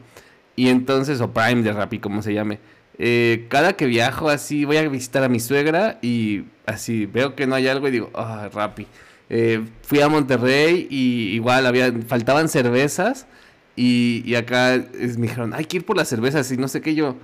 Y 0.55 0.69
entonces, 0.69 1.21
o 1.21 1.31
Prime 1.31 1.61
de 1.61 1.73
Rappi, 1.73 1.99
como 1.99 2.23
se 2.23 2.33
llame. 2.33 2.57
Eh, 2.97 3.45
cada 3.49 3.73
que 3.73 3.85
viajo 3.85 4.29
así, 4.29 4.65
voy 4.65 4.77
a 4.77 4.89
visitar 4.89 5.23
a 5.23 5.29
mi 5.29 5.39
suegra 5.39 5.99
y 6.01 6.45
así 6.65 7.05
veo 7.05 7.35
que 7.35 7.45
no 7.45 7.53
hay 7.53 7.67
algo 7.67 7.87
y 7.89 7.91
digo, 7.91 8.09
ah, 8.15 8.49
Rappi. 8.51 8.87
Eh, 9.29 9.63
fui 9.83 10.01
a 10.01 10.09
Monterrey 10.09 10.87
y 10.89 11.35
igual 11.35 11.67
había, 11.67 11.93
faltaban 12.07 12.49
cervezas 12.49 13.27
y, 13.75 14.33
acá 14.33 14.83
me 14.91 15.27
dijeron, 15.27 15.53
hay 15.53 15.65
que 15.65 15.77
ir 15.77 15.85
por 15.85 15.97
las 15.97 16.07
cervezas 16.07 16.51
y 16.51 16.57
no 16.57 16.67
sé 16.67 16.81
qué 16.81 16.95
yo. 16.95 17.15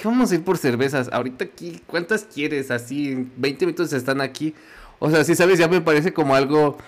¿Qué 0.00 0.06
vamos 0.06 0.30
a 0.30 0.36
ir 0.36 0.44
por 0.44 0.58
cervezas? 0.58 1.08
Ahorita 1.12 1.44
aquí, 1.44 1.80
¿cuántas 1.88 2.22
quieres? 2.22 2.70
Así, 2.70 3.10
en 3.10 3.32
20 3.36 3.66
minutos 3.66 3.92
están 3.92 4.20
aquí. 4.20 4.54
O 5.00 5.10
sea, 5.10 5.24
sí, 5.24 5.34
sabes, 5.34 5.58
ya 5.58 5.66
me 5.66 5.80
parece 5.80 6.12
como 6.12 6.36
algo. 6.36 6.78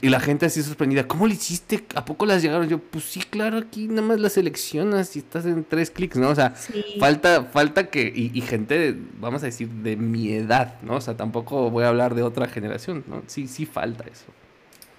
Y, 0.00 0.08
la 0.08 0.18
gente 0.18 0.46
así 0.46 0.62
sorprendida. 0.62 1.06
¿Cómo 1.06 1.26
lo 1.26 1.32
hiciste? 1.34 1.84
¿A 1.94 2.06
poco 2.06 2.24
las 2.24 2.40
llegaron? 2.40 2.66
Yo, 2.66 2.78
pues 2.78 3.04
sí, 3.04 3.20
claro, 3.20 3.58
aquí 3.58 3.86
nada 3.86 4.00
más 4.00 4.18
las 4.18 4.32
seleccionas 4.32 5.14
y 5.14 5.18
estás 5.18 5.44
en 5.44 5.62
tres 5.64 5.90
clics, 5.90 6.16
¿no? 6.16 6.30
O 6.30 6.34
sea, 6.34 6.54
falta, 6.98 7.44
falta 7.44 7.90
que. 7.90 8.10
Y, 8.14 8.30
y, 8.32 8.40
gente, 8.40 8.96
vamos 9.20 9.42
a 9.42 9.46
decir, 9.46 9.68
de 9.68 9.96
mi 9.96 10.32
edad, 10.32 10.80
¿no? 10.80 10.96
O 10.96 11.00
sea, 11.02 11.18
tampoco 11.18 11.70
voy 11.70 11.84
a 11.84 11.88
hablar 11.88 12.14
de 12.14 12.22
otra 12.22 12.48
generación, 12.48 13.04
¿no? 13.06 13.22
Sí, 13.26 13.46
sí 13.46 13.66
falta 13.66 14.04
eso. 14.04 14.24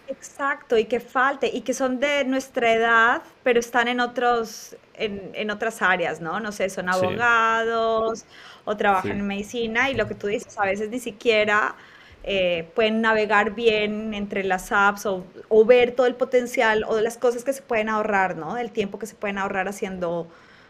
Exacto, 0.07 0.77
y 0.77 0.85
que 0.85 0.99
falte, 0.99 1.49
y 1.51 1.61
que 1.61 1.73
son 1.73 1.99
de 1.99 2.25
nuestra 2.25 2.71
edad, 2.71 3.23
pero 3.43 3.59
están 3.59 3.87
en 3.87 3.99
otros, 3.99 4.75
en, 4.97 5.51
otras 5.51 5.81
áreas, 5.81 6.21
¿no? 6.21 6.39
No 6.39 6.51
sé, 6.51 6.69
son 6.69 6.89
abogados 6.89 8.25
o 8.63 8.77
trabajan 8.77 9.11
en 9.11 9.27
medicina, 9.27 9.89
y 9.89 9.95
lo 9.95 10.07
que 10.07 10.15
tú 10.15 10.27
dices, 10.27 10.57
a 10.57 10.65
veces 10.65 10.89
ni 10.89 10.99
siquiera 10.99 11.75
eh, 12.23 12.67
pueden 12.73 13.01
navegar 13.01 13.53
bien 13.53 14.13
entre 14.13 14.43
las 14.43 14.71
apps 14.71 15.05
o, 15.05 15.65
ver 15.65 15.91
todo 15.91 16.07
el 16.07 16.15
potencial 16.15 16.83
o 16.87 16.99
las 16.99 17.17
cosas 17.17 17.43
que 17.43 17.53
se 17.53 17.61
pueden 17.61 17.89
ahorrar, 17.89 18.35
¿no? 18.35 18.55
Del 18.55 18.71
tiempo 18.71 18.97
que 18.97 19.05
se 19.05 19.15
pueden 19.15 19.37
ahorrar 19.37 19.67
haciendo, 19.67 20.27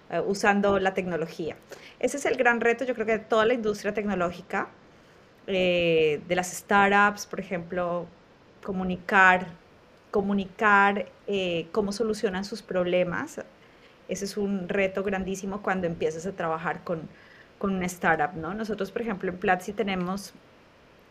eh, 0.09 0.21
usando 0.26 0.80
la 0.80 0.93
tecnología. 0.93 1.55
Ese 1.99 2.17
es 2.17 2.26
el 2.26 2.36
gran 2.36 2.59
reto, 2.61 2.84
yo 2.84 2.93
creo 2.93 3.05
que 3.05 3.13
de 3.13 3.19
toda 3.19 3.45
la 3.45 3.53
industria 3.53 3.93
tecnológica, 3.93 4.67
eh, 5.47 6.21
de 6.28 6.36
las 6.36 6.51
startups, 6.51 7.28
por 7.28 7.39
ejemplo, 7.39 8.07
comunicar, 8.63 9.47
comunicar 10.09 11.07
eh, 11.28 11.67
cómo 11.71 11.91
solucionan 11.91 12.45
sus 12.45 12.61
problemas. 12.61 13.41
Ese 14.08 14.26
es 14.26 14.38
un 14.38 14.70
reto 14.70 15.03
grandísimo 15.03 15.62
cuando 15.62 15.88
empiezas 15.88 16.26
a 16.26 16.32
trabajar 16.32 16.84
con, 16.84 17.01
con 17.58 17.76
una 17.76 17.86
startup, 17.86 18.36
¿no? 18.36 18.53
Nosotros, 18.53 18.91
por 18.91 19.01
ejemplo, 19.01 19.30
en 19.32 19.38
Platzi 19.38 19.74
tenemos 19.74 20.34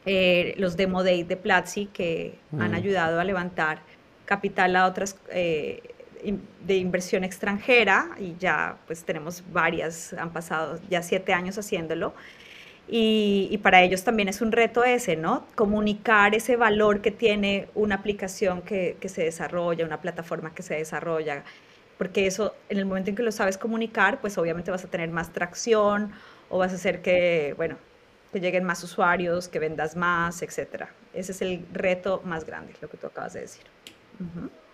eh, 0.07 0.55
los 0.59 0.76
Demo 0.76 1.03
Day 1.03 1.22
de 1.22 1.36
Platzi 1.36 1.86
que 1.86 2.38
han 2.59 2.74
ayudado 2.74 3.20
a 3.20 3.24
levantar 3.24 3.80
capital 4.26 4.76
a 4.76 4.86
otras 4.86 5.16
eh, 5.30 5.82
de 6.66 6.76
inversión 6.76 7.24
extranjera 7.24 8.11
y 8.18 8.34
ya 8.38 8.76
pues 8.86 9.05
tenemos 9.05 9.42
varias, 9.53 10.12
han 10.14 10.30
pasado 10.30 10.80
ya 10.88 11.03
siete 11.03 11.32
años 11.32 11.59
haciéndolo 11.59 12.14
y, 12.86 13.59
para 13.62 13.82
ellos 13.82 14.05
también 14.05 14.28
es 14.28 14.42
un 14.42 14.53
reto 14.53 14.84
ese, 14.84 15.16
¿no? 15.16 15.47
Comunicar 15.55 16.34
ese 16.34 16.57
valor 16.57 17.01
que 17.01 17.11
tiene 17.11 17.68
una 17.74 17.95
aplicación 17.95 18.61
que, 18.61 18.99
que, 19.01 19.09
se 19.09 19.24
desarrolla, 19.24 19.86
una 19.86 20.03
plataforma 20.03 20.55
que 20.55 20.62
se 20.62 20.74
desarrolla, 20.74 21.45
porque 21.99 22.26
eso, 22.26 22.55
en 22.68 22.78
el 22.78 22.86
momento 22.86 23.11
en 23.11 23.16
que 23.16 23.22
lo 23.22 23.32
sabes 23.32 23.59
comunicar, 23.59 24.20
pues 24.20 24.38
obviamente 24.38 24.70
vas 24.70 24.84
a 24.84 24.88
tener 24.88 25.11
más 25.11 25.32
tracción 25.32 26.12
o 26.49 26.59
vas 26.59 26.72
a 26.72 26.74
hacer 26.76 27.03
que, 27.03 27.55
bueno, 27.57 27.76
que 28.32 28.40
lleguen 28.40 28.64
más 28.64 28.82
usuarios, 28.82 29.49
que 29.49 29.59
vendas 29.59 29.97
más, 29.97 30.42
etcétera. 30.42 30.90
Ese 31.12 31.32
es 31.32 31.42
el 31.42 31.64
reto 31.72 32.20
más 32.24 32.45
grande, 32.45 32.74
lo 32.80 32.88
que 32.88 32.97
tú 32.97 33.07
acabas 33.07 33.34
de 33.34 33.40
decir. 33.40 33.64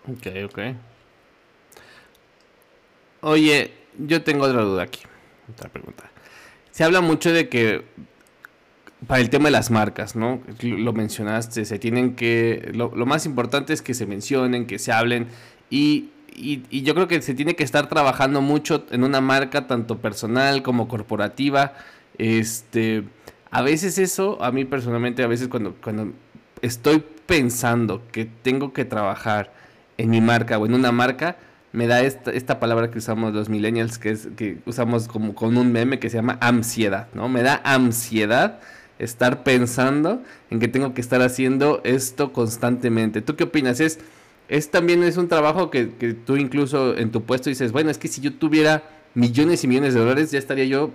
Ok, 0.07 0.27
ok. 0.45 0.59
Oye, 3.21 3.73
yo 3.99 4.23
tengo 4.23 4.45
otra 4.45 4.61
duda 4.61 4.83
aquí, 4.83 5.01
otra 5.47 5.69
pregunta 5.69 6.11
se 6.71 6.83
habla 6.83 7.01
mucho 7.01 7.31
de 7.31 7.49
que 7.49 7.83
para 9.07 9.21
el 9.21 9.29
tema 9.29 9.45
de 9.45 9.51
las 9.51 9.71
marcas, 9.71 10.15
¿no? 10.15 10.41
Lo 10.61 10.93
mencionaste, 10.93 11.65
se 11.65 11.79
tienen 11.79 12.15
que, 12.15 12.71
lo, 12.73 12.89
más 13.05 13.25
importante 13.25 13.73
es 13.73 13.81
que 13.81 13.93
se 13.93 14.05
mencionen, 14.05 14.67
que 14.67 14.79
se 14.79 14.91
hablen 14.91 15.27
y, 15.69 16.09
y, 16.33 16.81
yo 16.81 16.93
creo 16.93 17.07
que 17.07 17.21
se 17.21 17.33
tiene 17.33 17.55
que 17.55 17.63
estar 17.63 17.87
trabajando 17.87 18.41
mucho 18.41 18.85
en 18.91 19.03
una 19.03 19.21
marca, 19.21 19.67
tanto 19.67 19.99
personal 19.99 20.63
como 20.63 20.87
corporativa. 20.87 21.73
Este, 22.17 23.03
a 23.49 23.61
veces 23.61 23.97
eso, 23.97 24.41
a 24.43 24.51
mí 24.51 24.65
personalmente, 24.65 25.23
a 25.23 25.27
veces 25.27 25.47
cuando, 25.47 25.75
cuando 25.81 26.13
estoy 26.61 27.03
pensando 27.25 28.03
que 28.11 28.25
tengo 28.25 28.73
que 28.73 28.85
trabajar 28.85 29.53
en 29.97 30.09
mi 30.09 30.21
marca 30.21 30.57
o 30.57 30.65
en 30.65 30.73
una 30.73 30.91
marca, 30.91 31.37
me 31.73 31.87
da 31.87 32.01
esta, 32.01 32.31
esta 32.31 32.59
palabra 32.59 32.91
que 32.91 32.97
usamos 32.97 33.33
los 33.33 33.49
millennials, 33.49 33.97
que 33.97 34.09
es 34.11 34.27
que 34.35 34.59
usamos 34.65 35.07
como 35.07 35.35
con 35.35 35.57
un 35.57 35.71
meme 35.71 35.99
que 35.99 36.09
se 36.09 36.17
llama 36.17 36.37
ansiedad, 36.41 37.07
¿no? 37.13 37.29
Me 37.29 37.43
da 37.43 37.61
ansiedad 37.63 38.59
estar 38.99 39.43
pensando 39.43 40.21
en 40.49 40.59
que 40.59 40.67
tengo 40.67 40.93
que 40.93 41.01
estar 41.01 41.21
haciendo 41.21 41.81
esto 41.83 42.33
constantemente. 42.33 43.21
¿Tú 43.21 43.35
qué 43.35 43.45
opinas? 43.45 43.79
Es, 43.79 43.99
es 44.51 44.69
también 44.69 45.01
es 45.01 45.15
un 45.15 45.29
trabajo 45.29 45.71
que, 45.71 45.91
que 45.91 46.13
tú 46.13 46.35
incluso 46.35 46.97
en 46.97 47.11
tu 47.11 47.23
puesto 47.23 47.49
dices, 47.49 47.71
bueno, 47.71 47.89
es 47.89 47.97
que 47.97 48.09
si 48.09 48.19
yo 48.19 48.33
tuviera 48.33 48.83
millones 49.13 49.63
y 49.63 49.67
millones 49.67 49.93
de 49.93 50.01
dólares, 50.01 50.29
ya 50.29 50.39
estaría 50.39 50.65
yo 50.65 50.91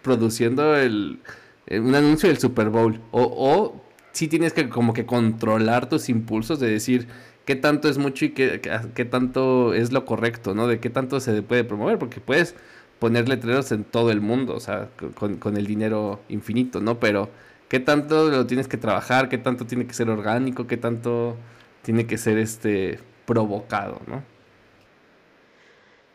produciendo 0.00 0.76
el, 0.76 1.18
eh, 1.66 1.80
un 1.80 1.96
anuncio 1.96 2.28
del 2.28 2.38
Super 2.38 2.70
Bowl. 2.70 3.00
O, 3.10 3.22
o 3.22 3.84
si 4.12 4.28
tienes 4.28 4.52
que 4.52 4.68
como 4.68 4.92
que 4.92 5.06
controlar 5.06 5.88
tus 5.88 6.08
impulsos 6.08 6.60
de 6.60 6.70
decir, 6.70 7.08
qué 7.44 7.56
tanto 7.56 7.88
es 7.88 7.98
mucho 7.98 8.26
y 8.26 8.30
qué, 8.30 8.60
qué, 8.94 9.04
tanto 9.04 9.74
es 9.74 9.90
lo 9.90 10.04
correcto, 10.04 10.54
¿no? 10.54 10.68
De 10.68 10.78
qué 10.78 10.88
tanto 10.88 11.18
se 11.18 11.42
puede 11.42 11.64
promover, 11.64 11.98
porque 11.98 12.20
puedes 12.20 12.54
poner 13.00 13.28
letreros 13.28 13.72
en 13.72 13.82
todo 13.82 14.12
el 14.12 14.20
mundo, 14.20 14.54
o 14.54 14.60
sea, 14.60 14.88
con, 15.16 15.56
el 15.56 15.66
dinero 15.66 16.20
infinito, 16.28 16.80
¿no? 16.80 17.00
Pero 17.00 17.28
qué 17.68 17.80
tanto 17.80 18.30
lo 18.30 18.46
tienes 18.46 18.68
que 18.68 18.76
trabajar, 18.76 19.28
qué 19.28 19.36
tanto 19.36 19.66
tiene 19.66 19.84
que 19.84 19.94
ser 19.94 20.10
orgánico, 20.10 20.68
qué 20.68 20.76
tanto 20.76 21.36
tiene 21.82 22.06
que 22.06 22.18
ser 22.18 22.38
este 22.38 22.98
provocado, 23.24 24.00
¿no? 24.06 24.22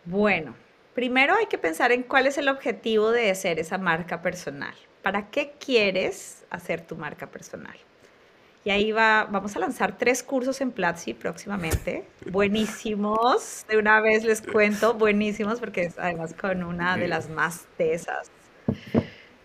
Bueno, 0.05 0.55
primero 0.93 1.35
hay 1.35 1.47
que 1.47 1.57
pensar 1.57 1.91
en 1.91 2.03
cuál 2.03 2.27
es 2.27 2.37
el 2.37 2.47
objetivo 2.47 3.11
de 3.11 3.31
hacer 3.31 3.59
esa 3.59 3.77
marca 3.77 4.21
personal. 4.21 4.75
¿Para 5.01 5.29
qué 5.29 5.53
quieres 5.59 6.45
hacer 6.49 6.81
tu 6.81 6.95
marca 6.95 7.27
personal? 7.27 7.77
Y 8.63 8.71
ahí 8.71 8.91
va, 8.91 9.27
vamos 9.29 9.55
a 9.55 9.59
lanzar 9.59 9.97
tres 9.97 10.23
cursos 10.23 10.59
en 10.59 10.71
Platzi 10.71 11.13
próximamente. 11.13 12.07
Buenísimos. 12.31 13.63
De 13.69 13.77
una 13.77 14.01
vez 14.01 14.23
les 14.23 14.41
cuento, 14.41 14.95
buenísimos, 14.95 15.59
porque 15.59 15.83
es 15.83 15.99
además 15.99 16.33
con 16.33 16.63
una 16.63 16.97
de 16.97 17.07
las 17.07 17.29
más 17.29 17.67
tesas, 17.77 18.31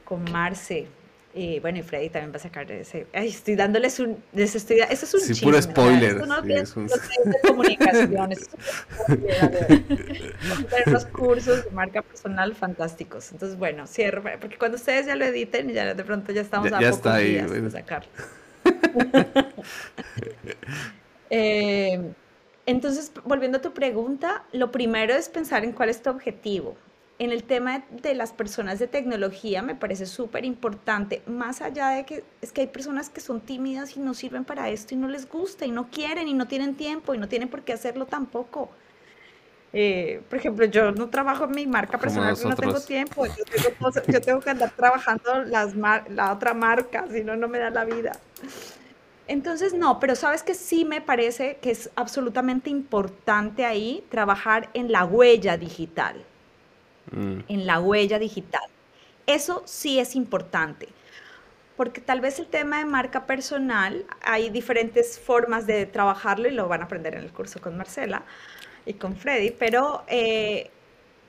con 0.04 0.24
Marce. 0.32 0.88
Y 1.32 1.60
bueno, 1.60 1.78
y 1.78 1.82
Freddy 1.82 2.08
también 2.08 2.32
va 2.32 2.36
a 2.36 2.40
sacar 2.40 2.70
ese. 2.72 3.06
Ay, 3.12 3.28
estoy 3.28 3.54
dándoles 3.54 4.00
un. 4.00 4.20
Les 4.32 4.56
estoy, 4.56 4.80
eso 4.80 5.06
es 5.06 5.14
un 5.14 5.20
sí, 5.20 5.44
puro 5.44 5.62
spoiler. 5.62 6.16
Esto 6.16 6.26
no 6.26 6.42
sí, 6.42 6.52
es 6.52 6.76
un... 6.76 6.86
de 7.24 7.40
comunicación. 7.46 8.32
Esto 8.32 8.56
es 8.58 9.12
un 10.86 10.92
los 10.92 11.06
cursos 11.06 11.64
de 11.64 11.70
marca 11.70 12.02
personal 12.02 12.54
fantásticos. 12.56 13.30
Entonces, 13.30 13.56
bueno, 13.56 13.86
cierro. 13.86 14.24
Porque 14.40 14.58
cuando 14.58 14.76
ustedes 14.76 15.06
ya 15.06 15.14
lo 15.14 15.24
editen, 15.24 15.68
ya 15.68 15.94
de 15.94 16.02
pronto 16.02 16.32
ya 16.32 16.40
estamos 16.40 16.72
a 16.72 16.80
ya 16.80 16.90
pocos 16.90 17.18
días 17.18 17.50
de 17.50 17.70
sacarlo. 17.70 18.10
Eh, 21.32 22.12
entonces, 22.66 23.12
volviendo 23.24 23.58
a 23.58 23.60
tu 23.60 23.72
pregunta, 23.72 24.42
lo 24.50 24.72
primero 24.72 25.14
es 25.14 25.28
pensar 25.28 25.62
en 25.62 25.70
cuál 25.70 25.90
es 25.90 26.02
tu 26.02 26.10
objetivo. 26.10 26.76
En 27.20 27.32
el 27.32 27.44
tema 27.44 27.82
de 27.90 28.14
las 28.14 28.32
personas 28.32 28.78
de 28.78 28.86
tecnología 28.86 29.60
me 29.60 29.74
parece 29.74 30.06
súper 30.06 30.46
importante, 30.46 31.20
más 31.26 31.60
allá 31.60 31.90
de 31.90 32.06
que 32.06 32.24
es 32.40 32.50
que 32.50 32.62
hay 32.62 32.66
personas 32.66 33.10
que 33.10 33.20
son 33.20 33.42
tímidas 33.42 33.94
y 33.94 34.00
no 34.00 34.14
sirven 34.14 34.46
para 34.46 34.70
esto 34.70 34.94
y 34.94 34.96
no 34.96 35.06
les 35.06 35.28
gusta 35.28 35.66
y 35.66 35.70
no 35.70 35.90
quieren 35.90 36.28
y 36.28 36.32
no 36.32 36.48
tienen 36.48 36.76
tiempo 36.76 37.12
y 37.12 37.18
no 37.18 37.28
tienen 37.28 37.50
por 37.50 37.60
qué 37.60 37.74
hacerlo 37.74 38.06
tampoco. 38.06 38.70
Eh, 39.74 40.22
por 40.30 40.38
ejemplo, 40.38 40.64
yo 40.64 40.92
no 40.92 41.10
trabajo 41.10 41.44
en 41.44 41.50
mi 41.50 41.66
marca 41.66 41.98
personal 41.98 42.34
no 42.42 42.56
tengo 42.56 42.80
tiempo. 42.80 43.26
Yo 43.26 44.20
tengo, 44.22 44.40
que 44.40 44.48
andar 44.48 44.70
trabajando 44.70 45.44
las 45.44 45.74
la 45.76 46.32
otra 46.32 46.54
marca, 46.54 47.04
si 47.12 47.22
no, 47.22 47.36
no 47.36 47.48
me 47.48 47.58
da 47.58 47.68
la 47.68 47.84
vida. 47.84 48.18
Entonces, 49.28 49.74
no, 49.74 50.00
pero 50.00 50.16
sabes 50.16 50.42
que 50.42 50.54
sí 50.54 50.86
me 50.86 51.02
parece 51.02 51.58
que 51.60 51.70
es 51.70 51.90
absolutamente 51.96 52.70
importante 52.70 53.66
ahí 53.66 54.02
trabajar 54.08 54.70
en 54.72 54.90
la 54.90 55.04
huella 55.04 55.58
digital. 55.58 56.24
Mm. 57.12 57.40
En 57.48 57.66
la 57.66 57.80
huella 57.80 58.18
digital. 58.18 58.68
Eso 59.26 59.62
sí 59.66 59.98
es 59.98 60.16
importante. 60.16 60.88
Porque 61.76 62.00
tal 62.00 62.20
vez 62.20 62.38
el 62.38 62.46
tema 62.46 62.78
de 62.78 62.84
marca 62.84 63.26
personal, 63.26 64.04
hay 64.22 64.50
diferentes 64.50 65.18
formas 65.18 65.66
de 65.66 65.86
trabajarlo 65.86 66.48
y 66.48 66.52
lo 66.52 66.68
van 66.68 66.82
a 66.82 66.84
aprender 66.84 67.14
en 67.14 67.22
el 67.22 67.32
curso 67.32 67.60
con 67.60 67.76
Marcela 67.76 68.22
y 68.84 68.94
con 68.94 69.16
Freddy, 69.16 69.50
pero 69.50 70.04
eh, 70.08 70.70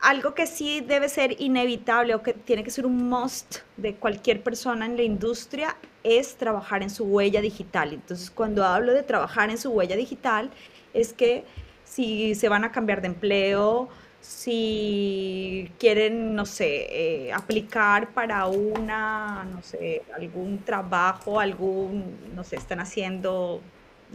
algo 0.02 0.34
que 0.34 0.48
sí 0.48 0.82
debe 0.82 1.10
ser 1.10 1.40
inevitable 1.40 2.16
o 2.16 2.24
que 2.24 2.34
tiene 2.34 2.64
que 2.64 2.72
ser 2.72 2.86
un 2.86 3.08
must 3.08 3.60
de 3.78 3.96
cualquier 3.96 4.42
persona 4.42 4.86
en 4.86 4.98
la 4.98 5.04
industria 5.04 5.78
es 6.04 6.36
trabajar 6.36 6.82
en 6.82 6.90
su 6.90 7.06
huella 7.06 7.40
digital. 7.40 7.94
Entonces, 7.94 8.32
cuando 8.32 8.66
hablo 8.66 8.94
de 8.94 9.04
trabajar 9.04 9.52
en 9.52 9.58
su 9.58 9.70
huella 9.70 9.96
digital, 9.96 10.50
es 10.94 11.14
que 11.14 11.46
si 11.86 12.36
se 12.36 12.50
van 12.50 12.64
a 12.64 12.72
cambiar 12.72 13.02
de 13.02 13.08
empleo, 13.08 13.90
si 14.22 15.72
quieren, 15.80 16.36
no 16.36 16.46
sé, 16.46 17.26
eh, 17.28 17.34
aplicar 17.34 18.10
para 18.14 18.46
una, 18.46 19.44
no 19.52 19.64
sé, 19.64 20.04
algún 20.16 20.60
trabajo, 20.60 21.40
algún, 21.40 22.18
no 22.36 22.44
sé, 22.44 22.56
están 22.56 22.80
haciendo, 22.80 23.62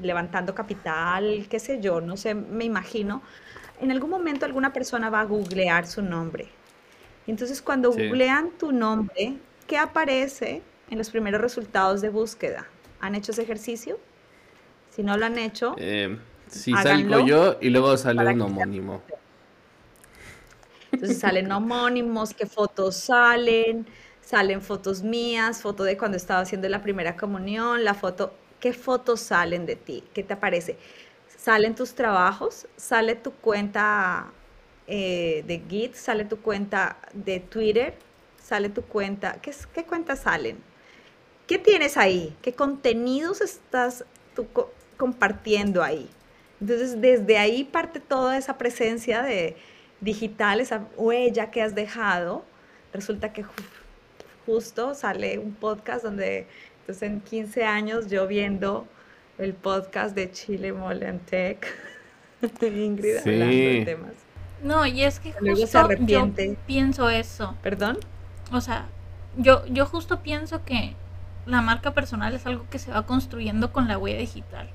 levantando 0.00 0.54
capital, 0.54 1.46
qué 1.50 1.58
sé 1.58 1.80
yo, 1.80 2.00
no 2.00 2.16
sé, 2.16 2.34
me 2.34 2.64
imagino, 2.64 3.20
en 3.80 3.90
algún 3.90 4.10
momento 4.10 4.46
alguna 4.46 4.72
persona 4.72 5.10
va 5.10 5.20
a 5.20 5.24
googlear 5.24 5.86
su 5.86 6.02
nombre. 6.02 6.48
Entonces, 7.26 7.60
cuando 7.60 7.90
googlean 7.90 8.52
tu 8.52 8.70
nombre, 8.70 9.34
¿qué 9.66 9.76
aparece 9.76 10.62
en 10.88 10.98
los 10.98 11.10
primeros 11.10 11.40
resultados 11.40 12.00
de 12.00 12.10
búsqueda? 12.10 12.68
¿Han 13.00 13.16
hecho 13.16 13.32
ese 13.32 13.42
ejercicio? 13.42 13.98
Si 14.90 15.02
no 15.02 15.16
lo 15.16 15.26
han 15.26 15.36
hecho, 15.36 15.74
eh, 15.78 16.16
si 16.46 16.72
salgo 16.72 17.26
yo 17.26 17.58
y 17.60 17.70
luego 17.70 17.96
sale 17.96 18.32
un 18.32 18.40
homónimo. 18.40 19.02
Entonces 20.96 21.18
salen 21.18 21.52
homónimos, 21.52 22.32
qué 22.32 22.46
fotos 22.46 22.96
salen, 22.96 23.86
salen 24.22 24.62
fotos 24.62 25.02
mías, 25.02 25.60
foto 25.60 25.84
de 25.84 25.98
cuando 25.98 26.16
estaba 26.16 26.40
haciendo 26.40 26.68
la 26.70 26.80
primera 26.80 27.16
comunión, 27.16 27.84
la 27.84 27.92
foto, 27.92 28.32
¿qué 28.60 28.72
fotos 28.72 29.20
salen 29.20 29.66
de 29.66 29.76
ti? 29.76 30.02
¿Qué 30.14 30.22
te 30.22 30.32
aparece? 30.32 30.78
Salen 31.36 31.74
tus 31.74 31.94
trabajos, 31.94 32.66
sale 32.76 33.14
tu 33.14 33.32
cuenta 33.32 34.32
eh, 34.86 35.44
de 35.46 35.62
Git, 35.68 35.94
sale 35.94 36.24
tu 36.24 36.38
cuenta 36.40 36.96
de 37.12 37.40
Twitter, 37.40 37.94
sale 38.42 38.70
tu 38.70 38.82
cuenta, 38.82 39.34
¿qué, 39.42 39.54
qué 39.74 39.84
cuentas 39.84 40.20
salen? 40.20 40.56
¿Qué 41.46 41.58
tienes 41.58 41.98
ahí? 41.98 42.34
¿Qué 42.40 42.54
contenidos 42.54 43.42
estás 43.42 44.06
tú 44.34 44.46
compartiendo 44.96 45.82
ahí? 45.82 46.08
Entonces, 46.58 47.00
desde 47.02 47.36
ahí 47.36 47.64
parte 47.64 48.00
toda 48.00 48.38
esa 48.38 48.56
presencia 48.56 49.22
de 49.22 49.56
digital, 50.00 50.60
esa 50.60 50.86
huella 50.96 51.50
que 51.50 51.62
has 51.62 51.74
dejado. 51.74 52.44
Resulta 52.92 53.32
que 53.32 53.44
justo 54.44 54.94
sale 54.94 55.38
un 55.38 55.54
podcast 55.54 56.04
donde, 56.04 56.46
entonces 56.80 57.02
en 57.02 57.20
15 57.20 57.64
años 57.64 58.08
yo 58.08 58.26
viendo 58.26 58.86
el 59.38 59.54
podcast 59.54 60.14
de 60.14 60.30
Chile 60.30 60.72
Molentec, 60.72 61.66
Ingrid 62.62 63.18
hablando 63.18 63.46
de 63.46 63.82
temas. 63.84 64.12
No, 64.62 64.86
y 64.86 65.02
es 65.02 65.20
que 65.20 65.32
justo 65.32 65.88
yo 66.00 66.30
pienso 66.66 67.10
eso. 67.10 67.54
¿Perdón? 67.62 67.98
O 68.52 68.60
sea, 68.60 68.86
yo, 69.36 69.66
yo 69.66 69.84
justo 69.86 70.22
pienso 70.22 70.64
que 70.64 70.94
la 71.44 71.60
marca 71.60 71.92
personal 71.92 72.34
es 72.34 72.46
algo 72.46 72.66
que 72.70 72.78
se 72.78 72.90
va 72.90 73.06
construyendo 73.06 73.72
con 73.72 73.88
la 73.88 73.98
huella 73.98 74.18
digital. 74.18 74.68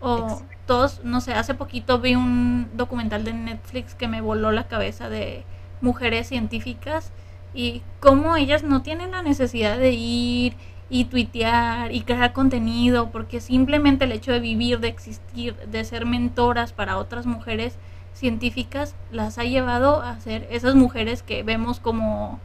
O 0.00 0.40
todos, 0.66 1.02
no 1.02 1.20
sé, 1.20 1.32
hace 1.32 1.54
poquito 1.54 1.98
vi 1.98 2.14
un 2.14 2.68
documental 2.74 3.24
de 3.24 3.32
Netflix 3.32 3.94
que 3.94 4.06
me 4.06 4.20
voló 4.20 4.52
la 4.52 4.68
cabeza 4.68 5.08
de 5.08 5.44
mujeres 5.80 6.28
científicas 6.28 7.10
y 7.54 7.82
cómo 8.00 8.36
ellas 8.36 8.62
no 8.62 8.82
tienen 8.82 9.10
la 9.10 9.22
necesidad 9.22 9.78
de 9.78 9.92
ir 9.92 10.56
y 10.90 11.06
tuitear 11.06 11.92
y 11.92 12.02
crear 12.02 12.32
contenido, 12.32 13.10
porque 13.10 13.40
simplemente 13.40 14.04
el 14.04 14.12
hecho 14.12 14.32
de 14.32 14.40
vivir, 14.40 14.80
de 14.80 14.88
existir, 14.88 15.56
de 15.56 15.84
ser 15.84 16.06
mentoras 16.06 16.72
para 16.72 16.96
otras 16.96 17.26
mujeres 17.26 17.76
científicas, 18.14 18.94
las 19.10 19.38
ha 19.38 19.44
llevado 19.44 20.02
a 20.02 20.18
ser 20.20 20.46
esas 20.50 20.74
mujeres 20.74 21.22
que 21.22 21.42
vemos 21.42 21.80
como 21.80 22.40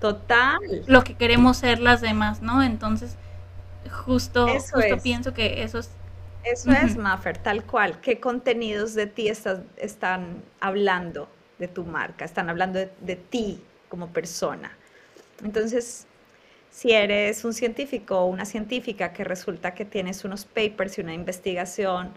total. 0.00 0.58
lo 0.86 1.04
que 1.04 1.14
queremos 1.14 1.56
ser 1.56 1.80
las 1.80 2.00
demás, 2.00 2.42
¿no? 2.42 2.62
Entonces, 2.62 3.16
justo, 3.90 4.46
justo 4.48 4.98
pienso 5.02 5.32
que 5.34 5.62
eso 5.62 5.78
es 5.78 5.90
eso 6.44 6.72
es, 6.72 6.96
Maffer, 6.96 7.38
tal 7.38 7.64
cual. 7.64 8.00
¿Qué 8.00 8.20
contenidos 8.20 8.94
de 8.94 9.06
ti 9.06 9.28
están 9.28 10.42
hablando 10.60 11.28
de 11.58 11.68
tu 11.68 11.84
marca? 11.84 12.24
Están 12.24 12.50
hablando 12.50 12.78
de, 12.78 13.16
ti 13.16 13.62
como 13.88 14.08
persona. 14.08 14.76
Entonces, 15.44 16.06
si 16.70 16.92
eres 16.92 17.44
un 17.44 17.52
científico 17.52 18.18
o 18.18 18.26
una 18.26 18.44
científica 18.44 19.12
que 19.12 19.24
resulta 19.24 19.74
que 19.74 19.84
tienes 19.84 20.24
unos 20.24 20.44
papers 20.44 20.98
y 20.98 21.02
una 21.02 21.14
investigación 21.14 22.12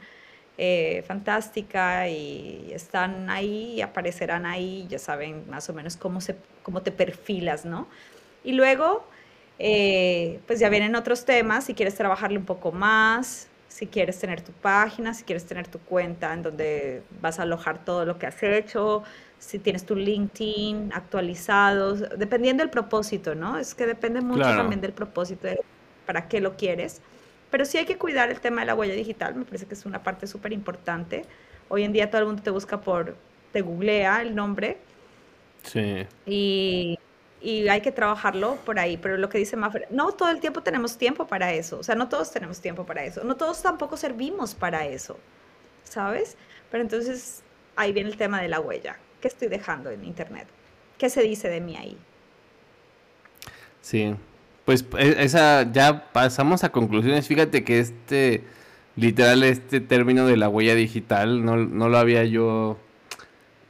eh, 0.57 1.03
fantástica 1.05 2.07
y 2.07 2.71
están 2.73 3.29
ahí 3.29 3.73
y 3.73 3.81
aparecerán 3.81 4.45
ahí, 4.45 4.87
ya 4.89 4.99
saben 4.99 5.49
más 5.49 5.69
o 5.69 5.73
menos 5.73 5.97
cómo, 5.97 6.21
se, 6.21 6.37
cómo 6.63 6.81
te 6.81 6.91
perfilas, 6.91 7.65
¿no? 7.65 7.87
Y 8.43 8.53
luego, 8.53 9.05
eh, 9.59 10.39
pues 10.47 10.59
ya 10.59 10.69
vienen 10.69 10.95
otros 10.95 11.25
temas, 11.25 11.65
si 11.65 11.73
quieres 11.73 11.95
trabajarle 11.95 12.37
un 12.37 12.45
poco 12.45 12.71
más, 12.71 13.49
si 13.75 13.87
quieres 13.87 14.17
tener 14.17 14.39
tu 14.39 14.53
página, 14.53 15.13
si 15.13 15.25
quieres 15.25 15.45
tener 15.45 15.67
tu 15.67 15.79
cuenta 15.79 16.33
en 16.33 16.43
donde 16.43 17.03
vas 17.19 17.39
a 17.39 17.41
alojar 17.41 17.83
todo 17.83 18.05
lo 18.05 18.17
que 18.17 18.25
has 18.25 18.41
hecho, 18.41 19.03
si 19.37 19.59
tienes 19.59 19.85
tu 19.85 19.97
LinkedIn 19.97 20.91
actualizado, 20.93 21.93
dependiendo 21.93 22.63
del 22.63 22.69
propósito, 22.69 23.35
¿no? 23.35 23.57
Es 23.57 23.75
que 23.75 23.85
depende 23.85 24.21
mucho 24.21 24.43
también 24.43 24.79
del 24.79 24.93
propósito, 24.93 25.47
de 25.47 25.59
para 26.05 26.29
qué 26.29 26.39
lo 26.39 26.55
quieres. 26.55 27.01
Pero 27.51 27.65
sí 27.65 27.77
hay 27.77 27.83
que 27.83 27.97
cuidar 27.97 28.31
el 28.31 28.39
tema 28.39 28.61
de 28.61 28.67
la 28.67 28.75
huella 28.75 28.93
digital, 28.93 29.35
me 29.35 29.43
parece 29.43 29.65
que 29.65 29.73
es 29.73 29.85
una 29.85 30.01
parte 30.01 30.25
súper 30.25 30.53
importante. 30.53 31.25
Hoy 31.67 31.83
en 31.83 31.91
día 31.91 32.09
todo 32.09 32.21
el 32.21 32.27
mundo 32.27 32.43
te 32.43 32.51
busca 32.51 32.79
por, 32.79 33.17
te 33.51 33.59
googlea 33.59 34.21
el 34.21 34.35
nombre. 34.35 34.77
Sí. 35.63 36.07
Y 36.25 36.97
y 37.41 37.67
hay 37.67 37.81
que 37.81 37.91
trabajarlo 37.91 38.55
por 38.65 38.79
ahí. 38.79 38.97
Pero 38.97 39.17
lo 39.17 39.29
que 39.29 39.37
dice 39.37 39.55
Maffer, 39.55 39.87
no 39.91 40.11
todo 40.11 40.29
el 40.29 40.39
tiempo 40.39 40.61
tenemos 40.61 40.97
tiempo 40.97 41.27
para 41.27 41.53
eso. 41.53 41.79
O 41.79 41.83
sea, 41.83 41.95
no 41.95 42.09
todos 42.09 42.31
tenemos 42.31 42.59
tiempo 42.59 42.85
para 42.85 43.03
eso. 43.03 43.23
No 43.23 43.35
todos 43.35 43.61
tampoco 43.61 43.97
servimos 43.97 44.55
para 44.55 44.85
eso. 44.85 45.17
¿Sabes? 45.83 46.37
Pero 46.71 46.83
entonces 46.83 47.43
ahí 47.75 47.93
viene 47.93 48.09
el 48.09 48.17
tema 48.17 48.41
de 48.41 48.47
la 48.47 48.59
huella. 48.59 48.97
¿Qué 49.21 49.27
estoy 49.27 49.47
dejando 49.47 49.89
en 49.91 50.03
Internet? 50.03 50.47
¿Qué 50.97 51.09
se 51.09 51.21
dice 51.21 51.49
de 51.49 51.61
mí 51.61 51.75
ahí? 51.77 51.97
Sí. 53.81 54.15
Pues 54.65 54.85
e, 54.97 55.23
esa 55.23 55.71
ya 55.71 56.11
pasamos 56.11 56.63
a 56.63 56.71
conclusiones. 56.71 57.27
Fíjate 57.27 57.63
que 57.63 57.79
este, 57.79 58.43
literal, 58.95 59.43
este 59.43 59.81
término 59.81 60.25
de 60.25 60.37
la 60.37 60.49
huella 60.49 60.73
digital 60.73 61.45
no, 61.45 61.57
no 61.57 61.89
lo 61.89 61.97
había 61.97 62.23
yo 62.23 62.79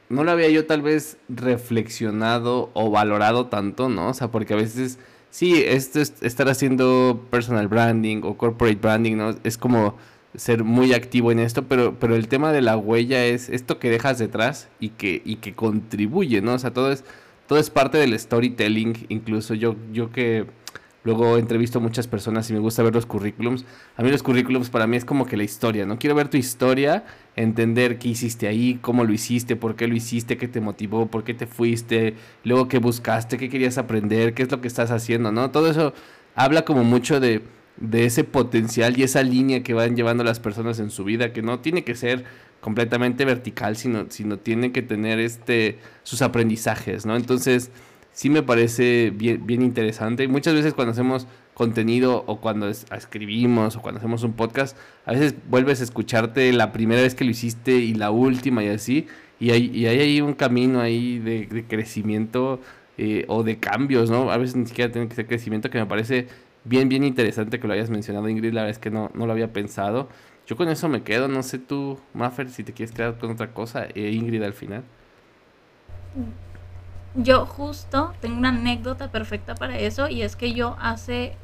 no 0.08 0.24
lo 0.24 0.30
había 0.30 0.48
yo 0.48 0.66
tal 0.66 0.82
vez 0.82 1.18
reflexionado 1.28 2.70
o 2.74 2.90
valorado 2.90 3.46
tanto, 3.46 3.88
¿no? 3.88 4.08
O 4.10 4.14
sea, 4.14 4.30
porque 4.30 4.54
a 4.54 4.56
veces, 4.56 4.98
sí, 5.30 5.62
esto 5.66 6.00
es 6.00 6.14
estar 6.22 6.48
haciendo 6.48 7.26
personal 7.30 7.68
branding 7.68 8.22
o 8.22 8.36
corporate 8.36 8.78
branding, 8.80 9.16
¿no? 9.16 9.34
Es 9.44 9.58
como 9.58 9.96
ser 10.34 10.64
muy 10.64 10.92
activo 10.92 11.32
en 11.32 11.38
esto, 11.38 11.64
pero, 11.64 11.98
pero 11.98 12.14
el 12.14 12.28
tema 12.28 12.52
de 12.52 12.60
la 12.62 12.76
huella 12.76 13.24
es 13.24 13.48
esto 13.48 13.78
que 13.78 13.90
dejas 13.90 14.18
detrás 14.18 14.68
y 14.80 14.90
que, 14.90 15.22
y 15.24 15.36
que 15.36 15.54
contribuye, 15.54 16.40
¿no? 16.42 16.54
O 16.54 16.58
sea, 16.58 16.72
todo 16.72 16.92
es, 16.92 17.04
todo 17.46 17.58
es 17.58 17.70
parte 17.70 17.98
del 17.98 18.18
storytelling, 18.18 19.06
incluso 19.08 19.54
yo, 19.54 19.76
yo 19.92 20.12
que 20.12 20.46
Luego 21.06 21.38
entrevisto 21.38 21.78
a 21.78 21.82
muchas 21.82 22.08
personas 22.08 22.50
y 22.50 22.52
me 22.52 22.58
gusta 22.58 22.82
ver 22.82 22.92
los 22.92 23.06
currículums. 23.06 23.64
A 23.96 24.02
mí 24.02 24.10
los 24.10 24.22
currículums 24.22 24.70
para 24.70 24.86
mí 24.86 24.96
es 24.96 25.04
como 25.04 25.24
que 25.24 25.36
la 25.36 25.44
historia, 25.44 25.86
¿no? 25.86 25.98
Quiero 25.98 26.16
ver 26.16 26.28
tu 26.28 26.36
historia, 26.36 27.04
entender 27.36 27.98
qué 27.98 28.08
hiciste 28.08 28.48
ahí, 28.48 28.78
cómo 28.82 29.04
lo 29.04 29.12
hiciste, 29.12 29.54
por 29.54 29.76
qué 29.76 29.86
lo 29.86 29.94
hiciste, 29.94 30.36
qué 30.36 30.48
te 30.48 30.60
motivó, 30.60 31.06
por 31.06 31.22
qué 31.22 31.32
te 31.32 31.46
fuiste, 31.46 32.14
luego 32.42 32.66
qué 32.66 32.78
buscaste, 32.78 33.38
qué 33.38 33.48
querías 33.48 33.78
aprender, 33.78 34.34
qué 34.34 34.42
es 34.42 34.50
lo 34.50 34.60
que 34.60 34.68
estás 34.68 34.90
haciendo, 34.90 35.30
¿no? 35.30 35.50
Todo 35.52 35.70
eso 35.70 35.94
habla 36.34 36.64
como 36.64 36.82
mucho 36.82 37.20
de 37.20 37.42
de 37.76 38.06
ese 38.06 38.24
potencial 38.24 38.98
y 38.98 39.02
esa 39.02 39.22
línea 39.22 39.62
que 39.62 39.74
van 39.74 39.96
llevando 39.96 40.24
las 40.24 40.40
personas 40.40 40.78
en 40.78 40.90
su 40.90 41.04
vida, 41.04 41.32
que 41.32 41.42
no 41.42 41.60
tiene 41.60 41.84
que 41.84 41.94
ser 41.94 42.24
completamente 42.60 43.24
vertical, 43.24 43.76
sino, 43.76 44.06
sino 44.08 44.38
tiene 44.38 44.72
que 44.72 44.82
tener 44.82 45.18
este, 45.20 45.78
sus 46.02 46.22
aprendizajes, 46.22 47.06
¿no? 47.06 47.16
Entonces, 47.16 47.70
sí 48.16 48.30
me 48.30 48.42
parece 48.42 49.12
bien, 49.14 49.46
bien 49.46 49.60
interesante. 49.60 50.26
Muchas 50.26 50.54
veces 50.54 50.72
cuando 50.72 50.92
hacemos 50.92 51.26
contenido 51.52 52.24
o 52.26 52.40
cuando 52.40 52.66
escribimos 52.66 53.76
o 53.76 53.82
cuando 53.82 53.98
hacemos 53.98 54.22
un 54.22 54.32
podcast, 54.32 54.74
a 55.04 55.12
veces 55.12 55.34
vuelves 55.50 55.82
a 55.82 55.84
escucharte 55.84 56.50
la 56.54 56.72
primera 56.72 57.02
vez 57.02 57.14
que 57.14 57.24
lo 57.24 57.30
hiciste 57.30 57.72
y 57.72 57.92
la 57.92 58.10
última 58.10 58.64
y 58.64 58.68
así, 58.68 59.06
y 59.38 59.50
hay, 59.50 59.66
y 59.66 59.84
hay 59.86 60.00
ahí 60.00 60.20
un 60.22 60.32
camino 60.32 60.80
ahí 60.80 61.18
de, 61.18 61.66
crecimiento 61.68 62.58
eh, 62.96 63.26
o 63.28 63.42
de 63.42 63.58
cambios, 63.58 64.10
¿no? 64.10 64.30
A 64.30 64.38
veces 64.38 64.56
ni 64.56 64.64
siquiera 64.64 64.90
tiene 64.90 65.08
que 65.08 65.14
ser 65.14 65.26
crecimiento 65.26 65.68
que 65.68 65.78
me 65.78 65.86
parece 65.86 66.26
bien, 66.64 66.88
bien 66.88 67.04
interesante 67.04 67.60
que 67.60 67.68
lo 67.68 67.74
hayas 67.74 67.90
mencionado, 67.90 68.30
Ingrid, 68.30 68.54
la 68.54 68.62
verdad 68.62 68.70
es 68.70 68.78
que 68.78 68.90
no, 68.90 69.10
no 69.12 69.26
lo 69.26 69.32
había 69.32 69.52
pensado. 69.52 70.08
Yo 70.46 70.56
con 70.56 70.70
eso 70.70 70.88
me 70.88 71.02
quedo, 71.02 71.28
no 71.28 71.42
sé 71.42 71.58
tú, 71.58 71.98
Maffer, 72.14 72.48
si 72.48 72.64
te 72.64 72.72
quieres 72.72 72.94
quedar 72.94 73.18
con 73.18 73.30
otra 73.30 73.52
cosa, 73.52 73.86
e 73.94 74.10
Ingrid 74.10 74.42
al 74.42 74.54
final. 74.54 74.84
Yo 77.16 77.46
justo 77.46 78.12
tengo 78.20 78.36
una 78.36 78.50
anécdota 78.50 79.10
perfecta 79.10 79.54
para 79.54 79.78
eso 79.78 80.08
y 80.08 80.22
es 80.22 80.36
que 80.36 80.52
yo 80.52 80.76
hace 80.80 81.36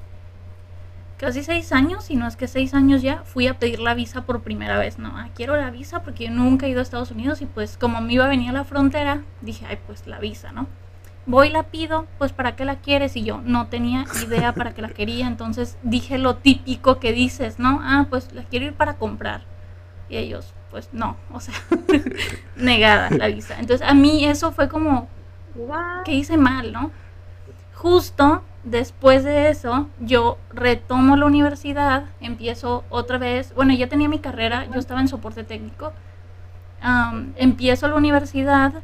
casi 1.17 1.43
seis 1.43 1.73
años, 1.73 2.05
si 2.05 2.17
no 2.17 2.27
es 2.27 2.37
que 2.37 2.49
seis 2.49 2.75
años 2.75 3.01
ya, 3.01 3.23
fui 3.25 3.47
a 3.47 3.59
pedir 3.59 3.81
la 3.81 3.95
visa 3.95 4.23
por 4.23 4.43
primera 4.43 4.77
vez, 4.79 4.99
¿no? 4.99 5.13
Ah, 5.17 5.29
quiero 5.35 5.57
la 5.57 5.71
visa 5.71 6.03
porque 6.03 6.25
yo 6.25 6.31
nunca 6.31 6.67
he 6.67 6.71
ido 6.71 6.81
a 6.81 6.83
Estados 6.83 7.11
Unidos 7.11 7.41
y 7.43 7.47
pues 7.47 7.79
como 7.79 8.01
me 8.01 8.13
iba 8.13 8.25
a 8.27 8.29
venir 8.29 8.51
a 8.51 8.53
la 8.53 8.65
frontera, 8.65 9.23
dije, 9.41 9.65
ay, 9.69 9.79
pues 9.87 10.07
la 10.07 10.19
visa, 10.19 10.53
¿no? 10.53 10.67
voy 11.27 11.51
la 11.51 11.65
pido, 11.65 12.07
pues 12.19 12.33
para 12.33 12.57
qué 12.57 12.65
la 12.65 12.77
quieres 12.77 13.17
y 13.17 13.23
yo 13.23 13.41
no 13.45 13.69
tenía 13.69 14.05
idea 14.25 14.53
para 14.53 14.75
qué 14.75 14.83
la 14.83 14.89
quería, 14.89 15.27
entonces 15.27 15.79
dije 15.83 16.19
lo 16.19 16.37
típico 16.37 16.99
que 16.99 17.13
dices, 17.13 17.59
¿no? 17.59 17.81
Ah, 17.83 18.07
pues 18.11 18.33
la 18.33 18.43
quiero 18.45 18.67
ir 18.67 18.75
para 18.75 18.97
comprar. 18.97 19.43
Y 20.09 20.17
ellos, 20.17 20.53
pues 20.71 20.91
no, 20.93 21.17
o 21.33 21.41
sea, 21.41 21.55
negada 22.57 23.11
la 23.11 23.29
visa. 23.29 23.57
Entonces 23.59 23.87
a 23.87 23.95
mí 23.95 24.25
eso 24.25 24.53
fue 24.53 24.69
como 24.69 25.09
que 26.05 26.13
hice 26.13 26.37
mal, 26.37 26.73
¿no? 26.73 26.91
Justo 27.75 28.43
después 28.65 29.25
de 29.25 29.49
eso, 29.49 29.89
yo 30.01 30.39
retomo 30.51 31.17
la 31.17 31.27
universidad, 31.27 32.05
empiezo 32.21 32.85
otra 32.91 33.19
vez, 33.19 33.55
bueno, 33.55 33.75
ya 33.75 33.89
tenía 33.89 34.09
mi 34.09 34.19
carrera, 34.19 34.67
yo 34.67 34.79
estaba 34.79 35.01
en 35.01 35.09
soporte 35.09 35.43
técnico, 35.43 35.93
empiezo 37.37 37.89
la 37.89 37.95
universidad 37.97 38.83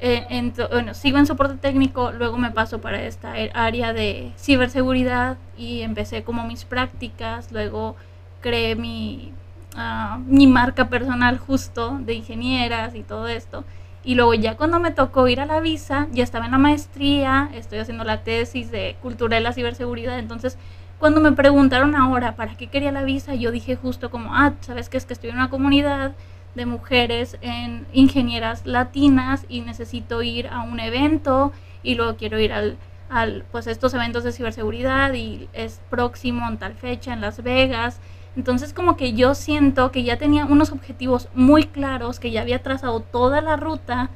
eh, 0.00 0.52
bueno, 0.70 0.94
sigo 0.94 1.18
en 1.18 1.26
soporte 1.26 1.56
técnico, 1.56 2.12
luego 2.12 2.38
me 2.38 2.52
paso 2.52 2.80
para 2.80 3.02
esta 3.02 3.34
área 3.54 3.92
de 3.92 4.32
ciberseguridad 4.38 5.38
y 5.56 5.82
empecé 5.82 6.22
como 6.22 6.46
mis 6.46 6.64
prácticas, 6.64 7.50
luego 7.50 7.96
creé 8.40 8.76
mi, 8.76 9.32
ah, 9.74 10.20
mi 10.24 10.46
marca 10.46 10.88
personal 10.88 11.38
justo 11.38 11.98
de 12.00 12.14
ingenieras 12.14 12.94
y 12.94 13.02
todo 13.02 13.26
esto. 13.26 13.64
Y 14.08 14.14
luego 14.14 14.32
ya 14.32 14.56
cuando 14.56 14.80
me 14.80 14.90
tocó 14.90 15.28
ir 15.28 15.38
a 15.38 15.44
la 15.44 15.60
visa, 15.60 16.08
ya 16.12 16.24
estaba 16.24 16.46
en 16.46 16.52
la 16.52 16.56
maestría, 16.56 17.50
estoy 17.52 17.78
haciendo 17.78 18.04
la 18.04 18.22
tesis 18.22 18.70
de 18.70 18.96
cultura 19.02 19.36
de 19.36 19.42
la 19.42 19.52
ciberseguridad, 19.52 20.18
entonces 20.18 20.56
cuando 20.98 21.20
me 21.20 21.32
preguntaron 21.32 21.94
ahora 21.94 22.34
para 22.34 22.56
qué 22.56 22.68
quería 22.68 22.90
la 22.90 23.02
visa, 23.02 23.34
yo 23.34 23.50
dije 23.50 23.76
justo 23.76 24.10
como, 24.10 24.34
ah, 24.34 24.54
sabes 24.62 24.88
que 24.88 24.96
es 24.96 25.04
que 25.04 25.12
estoy 25.12 25.28
en 25.28 25.36
una 25.36 25.50
comunidad 25.50 26.12
de 26.54 26.64
mujeres 26.64 27.36
en 27.42 27.86
ingenieras 27.92 28.64
latinas 28.64 29.44
y 29.46 29.60
necesito 29.60 30.22
ir 30.22 30.48
a 30.48 30.62
un 30.62 30.80
evento 30.80 31.52
y 31.82 31.94
luego 31.94 32.16
quiero 32.16 32.40
ir 32.40 32.54
al, 32.54 32.78
al 33.10 33.44
pues 33.52 33.66
estos 33.66 33.92
eventos 33.92 34.24
de 34.24 34.32
ciberseguridad 34.32 35.12
y 35.12 35.50
es 35.52 35.82
próximo 35.90 36.48
en 36.48 36.56
tal 36.56 36.72
fecha 36.72 37.12
en 37.12 37.20
Las 37.20 37.42
Vegas. 37.42 38.00
Entonces 38.36 38.72
como 38.72 38.96
que 38.96 39.14
yo 39.14 39.34
siento 39.34 39.90
que 39.90 40.04
ya 40.04 40.16
tenía 40.16 40.44
unos 40.44 40.70
objetivos 40.70 41.28
muy 41.34 41.64
claros, 41.64 42.20
que 42.20 42.30
ya 42.30 42.42
había 42.42 42.62
trazado 42.62 43.00
toda 43.00 43.40
la 43.40 43.56
ruta 43.56 44.10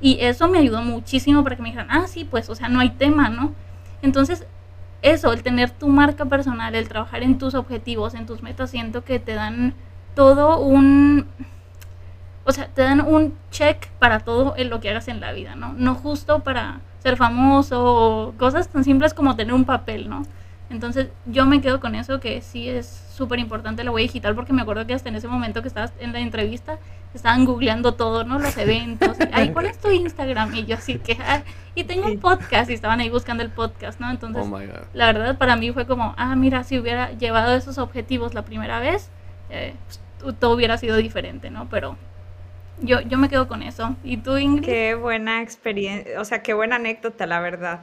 y 0.00 0.18
eso 0.20 0.48
me 0.48 0.58
ayudó 0.58 0.82
muchísimo 0.82 1.42
para 1.42 1.56
que 1.56 1.62
me 1.62 1.68
dijeran, 1.68 1.88
ah, 1.90 2.06
sí, 2.06 2.24
pues, 2.24 2.48
o 2.48 2.54
sea, 2.54 2.68
no 2.68 2.80
hay 2.80 2.90
tema, 2.90 3.28
¿no? 3.28 3.52
Entonces, 4.02 4.46
eso, 5.02 5.32
el 5.32 5.42
tener 5.42 5.70
tu 5.70 5.88
marca 5.88 6.24
personal, 6.24 6.74
el 6.74 6.88
trabajar 6.88 7.22
en 7.22 7.38
tus 7.38 7.54
objetivos, 7.54 8.14
en 8.14 8.26
tus 8.26 8.42
metas, 8.42 8.70
siento 8.70 9.04
que 9.04 9.18
te 9.18 9.34
dan 9.34 9.74
todo 10.14 10.60
un, 10.60 11.26
o 12.44 12.52
sea, 12.52 12.66
te 12.68 12.82
dan 12.82 13.00
un 13.00 13.34
check 13.50 13.88
para 13.98 14.20
todo 14.20 14.54
en 14.56 14.70
lo 14.70 14.80
que 14.80 14.90
hagas 14.90 15.08
en 15.08 15.20
la 15.20 15.32
vida, 15.32 15.54
¿no? 15.54 15.72
No 15.74 15.94
justo 15.94 16.40
para 16.40 16.80
ser 17.00 17.16
famoso 17.16 17.84
o 17.84 18.32
cosas 18.32 18.68
tan 18.68 18.84
simples 18.84 19.14
como 19.14 19.36
tener 19.36 19.54
un 19.54 19.64
papel, 19.64 20.08
¿no? 20.08 20.22
Entonces 20.70 21.08
yo 21.24 21.46
me 21.46 21.60
quedo 21.60 21.80
con 21.80 21.94
eso 21.94 22.20
que 22.20 22.42
sí 22.42 22.68
es 22.68 22.86
súper 22.86 23.38
importante 23.38 23.84
la 23.84 23.90
huella 23.90 24.06
digital 24.06 24.34
porque 24.34 24.52
me 24.52 24.62
acuerdo 24.62 24.86
que 24.86 24.94
hasta 24.94 25.08
en 25.08 25.16
ese 25.16 25.26
momento 25.26 25.62
que 25.62 25.68
estabas 25.68 25.92
en 25.98 26.12
la 26.12 26.20
entrevista 26.20 26.78
estaban 27.14 27.46
googleando 27.46 27.94
todo, 27.94 28.24
¿no? 28.24 28.38
Los 28.38 28.56
eventos. 28.58 29.16
Ay, 29.32 29.50
¿cuál 29.50 29.66
es 29.70 29.78
tu 29.78 29.90
Instagram? 29.90 30.54
Y 30.54 30.66
yo 30.66 30.76
así 30.76 30.98
que, 30.98 31.16
y 31.74 31.84
tengo 31.84 32.06
un 32.06 32.18
podcast 32.20 32.70
y 32.70 32.74
estaban 32.74 33.00
ahí 33.00 33.08
buscando 33.08 33.42
el 33.42 33.50
podcast, 33.50 33.98
¿no? 33.98 34.10
Entonces, 34.10 34.46
oh 34.46 34.60
la 34.92 35.06
verdad 35.06 35.38
para 35.38 35.56
mí 35.56 35.72
fue 35.72 35.86
como, 35.86 36.14
ah, 36.18 36.36
mira, 36.36 36.64
si 36.64 36.78
hubiera 36.78 37.12
llevado 37.12 37.56
esos 37.56 37.78
objetivos 37.78 38.34
la 38.34 38.42
primera 38.42 38.78
vez, 38.80 39.10
eh, 39.48 39.74
pues, 40.20 40.38
todo 40.38 40.54
hubiera 40.54 40.76
sido 40.76 40.96
diferente, 40.96 41.50
¿no? 41.50 41.68
Pero 41.70 41.96
yo, 42.80 43.00
yo 43.00 43.16
me 43.16 43.28
quedo 43.28 43.48
con 43.48 43.62
eso. 43.62 43.96
¿Y 44.04 44.18
tú, 44.18 44.36
Ingrid? 44.36 44.66
Qué 44.66 44.94
buena 44.94 45.42
experiencia, 45.42 46.20
o 46.20 46.24
sea, 46.24 46.42
qué 46.42 46.52
buena 46.52 46.76
anécdota, 46.76 47.26
la 47.26 47.40
verdad. 47.40 47.80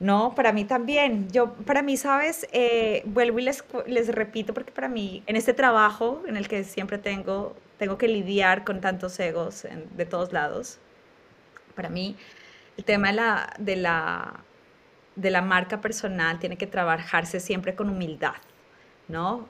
No, 0.00 0.34
para 0.34 0.52
mí 0.52 0.64
también. 0.64 1.30
Yo, 1.30 1.52
para 1.52 1.82
mí, 1.82 1.96
sabes, 1.98 2.48
eh, 2.52 3.02
vuelvo 3.04 3.38
y 3.38 3.42
les, 3.42 3.62
les 3.86 4.08
repito, 4.08 4.54
porque 4.54 4.72
para 4.72 4.88
mí, 4.88 5.22
en 5.26 5.36
este 5.36 5.52
trabajo 5.52 6.22
en 6.26 6.36
el 6.36 6.48
que 6.48 6.64
siempre 6.64 6.96
tengo, 6.98 7.54
tengo 7.78 7.98
que 7.98 8.08
lidiar 8.08 8.64
con 8.64 8.80
tantos 8.80 9.20
egos 9.20 9.66
de 9.96 10.06
todos 10.06 10.32
lados, 10.32 10.78
para 11.74 11.90
mí, 11.90 12.16
el 12.78 12.84
tema 12.84 13.08
de 13.08 13.14
la, 13.14 13.54
de, 13.58 13.76
la, 13.76 14.40
de 15.16 15.30
la 15.30 15.42
marca 15.42 15.82
personal 15.82 16.38
tiene 16.38 16.56
que 16.56 16.66
trabajarse 16.66 17.38
siempre 17.38 17.74
con 17.74 17.90
humildad, 17.90 18.36
¿no? 19.08 19.46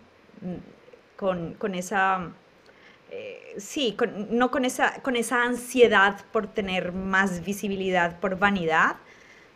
Con, 1.16 1.54
con 1.54 1.74
esa 1.74 2.32
eh, 3.12 3.54
sí, 3.58 3.96
no 4.30 4.50
con 4.50 4.64
esa, 4.64 5.02
con 5.02 5.16
esa 5.16 5.42
ansiedad 5.42 6.20
por 6.32 6.46
tener 6.46 6.92
más 6.92 7.44
visibilidad, 7.44 8.20
por 8.20 8.38
vanidad, 8.38 8.96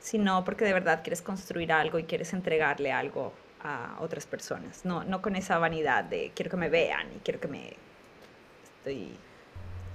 sino 0.05 0.45
porque 0.45 0.67
de 0.67 0.75
verdad 0.75 1.01
quieres 1.03 1.23
construir 1.23 1.73
algo 1.73 1.99
y 1.99 2.05
quieres 2.05 2.35
entregarle 2.35 2.93
algo 2.93 3.33
a 3.63 3.97
otras 4.01 4.27
personas. 4.27 4.85
No, 4.85 5.03
no 5.03 5.23
con 5.23 5.35
esa 5.35 5.57
vanidad 5.57 6.05
de 6.05 6.31
quiero 6.35 6.51
que 6.51 6.59
me 6.59 6.69
vean 6.69 7.07
y 7.17 7.21
quiero 7.21 7.41
que 7.41 7.49
me... 7.49 7.75
Estoy... 8.63 9.17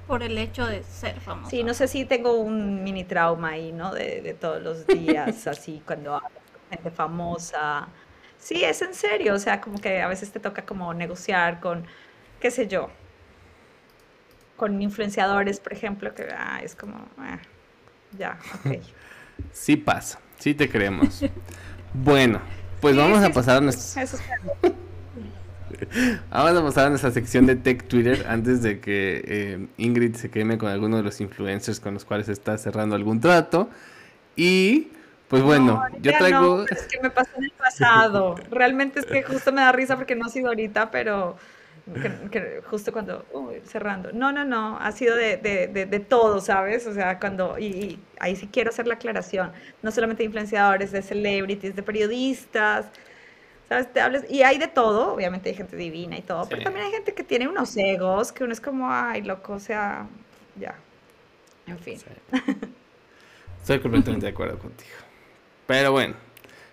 Por 0.07 0.23
el 0.23 0.35
hecho 0.39 0.65
de 0.65 0.81
ser 0.81 1.19
famoso. 1.19 1.51
Sí, 1.51 1.63
no 1.63 1.75
sé 1.75 1.87
si 1.87 2.05
tengo 2.05 2.39
un 2.39 2.83
mini 2.83 3.03
trauma 3.03 3.49
ahí, 3.49 3.71
¿no? 3.71 3.93
De, 3.93 4.21
de 4.23 4.33
todos 4.33 4.63
los 4.63 4.87
días, 4.87 5.45
así, 5.47 5.83
cuando 5.85 6.15
hablo 6.15 6.39
con 6.53 6.71
gente 6.71 6.89
famosa. 6.89 7.87
Sí, 8.39 8.63
es 8.63 8.81
en 8.81 8.95
serio, 8.95 9.35
o 9.35 9.39
sea, 9.39 9.61
como 9.61 9.77
que 9.77 10.01
a 10.01 10.07
veces 10.07 10.31
te 10.31 10.39
toca 10.39 10.65
como 10.65 10.91
negociar 10.95 11.59
con, 11.59 11.85
qué 12.39 12.49
sé 12.49 12.67
yo, 12.67 12.89
con 14.57 14.81
influenciadores, 14.81 15.59
por 15.59 15.71
ejemplo, 15.71 16.15
que 16.15 16.27
ah, 16.35 16.61
es 16.63 16.75
como, 16.75 16.97
ah, 17.19 17.37
ya, 18.17 18.39
ok. 18.55 18.81
Sí 19.51 19.75
pasa, 19.75 20.19
sí 20.37 20.53
te 20.53 20.69
creemos. 20.69 21.23
bueno, 21.93 22.41
pues 22.81 22.95
vamos 22.95 23.23
a 23.23 23.31
pasar 23.31 23.57
a 23.57 23.61
nuestra... 23.61 24.05
Vamos 26.29 26.57
a 26.57 26.63
pasar 26.63 26.87
a 26.87 26.89
nuestra 26.89 27.11
sección 27.11 27.45
de 27.45 27.55
Tech 27.55 27.87
Twitter 27.87 28.25
antes 28.27 28.61
de 28.61 28.79
que 28.79 29.23
eh, 29.25 29.67
Ingrid 29.77 30.15
se 30.15 30.29
queme 30.29 30.57
con 30.57 30.69
alguno 30.69 30.97
de 30.97 31.03
los 31.03 31.21
influencers 31.21 31.79
con 31.79 31.93
los 31.93 32.05
cuales 32.05 32.27
está 32.27 32.57
cerrando 32.57 32.95
algún 32.95 33.21
trato. 33.21 33.69
Y 34.35 34.89
pues 35.29 35.43
bueno, 35.43 35.83
yo 36.01 36.11
traigo. 36.17 36.65
es 36.67 36.87
que 36.87 36.99
me 37.01 37.09
pasó 37.11 37.29
en 37.37 37.45
el 37.45 37.51
pasado. 37.51 38.35
Realmente 38.51 38.99
es 38.99 39.05
que 39.05 39.21
justo 39.21 39.51
me 39.51 39.61
da 39.61 39.71
risa 39.71 39.95
porque 39.95 40.15
no 40.15 40.25
ha 40.25 40.29
sido 40.29 40.47
ahorita, 40.47 40.89
pero 40.91 41.37
que, 42.31 42.61
justo 42.69 42.91
cuando, 42.91 43.25
cerrando. 43.65 44.11
No, 44.11 44.31
no, 44.31 44.45
no, 44.45 44.77
ha 44.79 44.91
sido 44.91 45.15
de, 45.15 45.37
de, 45.37 45.67
de, 45.67 45.99
todo, 45.99 46.41
¿sabes? 46.41 46.85
O 46.87 46.93
sea, 46.93 47.19
cuando, 47.19 47.57
y, 47.59 47.99
ahí 48.19 48.35
sí 48.35 48.49
quiero 48.51 48.69
hacer 48.69 48.87
la 48.87 48.95
aclaración, 48.95 49.51
no 49.81 49.91
solamente 49.91 50.23
de 50.23 50.25
influenciadores, 50.25 50.91
de 50.91 51.01
celebrities, 51.01 51.75
de 51.75 51.83
periodistas, 51.83 52.87
¿sabes? 53.67 53.91
Te 53.93 54.01
hables, 54.01 54.25
y 54.29 54.43
hay 54.43 54.57
de 54.57 54.67
todo, 54.67 55.13
obviamente 55.13 55.49
hay 55.49 55.55
gente 55.55 55.75
divina 55.75 56.17
y 56.17 56.21
todo, 56.21 56.47
pero 56.49 56.63
también 56.63 56.85
hay 56.85 56.91
gente 56.91 57.13
que 57.13 57.23
tiene 57.23 57.47
unos 57.47 57.75
egos, 57.77 58.31
que 58.31 58.43
uno 58.43 58.53
es 58.53 58.61
como, 58.61 58.91
ay, 58.91 59.21
loco, 59.21 59.53
o 59.53 59.59
sea, 59.59 60.07
ya, 60.55 60.75
en 61.67 61.79
fin. 61.79 61.99
Estoy 63.61 63.79
completamente 63.79 64.25
de 64.25 64.31
acuerdo 64.31 64.57
contigo. 64.57 64.95
Pero 65.67 65.91
bueno, 65.91 66.15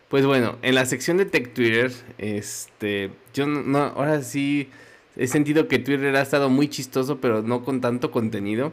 pues 0.09 0.25
bueno, 0.25 0.57
en 0.63 0.75
la 0.75 0.87
sección 0.87 1.17
de 1.17 1.27
Tech 1.27 1.53
Twitter, 1.53 1.93
este, 2.17 3.11
yo 3.35 3.47
no, 3.47 3.79
ahora 3.79 4.23
sí 4.23 4.71
he 5.17 5.27
sentido 5.27 5.69
que 5.69 5.79
Twitter 5.79 6.15
ha 6.15 6.23
estado 6.23 6.51
muy 6.51 6.69
chistoso, 6.69 7.21
pero 7.21 7.43
no 7.43 7.65
con 7.65 7.81
tanto 7.81 8.11
contenido. 8.11 8.73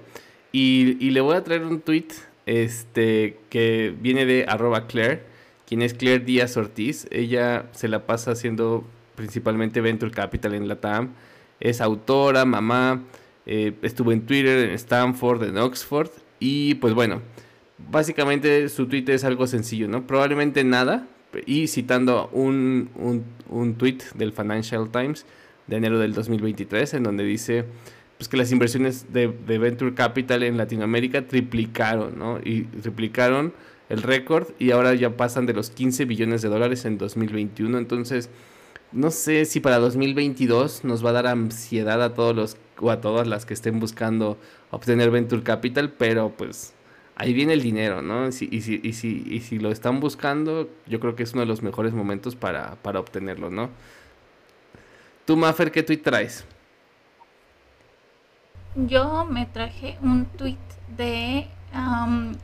Y, 0.52 1.10
le 1.10 1.22
voy 1.22 1.36
a 1.36 1.44
traer 1.44 1.64
un 1.64 1.82
tweet 1.82 2.08
este, 2.46 3.40
que 3.50 3.94
viene 4.00 4.26
de 4.26 4.46
Claire, 4.88 5.24
quien 5.68 5.82
es 5.82 5.94
Claire 5.94 6.24
Díaz 6.24 6.58
Ortiz. 6.58 7.08
Ella 7.10 7.66
se 7.72 7.88
la 7.88 8.06
pasa 8.06 8.32
haciendo 8.32 8.86
principalmente 9.16 9.82
Venture 9.82 10.12
Capital 10.12 10.54
en 10.54 10.68
la 10.68 10.80
TAM. 10.80 11.10
Es 11.60 11.82
autora, 11.82 12.46
mamá, 12.46 13.02
eh, 13.46 13.74
estuvo 13.82 14.12
en 14.12 14.26
Twitter, 14.26 14.70
en 14.70 14.76
Stanford, 14.76 15.44
en 15.44 15.58
Oxford. 15.58 16.10
Y 16.40 16.76
pues 16.76 16.94
bueno, 16.94 17.22
básicamente 17.90 18.70
su 18.70 18.88
tweet 18.88 19.06
es 19.08 19.24
algo 19.24 19.48
sencillo, 19.48 19.88
¿no? 19.88 20.06
Probablemente 20.06 20.64
nada. 20.64 21.08
Y 21.48 21.68
citando 21.68 22.30
un, 22.32 22.90
un, 22.96 23.24
un 23.50 23.74
tweet 23.74 24.00
del 24.14 24.34
Financial 24.34 24.88
Times 24.92 25.26
de 25.68 25.78
enero 25.78 26.00
del 26.00 26.14
2023, 26.14 26.94
en 26.96 27.04
donde 27.04 27.24
dice 27.24 27.66
pues, 28.18 28.28
que 28.28 28.38
las 28.38 28.52
inversiones 28.52 29.12
de, 29.14 29.28
de 29.28 29.58
Venture 29.58 29.94
Capital 29.94 30.44
en 30.44 30.58
Latinoamérica 30.58 31.28
triplicaron, 31.28 32.18
¿no? 32.18 32.40
Y 32.44 32.64
triplicaron 32.64 33.54
el 33.90 34.02
récord 34.02 34.48
y 34.60 34.72
ahora 34.72 34.94
ya 34.96 35.18
pasan 35.18 35.46
de 35.46 35.54
los 35.54 35.70
15 35.70 36.06
billones 36.06 36.42
de 36.42 36.50
dólares 36.50 36.86
en 36.86 36.98
2021. 36.98 37.78
Entonces, 37.78 38.30
no 38.92 39.12
sé 39.12 39.46
si 39.46 39.60
para 39.60 39.80
2022 39.80 40.84
nos 40.84 41.06
va 41.06 41.10
a 41.10 41.14
dar 41.14 41.28
ansiedad 41.28 42.02
a 42.04 42.14
todos 42.14 42.36
los 42.36 42.58
o 42.80 42.92
a 42.92 43.02
todas 43.02 43.28
las 43.28 43.46
que 43.46 43.54
estén 43.54 43.80
buscando 43.80 44.38
obtener 44.72 45.12
Venture 45.12 45.44
Capital, 45.44 45.92
pero 45.92 46.34
pues 46.36 46.74
ahí 47.16 47.34
viene 47.34 47.54
el 47.54 47.62
dinero, 47.62 48.02
¿no? 48.02 48.28
y, 48.28 48.32
si, 48.32 48.50
y, 48.52 48.94
si, 48.94 49.24
y 49.28 49.40
si 49.42 49.60
lo 49.60 49.72
están 49.72 50.00
buscando, 50.00 50.70
yo 50.88 51.00
creo 51.00 51.16
que 51.16 51.24
es 51.24 51.34
uno 51.34 51.42
de 51.42 51.48
los 51.48 51.62
mejores 51.62 51.94
momentos 51.94 52.36
para, 52.36 52.76
para 52.82 53.00
obtenerlo, 53.00 53.50
¿no? 53.50 53.70
Tú, 55.26 55.38
Maffer, 55.38 55.72
¿qué 55.72 55.84
tweet 55.84 55.98
traes? 55.98 56.46
Yo 58.76 59.26
me 59.26 59.46
traje 59.46 59.98
un 60.02 60.26
tweet 60.26 60.58
de 60.98 61.48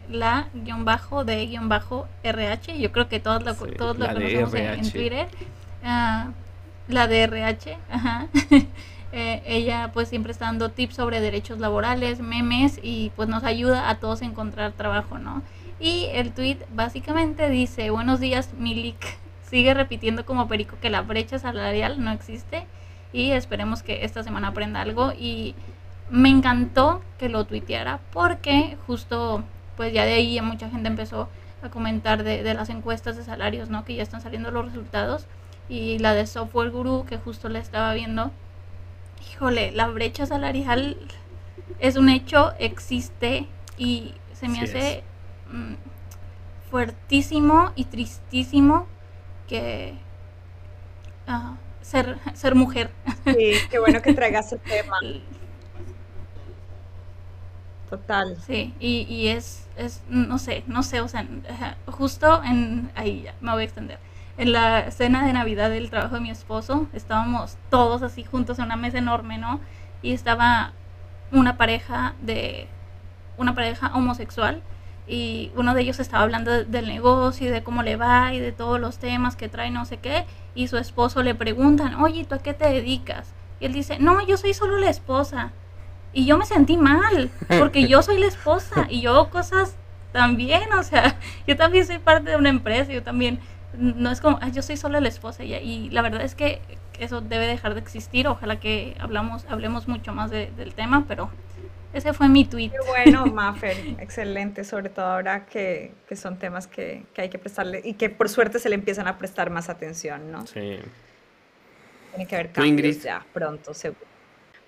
la 0.09 0.47
guion 0.53 0.85
bajo 0.85 1.23
de 1.23 1.45
guion 1.45 1.69
bajo 1.69 2.07
RH. 2.23 2.79
Yo 2.79 2.91
creo 2.91 3.09
que 3.09 3.19
todos 3.19 3.43
lo, 3.43 3.55
todos 3.55 3.97
lo 3.97 4.07
conocemos 4.07 4.53
en, 4.53 4.91
Twitter. 4.91 5.27
Uh, 5.83 6.31
la 6.87 7.07
de 7.07 7.23
RH, 7.23 7.77
ajá. 7.91 8.27
eh, 9.11 9.41
ella 9.45 9.91
pues 9.93 10.09
siempre 10.09 10.31
está 10.31 10.45
dando 10.45 10.71
tips 10.71 10.95
sobre 10.95 11.21
derechos 11.21 11.59
laborales, 11.59 12.19
memes 12.19 12.79
y 12.81 13.11
pues 13.15 13.29
nos 13.29 13.43
ayuda 13.43 13.89
a 13.89 13.99
todos 13.99 14.21
a 14.21 14.25
encontrar 14.25 14.71
trabajo, 14.73 15.19
¿no? 15.19 15.43
Y 15.79 16.07
el 16.11 16.31
tweet 16.31 16.57
básicamente 16.73 17.49
dice, 17.49 17.89
buenos 17.91 18.19
días 18.19 18.53
Milik, 18.57 19.17
sigue 19.49 19.73
repitiendo 19.73 20.25
como 20.25 20.47
perico 20.47 20.77
que 20.81 20.89
la 20.89 21.01
brecha 21.01 21.39
salarial 21.39 22.03
no 22.03 22.11
existe 22.11 22.65
y 23.11 23.31
esperemos 23.31 23.81
que 23.81 24.05
esta 24.05 24.23
semana 24.23 24.49
aprenda 24.49 24.81
algo 24.81 25.11
y 25.11 25.55
me 26.11 26.29
encantó 26.29 27.01
que 27.17 27.29
lo 27.29 27.45
tuiteara 27.45 27.99
porque 28.11 28.77
justo 28.85 29.43
pues 29.75 29.93
ya 29.93 30.05
de 30.05 30.13
ahí 30.13 30.39
mucha 30.41 30.69
gente 30.69 30.87
empezó 30.87 31.29
a 31.63 31.69
comentar 31.69 32.23
de, 32.23 32.43
de, 32.43 32.53
las 32.53 32.69
encuestas 32.69 33.17
de 33.17 33.23
salarios, 33.23 33.69
¿no? 33.69 33.83
Que 33.83 33.95
ya 33.95 34.03
están 34.03 34.21
saliendo 34.21 34.51
los 34.51 34.65
resultados 34.65 35.25
y 35.67 35.99
la 35.99 36.13
de 36.13 36.25
Software 36.25 36.69
Guru 36.69 37.05
que 37.05 37.17
justo 37.17 37.49
la 37.49 37.59
estaba 37.59 37.93
viendo. 37.93 38.31
Híjole, 39.31 39.71
la 39.71 39.87
brecha 39.87 40.25
salarial 40.25 40.97
es 41.79 41.95
un 41.95 42.09
hecho, 42.09 42.53
existe 42.59 43.47
y 43.77 44.13
se 44.33 44.47
me 44.47 44.61
hace 44.61 45.03
mmm, 45.51 45.73
fuertísimo 46.69 47.71
y 47.75 47.85
tristísimo 47.85 48.87
que 49.49 49.95
uh, 51.27 51.55
ser, 51.81 52.17
ser 52.33 52.55
mujer. 52.55 52.91
Sí, 53.25 53.53
qué 53.69 53.79
bueno 53.79 54.01
que 54.01 54.13
traigas 54.13 54.53
el 54.53 54.59
tema. 54.59 54.97
Total. 57.89 58.37
Sí, 58.45 58.75
y, 58.79 59.07
y 59.09 59.29
es, 59.29 59.67
es, 59.75 60.03
no 60.07 60.37
sé, 60.37 60.63
no 60.67 60.83
sé, 60.83 61.01
o 61.01 61.07
sea, 61.07 61.25
justo 61.87 62.43
en, 62.43 62.91
ahí 62.95 63.23
ya, 63.23 63.33
me 63.41 63.51
voy 63.51 63.63
a 63.63 63.65
extender. 63.65 63.97
En 64.37 64.51
la 64.51 64.91
cena 64.91 65.25
de 65.25 65.33
Navidad 65.33 65.71
del 65.71 65.89
trabajo 65.89 66.15
de 66.15 66.21
mi 66.21 66.29
esposo, 66.29 66.87
estábamos 66.93 67.57
todos 67.69 68.03
así 68.03 68.23
juntos 68.23 68.59
en 68.59 68.65
una 68.65 68.75
mesa 68.75 68.99
enorme, 68.99 69.39
¿no? 69.39 69.59
Y 70.03 70.13
estaba 70.13 70.73
una 71.31 71.57
pareja 71.57 72.13
de, 72.21 72.67
una 73.37 73.55
pareja 73.55 73.91
homosexual 73.95 74.61
y 75.09 75.51
uno 75.55 75.73
de 75.73 75.81
ellos 75.81 75.99
estaba 75.99 76.23
hablando 76.23 76.51
de, 76.51 76.65
del 76.65 76.87
negocio 76.87 77.47
y 77.47 77.49
de 77.49 77.63
cómo 77.63 77.81
le 77.81 77.95
va 77.95 78.33
y 78.33 78.39
de 78.39 78.51
todos 78.51 78.79
los 78.79 78.99
temas 78.99 79.35
que 79.35 79.49
trae, 79.49 79.71
no 79.71 79.85
sé 79.85 79.97
qué, 79.97 80.25
y 80.53 80.67
su 80.67 80.77
esposo 80.77 81.23
le 81.23 81.33
preguntan, 81.33 81.95
oye, 81.95 82.25
¿tú 82.25 82.35
a 82.35 82.39
qué 82.39 82.53
te 82.53 82.69
dedicas? 82.69 83.33
Y 83.59 83.65
él 83.65 83.73
dice, 83.73 83.97
no, 83.99 84.25
yo 84.25 84.37
soy 84.37 84.53
solo 84.53 84.77
la 84.77 84.89
esposa. 84.89 85.51
Y 86.13 86.25
yo 86.25 86.37
me 86.37 86.45
sentí 86.45 86.77
mal, 86.77 87.29
porque 87.59 87.87
yo 87.87 88.01
soy 88.01 88.19
la 88.19 88.27
esposa 88.27 88.87
y 88.89 89.01
yo 89.01 89.29
cosas 89.29 89.75
también, 90.11 90.71
o 90.73 90.83
sea, 90.83 91.17
yo 91.47 91.55
también 91.55 91.85
soy 91.85 91.99
parte 91.99 92.31
de 92.31 92.35
una 92.35 92.49
empresa, 92.49 92.91
yo 92.91 93.03
también, 93.03 93.39
no 93.73 94.11
es 94.11 94.21
como, 94.21 94.39
yo 94.51 94.61
soy 94.61 94.77
solo 94.77 94.99
la 94.99 95.07
esposa 95.07 95.43
y, 95.43 95.53
y, 95.53 95.89
la 95.89 96.01
verdad 96.01 96.21
es 96.21 96.33
que 96.33 96.61
eso 96.99 97.21
debe 97.21 97.45
dejar 97.45 97.75
de 97.75 97.79
existir, 97.79 98.27
ojalá 98.27 98.59
que 98.59 98.95
hablamos, 98.99 99.45
hablemos 99.49 99.87
mucho 99.87 100.13
más 100.13 100.31
de, 100.31 100.51
del 100.57 100.73
tema, 100.73 101.05
pero 101.07 101.29
ese 101.93 102.13
fue 102.13 102.29
mi 102.29 102.45
tweet. 102.45 102.69
Qué 102.69 102.77
bueno, 102.87 103.25
Maffer, 103.33 103.77
excelente, 103.99 104.63
sobre 104.63 104.89
todo 104.89 105.05
ahora 105.05 105.45
que, 105.45 105.91
que 106.07 106.15
son 106.15 106.37
temas 106.37 106.67
que, 106.67 107.03
que, 107.13 107.23
hay 107.23 107.29
que 107.29 107.39
prestarle 107.39 107.81
y 107.83 107.93
que 107.93 108.09
por 108.09 108.29
suerte 108.29 108.59
se 108.59 108.69
le 108.69 108.75
empiezan 108.75 109.07
a 109.07 109.17
prestar 109.17 109.49
más 109.49 109.69
atención, 109.69 110.31
¿no? 110.31 110.45
Sí. 110.47 110.79
Tiene 112.11 112.27
que 112.27 112.35
haber 112.35 112.51
cambios 112.51 113.03
ya 113.03 113.25
pronto, 113.33 113.73
seguro. 113.73 114.09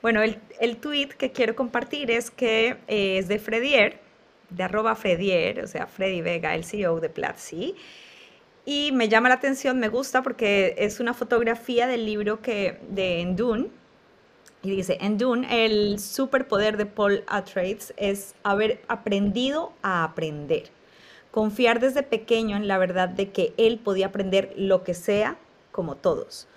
Bueno, 0.02 0.24
el, 0.24 0.40
el 0.60 0.78
tweet 0.78 1.10
que 1.10 1.32
quiero 1.32 1.56
compartir 1.56 2.10
es 2.10 2.32
que 2.32 2.78
eh, 2.88 3.18
es 3.20 3.28
de 3.28 3.38
Fredier, 3.38 4.00
de 4.50 4.64
arroba 4.64 4.96
Fredier, 4.96 5.64
o 5.64 5.68
sea, 5.68 5.88
Freddy 5.88 6.22
Vega, 6.22 6.56
el 6.56 6.64
CEO 6.64 7.00
de 7.00 7.10
Platzi. 7.10 7.76
Y 8.66 8.92
me 8.92 9.10
llama 9.10 9.30
la 9.30 9.36
atención, 9.36 9.80
me 9.80 9.90
gusta 9.90 10.22
porque 10.22 10.76
es 10.78 11.00
una 11.00 11.14
fotografía 11.14 11.88
del 11.88 12.06
libro 12.06 12.42
que, 12.42 12.80
de 12.90 13.22
Endune. 13.22 13.70
Y 14.64 14.70
dice, 14.70 14.98
en 15.02 15.18
Dune, 15.18 15.66
el 15.66 16.00
superpoder 16.00 16.78
de 16.78 16.86
Paul 16.86 17.24
Atreides 17.28 17.94
es 17.98 18.36
haber 18.44 18.82
aprendido 18.88 19.74
a 19.82 20.04
aprender. 20.04 20.70
Confiar 21.32 21.80
desde 21.80 22.04
pequeño 22.04 22.58
en 22.58 22.68
la 22.68 22.78
verdad 22.78 23.10
de 23.10 23.32
que 23.32 23.54
él 23.58 23.80
podía 23.80 24.08
aprender 24.08 24.54
lo 24.56 24.84
que 24.84 24.94
sea, 24.94 25.38
como 25.72 25.96
todos. 25.96 26.48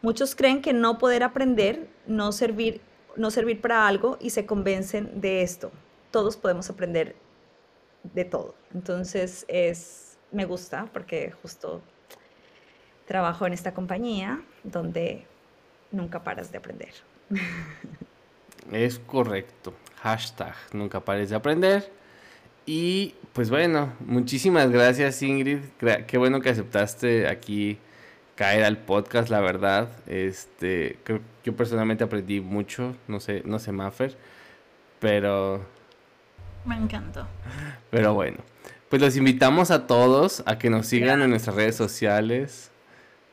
Muchos 0.00 0.34
creen 0.34 0.62
que 0.62 0.72
no 0.72 0.98
poder 0.98 1.22
aprender, 1.22 1.88
no 2.06 2.32
servir 2.32 2.80
no 3.16 3.30
servir 3.30 3.60
para 3.60 3.86
algo 3.86 4.16
y 4.20 4.30
se 4.30 4.46
convencen 4.46 5.20
de 5.20 5.42
esto. 5.42 5.70
Todos 6.10 6.36
podemos 6.36 6.70
aprender 6.70 7.16
de 8.02 8.24
todo. 8.24 8.54
Entonces 8.74 9.44
es, 9.48 10.18
me 10.32 10.44
gusta 10.44 10.86
porque 10.92 11.32
justo 11.42 11.82
trabajo 13.06 13.46
en 13.46 13.52
esta 13.52 13.74
compañía 13.74 14.42
donde 14.62 15.26
nunca 15.90 16.22
paras 16.22 16.52
de 16.52 16.58
aprender. 16.58 16.92
Es 18.72 18.98
correcto. 18.98 19.74
Hashtag 20.02 20.54
nunca 20.72 21.00
pares 21.00 21.30
de 21.30 21.36
aprender. 21.36 21.90
Y 22.66 23.14
pues 23.32 23.50
bueno, 23.50 23.92
muchísimas 24.00 24.70
gracias 24.70 25.22
Ingrid. 25.22 25.60
Qué 26.06 26.18
bueno 26.18 26.40
que 26.40 26.50
aceptaste 26.50 27.28
aquí 27.28 27.78
caer 28.34 28.64
al 28.64 28.78
podcast, 28.78 29.28
la 29.28 29.40
verdad. 29.40 29.88
Este, 30.06 30.98
creo 31.04 31.18
que 31.18 31.24
yo 31.44 31.56
personalmente 31.56 32.04
aprendí 32.04 32.40
mucho, 32.40 32.96
no 33.08 33.20
sé, 33.20 33.42
no 33.44 33.58
sé 33.58 33.72
Maffer, 33.72 34.16
pero 34.98 35.64
me 36.64 36.76
encantó. 36.76 37.26
Pero 37.90 38.14
bueno, 38.14 38.38
pues 38.88 39.02
los 39.02 39.16
invitamos 39.16 39.70
a 39.70 39.86
todos 39.86 40.42
a 40.46 40.58
que 40.58 40.70
nos 40.70 40.86
sigan 40.86 41.22
en 41.22 41.30
nuestras 41.30 41.56
redes 41.56 41.76
sociales. 41.76 42.69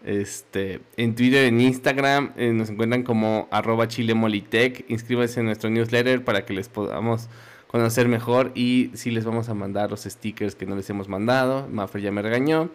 Este, 0.04 0.82
en 0.96 1.16
Twitter, 1.16 1.46
en 1.46 1.60
Instagram, 1.60 2.32
eh, 2.38 2.54
nos 2.54 2.70
encuentran 2.70 3.04
como 3.04 3.48
arroba 3.52 3.88
chilemolitec. 3.88 4.86
Inscríbanse 4.90 5.40
en 5.40 5.48
nuestro 5.48 5.70
newsletter 5.70 6.24
para 6.24 6.46
que 6.46 6.54
les 6.54 6.70
podamos 6.70 7.30
conocer 7.68 8.08
mejor 8.08 8.52
y 8.56 8.92
si 8.94 9.12
les 9.12 9.26
vamos 9.26 9.50
a 9.50 9.54
mandar 9.54 9.92
los 9.92 10.04
stickers 10.04 10.56
que 10.56 10.66
no 10.66 10.76
les 10.76 10.90
hemos 10.90 11.10
mandado. 11.10 11.68
Maffer 11.68 12.02
ya 12.02 12.12
me 12.12 12.22
regañó. 12.22 12.70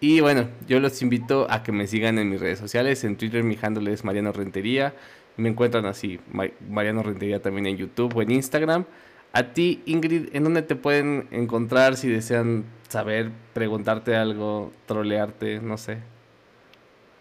Y 0.00 0.20
bueno, 0.20 0.48
yo 0.66 0.80
los 0.80 1.02
invito 1.02 1.46
a 1.50 1.62
que 1.62 1.72
me 1.72 1.86
sigan 1.86 2.18
en 2.18 2.30
mis 2.30 2.40
redes 2.40 2.58
sociales. 2.58 3.04
En 3.04 3.16
Twitter 3.16 3.44
mi 3.44 3.58
handle 3.60 3.92
es 3.92 4.04
Mariano 4.04 4.32
Rentería. 4.32 4.94
Me 5.36 5.48
encuentran 5.48 5.86
así, 5.86 6.20
Mariano 6.68 7.02
Rentería 7.02 7.40
también 7.40 7.66
en 7.66 7.76
YouTube 7.76 8.16
o 8.16 8.22
en 8.22 8.30
Instagram. 8.30 8.84
A 9.32 9.52
ti, 9.52 9.82
Ingrid, 9.86 10.34
¿en 10.34 10.44
dónde 10.44 10.62
te 10.62 10.74
pueden 10.74 11.28
encontrar 11.30 11.96
si 11.96 12.08
desean 12.08 12.64
saber, 12.88 13.30
preguntarte 13.52 14.16
algo, 14.16 14.72
trolearte, 14.86 15.60
no 15.60 15.76
sé? 15.76 15.98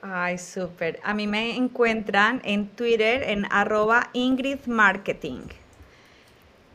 Ay, 0.01 0.37
súper. 0.37 0.99
A 1.03 1.13
mí 1.13 1.27
me 1.27 1.55
encuentran 1.55 2.41
en 2.45 2.69
Twitter 2.69 3.23
en 3.23 3.45
arroba 3.51 4.09
Ingrid 4.13 4.65
Marketing. 4.65 5.41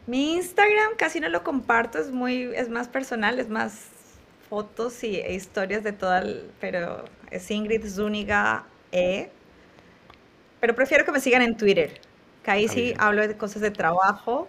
Mi 0.07 0.35
Instagram 0.35 0.97
casi 0.99 1.21
no 1.21 1.31
lo 1.31 1.43
comparto, 1.43 1.99
es 1.99 2.11
muy, 2.11 2.51
es 2.55 2.69
más 2.69 2.89
personal, 2.89 3.39
es 3.39 3.49
más 3.49 3.89
fotos 4.51 5.03
y 5.03 5.17
e 5.17 5.33
historias 5.33 5.83
de 5.83 5.93
toda, 5.93 6.19
el, 6.19 6.51
pero 6.61 7.07
es 7.31 7.51
Ingrid 7.51 7.87
Zúñiga 7.87 8.67
E. 8.93 9.31
Pero 10.61 10.75
prefiero 10.75 11.07
que 11.07 11.13
me 11.13 11.21
sigan 11.21 11.41
en 11.41 11.57
Twitter, 11.57 12.01
que 12.43 12.51
ahí 12.51 12.69
sí 12.69 12.95
hablo 12.99 13.27
de 13.27 13.37
cosas 13.37 13.63
de 13.63 13.71
trabajo 13.71 14.49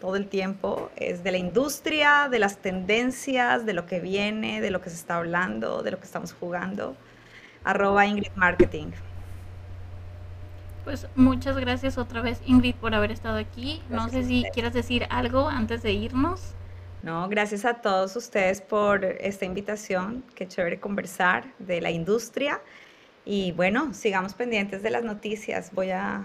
todo 0.00 0.16
el 0.16 0.26
tiempo, 0.26 0.90
es 0.96 1.22
de 1.22 1.30
la 1.30 1.38
industria, 1.38 2.28
de 2.28 2.38
las 2.40 2.58
tendencias, 2.58 3.64
de 3.64 3.72
lo 3.72 3.86
que 3.86 4.00
viene, 4.00 4.60
de 4.60 4.70
lo 4.70 4.80
que 4.80 4.90
se 4.90 4.96
está 4.96 5.16
hablando, 5.16 5.82
de 5.82 5.92
lo 5.92 5.98
que 5.98 6.04
estamos 6.04 6.32
jugando. 6.32 6.96
Arroba 7.64 8.06
Ingrid 8.06 8.32
Marketing. 8.36 8.88
Pues 10.84 11.06
muchas 11.16 11.56
gracias 11.56 11.96
otra 11.96 12.20
vez 12.20 12.40
Ingrid 12.44 12.74
por 12.74 12.94
haber 12.94 13.10
estado 13.10 13.38
aquí. 13.38 13.82
no 13.88 14.08
sé 14.10 14.24
si 14.24 14.44
quieras 14.52 14.74
decir 14.74 15.06
algo 15.10 15.48
antes 15.48 15.82
de 15.82 15.92
irnos. 15.92 16.54
No, 17.02 17.28
gracias 17.28 17.64
a 17.64 17.74
todos 17.74 18.16
ustedes 18.16 18.62
por 18.62 19.04
esta 19.04 19.44
invitación. 19.44 20.24
Qué 20.34 20.48
chévere 20.48 20.80
conversar 20.80 21.44
de 21.58 21.80
la 21.80 21.90
industria. 21.90 22.60
Y 23.26 23.52
bueno, 23.52 23.92
sigamos 23.92 24.34
pendientes 24.34 24.82
de 24.82 24.90
las 24.90 25.04
noticias. 25.04 25.70
Voy 25.72 25.90
a, 25.90 26.24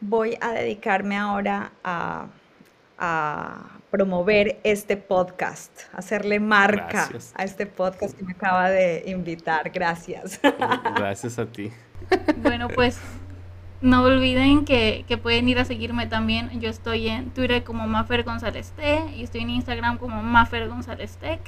voy 0.00 0.38
a 0.40 0.52
dedicarme 0.52 1.16
ahora 1.18 1.72
a, 1.84 2.28
promover 3.90 4.60
este 4.62 4.96
podcast, 4.96 5.80
hacerle 5.92 6.38
marca 6.38 7.08
a 7.34 7.44
este 7.44 7.66
podcast 7.66 8.16
que 8.16 8.24
me 8.24 8.32
acaba 8.32 8.70
de 8.70 9.04
invitar. 9.06 9.70
Gracias. 9.70 10.40
Gracias 10.96 11.38
a 11.38 11.46
ti. 11.46 11.70
Bueno, 12.42 12.68
pues 12.68 13.00
no 13.80 14.02
olviden 14.02 14.64
que, 14.64 15.04
pueden 15.22 15.48
ir 15.48 15.58
a 15.58 15.64
seguirme 15.64 16.06
también. 16.06 16.60
Yo 16.60 16.68
estoy 16.68 17.08
en 17.08 17.30
Twitter 17.30 17.64
como 17.64 17.86
Mafer 17.86 18.24
González 18.24 18.72
T 18.76 19.02
y 19.16 19.22
estoy 19.22 19.42
en 19.42 19.50
Instagram 19.50 19.98
como 19.98 20.22
Mafer 20.22 20.68
González 20.68 21.16
Tech. 21.16 21.40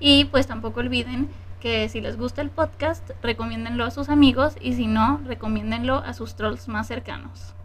Y 0.00 0.26
pues 0.26 0.46
tampoco 0.46 0.80
olviden 0.80 1.28
que 1.60 1.88
si 1.88 2.00
les 2.00 2.16
gusta 2.16 2.42
el 2.42 2.50
podcast, 2.50 3.10
recomiéndenlo 3.22 3.84
a 3.84 3.90
sus 3.90 4.08
amigos 4.08 4.56
y 4.60 4.74
si 4.74 4.86
no, 4.86 5.20
recomiéndenlo 5.24 5.98
a 5.98 6.12
sus 6.12 6.36
trolls 6.36 6.68
más 6.68 6.86
cercanos. 6.86 7.55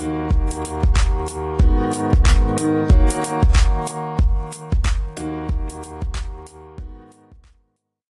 Thank 0.00 0.34
you. 2.14 2.19